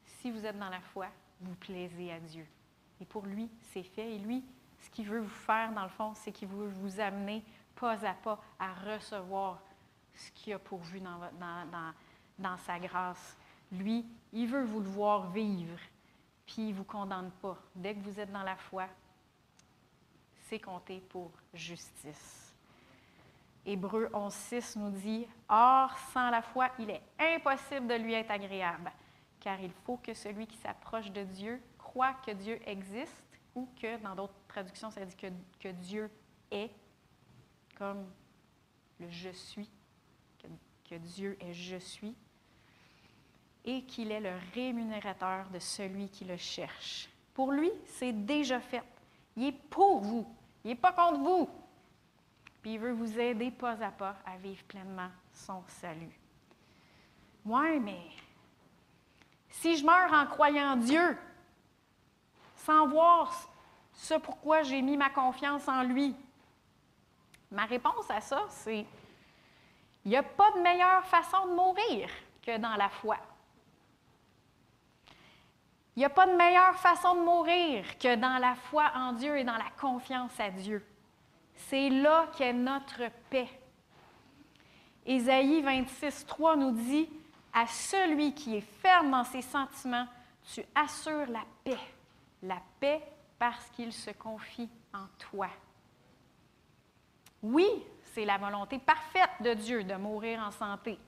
si 0.06 0.32
vous 0.32 0.46
êtes 0.46 0.58
dans 0.58 0.70
la 0.70 0.82
foi, 0.82 1.08
vous 1.42 1.56
plaisez 1.56 2.12
à 2.12 2.20
Dieu. 2.20 2.46
Et 3.02 3.06
pour 3.06 3.26
lui, 3.26 3.50
c'est 3.72 3.84
fait. 3.84 4.16
Et 4.16 4.20
lui, 4.20 4.44
ce 4.82 4.90
qu'il 4.90 5.06
veut 5.06 5.20
vous 5.20 5.30
faire, 5.30 5.72
dans 5.74 5.84
le 5.84 5.90
fond, 5.90 6.14
c'est 6.16 6.32
qu'il 6.32 6.50
veut 6.50 6.68
vous 6.68 7.00
amener 7.00 7.44
pas 7.76 8.06
à 8.06 8.14
pas 8.14 8.40
à 8.60 8.74
recevoir 8.74 9.62
ce 10.20 10.32
qu'il 10.32 10.54
a 10.54 10.60
pourvu 10.60 11.02
dans, 11.02 12.58
sa 12.58 12.80
grâce. 12.80 13.38
Lui, 13.72 14.06
il 14.34 14.48
veut 14.48 14.64
vous 14.64 14.80
le 14.80 14.90
voir 14.90 15.30
vivre, 15.32 15.80
puis 16.46 16.70
il 16.70 16.70
ne 16.70 16.74
vous 16.74 16.84
condamne 16.84 17.32
pas. 17.42 17.58
Dès 17.76 17.96
que 17.96 18.00
vous 18.00 18.20
êtes 18.20 18.32
dans 18.32 18.44
la 18.44 18.56
foi, 18.56 18.88
c'est 20.48 20.60
compté 20.60 21.00
pour 21.10 21.32
justice. 21.54 22.54
Hébreu 23.66 24.10
11.6 24.14 24.80
nous 24.80 24.92
dit 24.92 25.28
Or, 25.48 25.96
sans 26.12 26.30
la 26.30 26.42
foi, 26.42 26.70
il 26.80 26.90
est 26.90 27.04
impossible 27.20 27.88
de 27.88 27.96
lui 27.96 28.14
être 28.14 28.32
agréable, 28.32 28.92
car 29.40 29.60
il 29.60 29.72
faut 29.86 29.98
que 29.98 30.14
celui 30.14 30.48
qui 30.48 30.58
s'approche 30.58 31.12
de 31.12 31.24
Dieu 31.24 31.62
croit 31.78 32.14
que 32.26 32.32
Dieu 32.32 32.60
existe, 32.66 33.24
ou 33.56 33.68
que, 33.80 33.98
dans 33.98 34.16
d'autres 34.16 34.34
traductions, 34.48 34.90
ça 34.90 35.06
dit 35.06 35.16
que 35.60 35.68
Dieu 35.70 36.10
est, 36.52 36.72
comme 37.78 38.06
le 39.00 39.10
je 39.10 39.30
suis, 39.30 39.70
que, 40.90 40.96
Dieu 40.96 41.38
est 41.42 41.54
je 41.54 41.78
suis, 41.78 42.16
et 43.66 43.84
qu'il 43.84 44.12
est 44.12 44.20
le 44.20 44.34
rémunérateur 44.54 45.48
de 45.50 45.60
celui 45.60 46.10
qui 46.10 46.26
le 46.26 46.38
cherche. 46.38 47.10
Pour 47.34 47.52
lui, 47.52 47.72
c'est 47.86 48.14
déjà 48.14 48.60
fait. 48.60 48.84
Il 49.36 49.48
est 49.48 49.52
pour 49.70 50.00
vous. 50.00 50.26
Il 50.64 50.70
n'est 50.70 50.76
pas 50.76 50.92
contre 50.92 51.20
vous. 51.20 51.50
Puis 52.62 52.74
il 52.74 52.80
veut 52.80 52.92
vous 52.92 53.20
aider 53.20 53.52
pas 53.52 53.82
à 53.82 53.92
pas 53.92 54.18
à 54.26 54.38
vivre 54.38 54.64
pleinement 54.64 55.10
son 55.34 55.64
salut. 55.68 56.20
Oui, 57.46 57.80
mais 57.80 58.02
si 59.50 59.78
je 59.78 59.86
meurs 59.86 60.12
en 60.12 60.26
croyant 60.26 60.76
Dieu, 60.76 61.18
sans 62.58 62.88
voir 62.88 63.50
ce 63.94 64.16
pourquoi 64.16 64.64
j'ai 64.64 64.82
mis 64.82 64.98
ma 64.98 65.10
confiance 65.10 65.68
en 65.68 65.84
lui, 65.84 66.16
ma 67.52 67.66
réponse 67.66 68.10
à 68.10 68.22
ça, 68.22 68.46
c'est 68.50 68.86
il 70.10 70.14
n'y 70.14 70.18
a 70.18 70.24
pas 70.24 70.50
de 70.54 70.62
meilleure 70.62 71.06
façon 71.06 71.46
de 71.46 71.54
mourir 71.54 72.10
que 72.42 72.58
dans 72.58 72.76
la 72.76 72.90
foi. 72.90 73.18
Il 75.96 76.00
n'y 76.00 76.06
a 76.06 76.10
pas 76.10 76.26
de 76.26 76.36
meilleure 76.36 76.74
façon 76.78 77.14
de 77.14 77.20
mourir 77.20 77.86
que 78.00 78.16
dans 78.16 78.40
la 78.40 78.56
foi 78.56 78.92
en 78.96 79.14
Dieu 79.14 79.38
et 79.38 79.44
dans 79.44 79.58
la 79.58 79.70
confiance 79.80 80.40
à 80.40 80.50
Dieu. 80.50 80.84
C'est 81.54 81.92
là 81.92 82.26
qu'est 82.36 82.54
notre 82.54 83.04
paix. 83.30 83.50
Ésaïe 85.06 85.62
26, 85.62 86.26
3 86.26 86.56
nous 86.56 86.72
dit 86.72 87.08
À 87.54 87.68
celui 87.68 88.34
qui 88.34 88.56
est 88.56 88.68
ferme 88.82 89.12
dans 89.12 89.26
ses 89.26 89.44
sentiments, 89.44 90.08
tu 90.56 90.64
assures 90.74 91.30
la 91.30 91.44
paix. 91.64 91.78
La 92.42 92.58
paix 92.80 93.04
parce 93.38 93.70
qu'il 93.76 93.94
se 93.94 94.10
confie 94.10 94.70
en 94.92 95.06
toi. 95.20 95.50
Oui, 97.44 97.70
c'est 98.20 98.26
la 98.26 98.38
volonté 98.38 98.80
parfaite 98.80 99.30
de 99.40 99.54
Dieu 99.54 99.86
de 99.86 99.96
mourir 99.96 100.44
en 100.46 100.52
santé. 100.52 101.00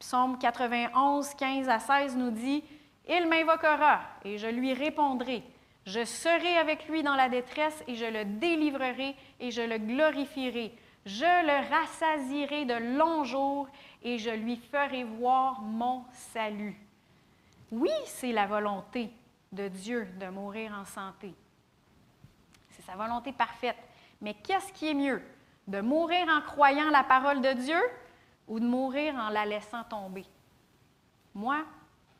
Psaume 0.00 0.36
91, 0.36 1.34
15 1.34 1.68
à 1.68 1.78
16 1.78 2.16
nous 2.16 2.32
dit 2.32 2.64
il 3.08 3.28
m'invoquera 3.28 4.00
et 4.24 4.38
je 4.38 4.48
lui 4.48 4.74
répondrai. 4.74 5.44
Je 5.86 6.04
serai 6.04 6.58
avec 6.58 6.88
lui 6.88 7.04
dans 7.04 7.14
la 7.14 7.28
détresse 7.28 7.84
et 7.86 7.94
je 7.94 8.06
le 8.06 8.24
délivrerai 8.24 9.14
et 9.38 9.52
je 9.52 9.62
le 9.62 9.78
glorifierai. 9.78 10.74
Je 11.06 11.46
le 11.46 11.70
rassasierai 11.70 12.64
de 12.64 12.98
longs 12.98 13.22
jours 13.22 13.68
et 14.02 14.18
je 14.18 14.30
lui 14.30 14.56
ferai 14.56 15.04
voir 15.04 15.60
mon 15.60 16.02
salut. 16.10 16.76
Oui, 17.70 17.92
c'est 18.04 18.32
la 18.32 18.48
volonté 18.48 19.12
de 19.52 19.68
Dieu 19.68 20.08
de 20.18 20.26
mourir 20.26 20.72
en 20.72 20.84
santé. 20.84 21.32
C'est 22.70 22.82
sa 22.82 22.96
volonté 22.96 23.30
parfaite. 23.30 23.78
Mais 24.20 24.34
qu'est-ce 24.34 24.72
qui 24.72 24.88
est 24.88 24.94
mieux? 24.94 25.22
De 25.68 25.80
mourir 25.80 26.26
en 26.28 26.40
croyant 26.40 26.90
la 26.90 27.04
parole 27.04 27.40
de 27.40 27.52
Dieu 27.52 27.80
ou 28.48 28.58
de 28.58 28.64
mourir 28.64 29.14
en 29.14 29.28
la 29.28 29.46
laissant 29.46 29.84
tomber? 29.84 30.26
Moi, 31.34 31.64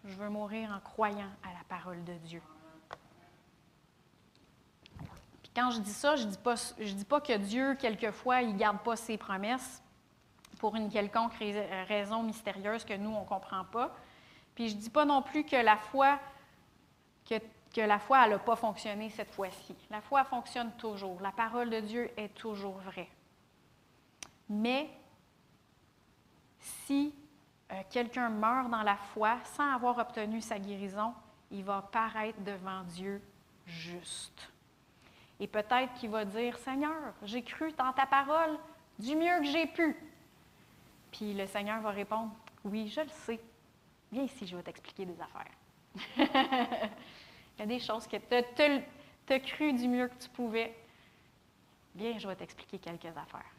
je 0.05 0.15
veux 0.15 0.29
mourir 0.29 0.71
en 0.71 0.81
croyant 0.81 1.31
à 1.43 1.49
la 1.49 1.65
parole 1.69 2.05
de 2.05 2.13
Dieu. 2.19 2.43
Puis 5.43 5.51
quand 5.57 5.71
je 5.71 5.81
dis 5.81 5.93
ça, 5.93 6.15
je 6.15 6.27
ne 6.27 6.31
dis, 6.31 6.39
pas, 6.39 6.55
dis 6.79 7.05
pas 7.05 7.21
que 7.21 7.37
Dieu, 7.37 7.75
quelquefois, 7.75 8.43
il 8.43 8.53
ne 8.53 8.59
garde 8.59 8.79
pas 8.79 8.97
ses 8.97 9.17
promesses 9.17 9.83
pour 10.59 10.77
une 10.77 10.91
quelconque 10.91 11.33
raison 11.89 12.23
mystérieuse 12.23 12.85
que 12.85 12.95
nous, 12.95 13.11
on 13.11 13.23
ne 13.23 13.27
comprend 13.27 13.65
pas. 13.65 13.97
Puis 14.55 14.69
je 14.69 14.77
ne 14.77 14.81
dis 14.81 14.91
pas 14.91 15.05
non 15.05 15.23
plus 15.23 15.45
que 15.45 15.57
la 15.57 15.77
foi, 15.77 16.19
que, 17.29 17.37
que 17.75 17.81
la 17.81 17.99
foi, 17.99 18.25
elle 18.25 18.33
n'a 18.33 18.39
pas 18.39 18.57
fonctionné 18.57 19.09
cette 19.09 19.31
fois-ci. 19.31 19.75
La 19.91 20.01
foi 20.01 20.25
fonctionne 20.25 20.73
toujours. 20.73 21.21
La 21.23 21.33
parole 21.33 21.71
de 21.71 21.81
Dieu 21.81 22.11
est 22.17 22.35
toujours 22.35 22.77
vraie. 22.79 23.09
Mais 24.49 24.91
si 26.59 27.15
euh, 27.71 27.83
quelqu'un 27.91 28.31
meurt 28.31 28.71
dans 28.71 28.83
la 28.83 28.97
foi 28.97 29.39
sans 29.45 29.75
avoir 29.75 29.99
obtenu 29.99 30.41
sa 30.41 30.59
guérison, 30.59 31.13
il 31.51 31.65
va 31.65 31.83
paraître 31.83 32.41
devant 32.43 32.83
Dieu 32.85 33.21
juste. 33.67 34.51
Et 35.41 35.47
peut-être 35.47 35.95
qu'il 35.95 36.11
va 36.11 36.25
dire, 36.25 36.57
Seigneur, 36.59 37.15
j'ai 37.23 37.43
cru 37.43 37.73
dans 37.73 37.93
ta 37.93 38.07
parole 38.07 38.59
du 38.99 39.15
mieux 39.15 39.39
que 39.39 39.47
j'ai 39.47 39.67
pu. 39.67 39.97
Puis 41.13 41.35
le 41.35 41.47
Seigneur 41.47 41.81
va 41.81 41.91
répondre, 41.91 42.33
oui, 42.65 42.89
je 42.89 43.01
le 43.01 43.09
sais. 43.09 43.41
Viens 44.11 44.25
ici, 44.25 44.47
je 44.47 44.57
vais 44.57 44.63
t'expliquer 44.63 45.05
des 45.05 45.17
affaires. 45.21 45.53
Il 47.59 47.61
y 47.61 47.63
a 47.63 47.67
des 47.67 47.79
choses 47.81 48.07
que 48.07 48.17
tu 48.17 49.33
as 49.33 49.41
cru 49.41 49.73
du 49.73 49.89
mieux 49.89 50.09
que 50.09 50.23
tu 50.23 50.29
pouvais. 50.31 50.75
Viens, 51.95 52.19
je 52.19 52.27
vais 52.27 52.37
t'expliquer 52.37 52.79
quelques 52.79 53.17
affaires. 53.17 53.58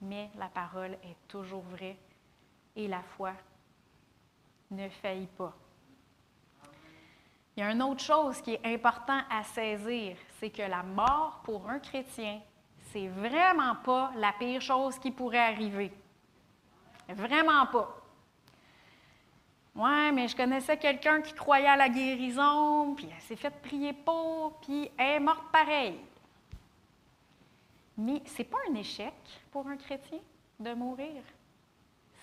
Mais 0.00 0.30
la 0.38 0.48
parole 0.48 0.92
est 1.02 1.16
toujours 1.28 1.62
vraie 1.62 1.96
et 2.74 2.88
la 2.88 3.02
foi 3.02 3.32
ne 4.70 4.88
faillit 4.88 5.28
pas. 5.28 5.54
Il 7.56 7.60
y 7.60 7.62
a 7.62 7.72
une 7.72 7.82
autre 7.82 8.02
chose 8.02 8.42
qui 8.42 8.52
est 8.52 8.66
important 8.66 9.20
à 9.30 9.42
saisir, 9.42 10.16
c'est 10.38 10.50
que 10.50 10.62
la 10.62 10.82
mort 10.82 11.40
pour 11.42 11.70
un 11.70 11.78
chrétien, 11.78 12.40
c'est 12.92 13.08
vraiment 13.08 13.74
pas 13.76 14.12
la 14.16 14.32
pire 14.32 14.60
chose 14.60 14.98
qui 14.98 15.10
pourrait 15.10 15.38
arriver. 15.38 15.90
Vraiment 17.08 17.66
pas. 17.66 17.96
Ouais, 19.74 20.12
mais 20.12 20.28
je 20.28 20.36
connaissais 20.36 20.76
quelqu'un 20.76 21.20
qui 21.20 21.32
croyait 21.34 21.66
à 21.66 21.76
la 21.76 21.88
guérison, 21.88 22.94
puis 22.94 23.08
elle 23.14 23.22
s'est 23.22 23.36
fait 23.36 23.50
prier 23.50 23.92
pour, 23.92 24.58
puis 24.60 24.90
elle 24.96 25.16
est 25.16 25.20
morte 25.20 25.50
pareil. 25.52 25.98
Mais 27.96 28.22
ce 28.26 28.38
n'est 28.38 28.44
pas 28.44 28.58
un 28.70 28.74
échec 28.74 29.14
pour 29.50 29.66
un 29.66 29.76
chrétien 29.76 30.20
de 30.60 30.74
mourir 30.74 31.22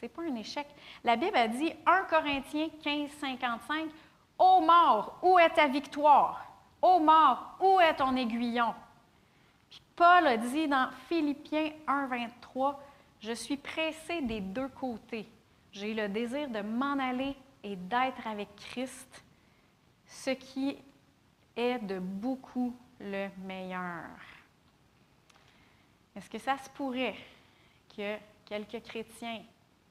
n'est 0.03 0.09
pas 0.09 0.21
un 0.24 0.36
échec. 0.36 0.67
La 1.03 1.15
Bible 1.15 1.36
a 1.36 1.47
dit 1.47 1.74
1 1.86 2.03
Corinthiens 2.03 2.69
15, 2.84 3.09
55 3.19 3.89
Ô 4.38 4.61
mort, 4.61 5.19
où 5.21 5.39
est 5.39 5.49
ta 5.49 5.67
victoire? 5.67 6.45
Ô 6.82 6.99
mort, 6.99 7.57
où 7.61 7.80
est 7.80 7.95
ton 7.95 8.15
aiguillon 8.15 8.74
Puis 9.69 9.82
Paul 9.95 10.28
a 10.28 10.38
dit 10.38 10.67
dans 10.67 10.89
Philippiens 11.07 11.71
1, 11.88 12.07
23 12.07 12.84
Je 13.21 13.32
suis 13.34 13.57
pressé 13.57 14.21
des 14.21 14.41
deux 14.41 14.67
côtés. 14.67 15.28
J'ai 15.71 15.93
le 15.93 16.09
désir 16.09 16.49
de 16.49 16.61
m'en 16.61 16.99
aller 16.99 17.36
et 17.63 17.76
d'être 17.76 18.28
avec 18.28 18.55
Christ, 18.57 19.24
ce 20.05 20.32
qui 20.32 20.78
est 21.55 21.80
de 21.80 21.99
beaucoup 21.99 22.76
le 22.99 23.30
meilleur. 23.45 24.09
Est-ce 26.16 26.30
que 26.30 26.38
ça 26.38 26.57
se 26.57 26.70
pourrait 26.70 27.16
que 27.95 28.18
quelques 28.45 28.84
chrétiens 28.84 29.41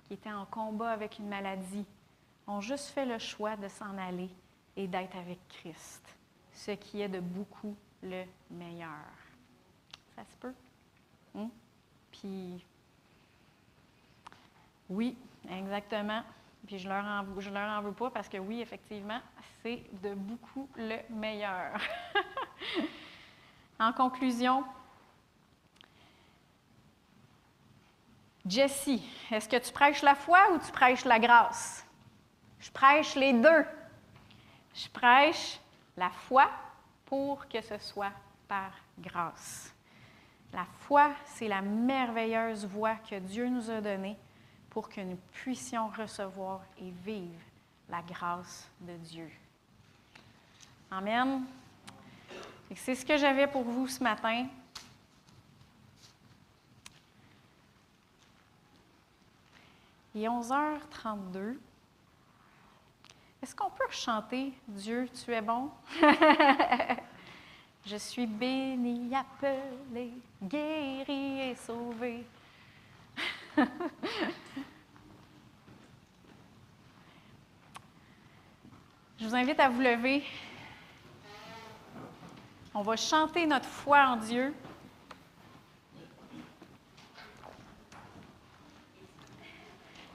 qui 0.05 0.14
étaient 0.14 0.33
en 0.33 0.47
combat 0.47 0.91
avec 0.91 1.18
une 1.18 1.29
maladie 1.29 1.87
ont 2.47 2.61
juste 2.61 2.89
fait 2.89 3.07
le 3.07 3.18
choix 3.18 3.57
de 3.57 3.68
s'en 3.68 3.97
aller 3.99 4.29
et 4.77 4.87
d'être 4.87 5.16
avec 5.16 5.39
Christ, 5.49 6.03
ce 6.53 6.73
qui 6.73 7.01
est 7.01 7.09
de 7.09 7.20
beaucoup 7.20 7.77
le 8.03 8.25
meilleur? 8.51 9.09
Ça 10.14 10.23
se 10.25 10.37
peut? 10.37 10.55
Hein? 11.37 11.49
Puis, 12.11 12.64
oui, 14.89 15.16
exactement. 15.51 16.23
Puis 16.66 16.79
je 16.79 16.89
leur 16.89 17.05
je 17.41 17.51
leur 17.51 17.68
en 17.68 17.83
veux 17.83 17.93
pas 17.93 18.11
parce 18.11 18.29
que 18.29 18.39
oui, 18.39 18.61
effectivement, 18.61 19.20
c'est 19.62 19.83
de 20.03 20.14
beaucoup 20.14 20.68
le 20.77 20.99
meilleur. 21.11 21.81
en 23.81 23.93
conclusion, 23.93 24.64
Jessie, 28.47 29.03
est-ce 29.30 29.49
que 29.49 29.57
tu 29.57 29.72
prêches 29.72 30.03
la 30.03 30.14
foi 30.14 30.53
ou 30.53 30.59
tu 30.59 30.72
prêches 30.72 31.05
la 31.05 31.18
grâce? 31.18 31.86
Je 32.59 32.70
prêche 32.70 33.14
les 33.14 33.32
deux. 33.32 33.64
Je 34.74 34.88
prêche 34.88 35.61
la 35.97 36.11
foi 36.11 36.51
pour 37.07 37.47
que 37.49 37.61
ce 37.61 37.78
soit 37.78 38.12
par 38.49 38.72
grâce. 38.99 39.72
La 40.53 40.66
foi, 40.80 41.11
c'est 41.26 41.49
la 41.49 41.62
merveilleuse 41.62 42.66
voie 42.66 42.97
que 42.97 43.18
Dieu 43.18 43.49
nous 43.49 43.70
a 43.70 43.80
donnée 43.80 44.18
pour 44.70 44.88
que 44.88 45.01
nous 45.01 45.18
puissions 45.32 45.88
recevoir 45.88 46.62
et 46.78 46.90
vivre 47.05 47.40
la 47.88 48.03
grâce 48.03 48.68
de 48.80 48.97
Dieu. 48.97 49.30
Amen. 50.90 51.45
C'est 52.74 52.95
ce 52.95 53.05
que 53.05 53.16
j'avais 53.16 53.47
pour 53.47 53.62
vous 53.62 53.86
ce 53.86 54.03
matin. 54.03 54.47
Il 60.15 60.23
est 60.23 60.29
11h32. 60.29 61.57
Est-ce 63.43 63.57
qu'on 63.57 63.71
peut 63.71 63.85
chanter 63.91 64.53
Dieu, 64.69 65.09
tu 65.25 65.33
es 65.33 65.41
bon? 65.41 65.71
Je 67.85 67.97
suis 67.97 68.27
béni, 68.27 69.13
appelé, 69.15 70.13
guéri 70.41 71.41
et 71.41 71.57
sauvé. 71.57 72.25
Je 79.19 79.27
vous 79.27 79.35
invite 79.35 79.59
à 79.59 79.69
vous 79.69 79.81
lever. 79.81 80.23
On 82.75 82.83
va 82.83 82.97
chanter 82.97 83.47
notre 83.47 83.69
foi 83.69 84.07
en 84.07 84.17
Dieu. 84.17 84.55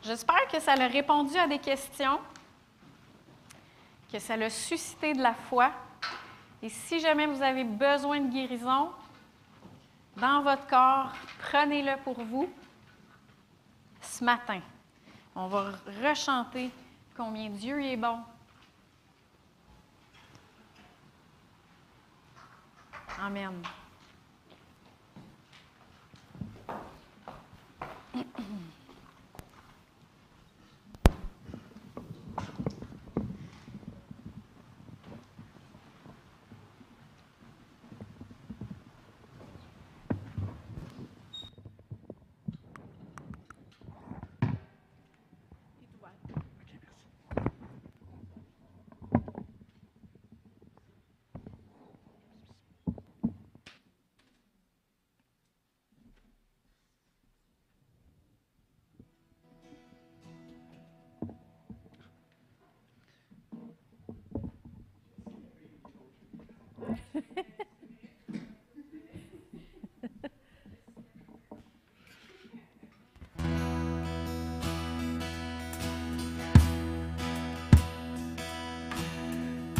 J'espère 0.07 0.47
que 0.47 0.57
ça 0.61 0.71
a 0.71 0.87
répondu 0.87 1.35
à 1.37 1.47
des 1.47 1.59
questions, 1.59 2.21
que 4.09 4.19
ça 4.19 4.37
l'a 4.37 4.49
suscité 4.49 5.11
de 5.11 5.21
la 5.21 5.33
foi. 5.33 5.69
Et 6.61 6.69
si 6.69 7.01
jamais 7.01 7.25
vous 7.25 7.41
avez 7.41 7.65
besoin 7.65 8.21
de 8.21 8.31
guérison 8.31 8.89
dans 10.15 10.41
votre 10.43 10.65
corps, 10.65 11.11
prenez-le 11.39 11.97
pour 12.05 12.23
vous 12.23 12.49
ce 13.99 14.23
matin. 14.23 14.61
On 15.35 15.47
va 15.47 15.73
rechanter 16.01 16.71
combien 17.17 17.49
Dieu 17.49 17.83
est 17.83 17.97
bon. 17.97 18.19
Amen. 23.19 23.61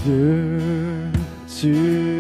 Deux, 0.06 1.12
tu 1.60 2.17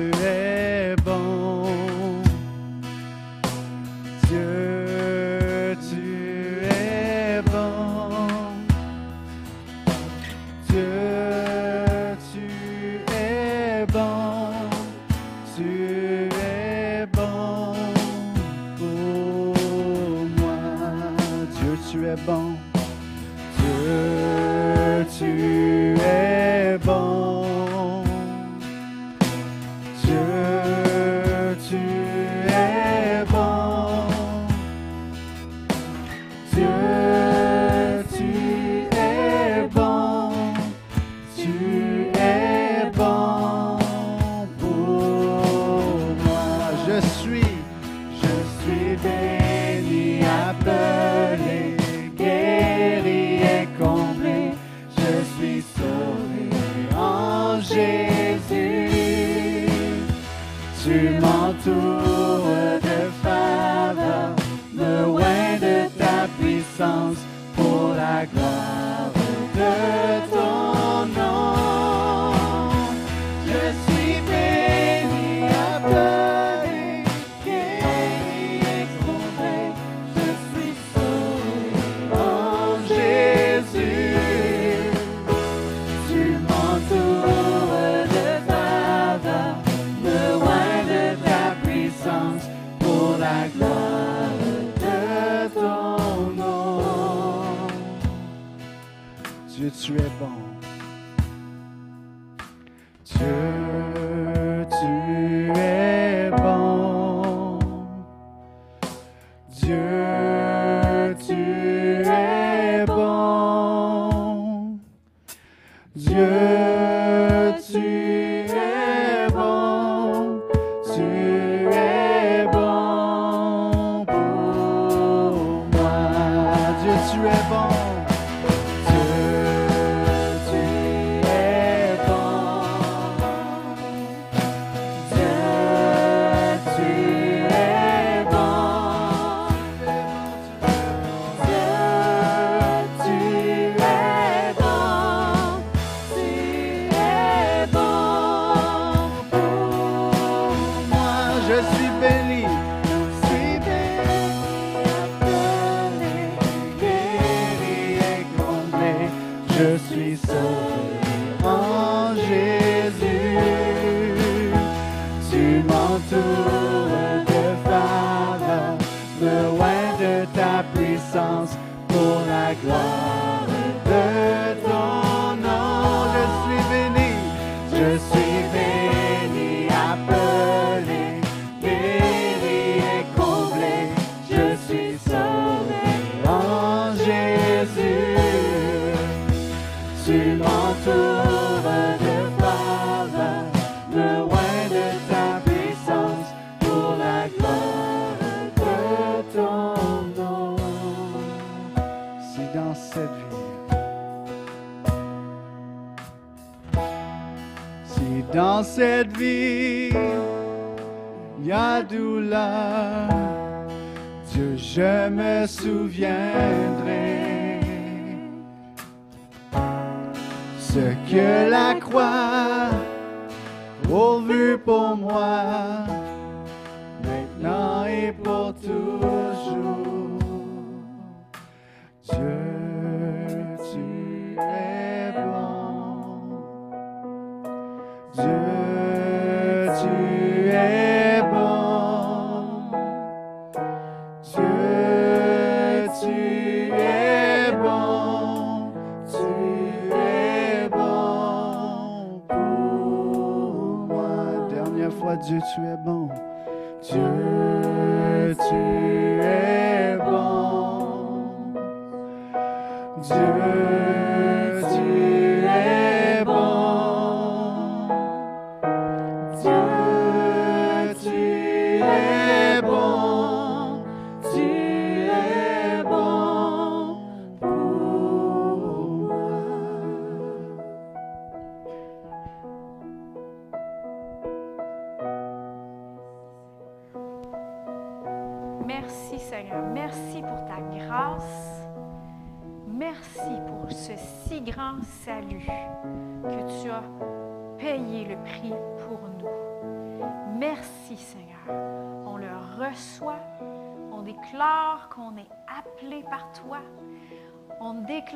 Jesus. 238.18 238.67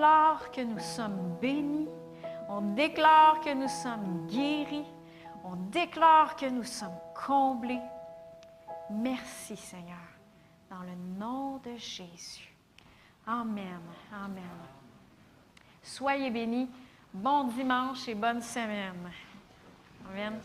On 0.02 0.04
déclare 0.04 0.52
que 0.52 0.62
nous 0.62 0.80
sommes 0.80 1.38
bénis. 1.40 1.88
On 2.50 2.74
déclare 2.74 3.40
que 3.40 3.54
nous 3.54 3.68
sommes 3.68 4.26
guéris. 4.26 4.88
On 5.44 5.56
déclare 5.70 6.36
que 6.36 6.48
nous 6.48 6.64
sommes 6.64 6.98
comblés. 7.14 7.80
Merci 8.90 9.56
Seigneur, 9.56 10.00
dans 10.72 10.82
le 10.82 10.96
nom 11.20 11.58
de 11.58 11.78
Jésus. 11.78 12.52
Amen. 13.28 13.80
Amen. 14.12 14.44
Soyez 15.84 16.32
bénis. 16.32 16.68
Bon 17.14 17.44
dimanche 17.44 18.08
et 18.08 18.16
bonne 18.16 18.42
semaine. 18.42 19.12
Amen. 20.10 20.42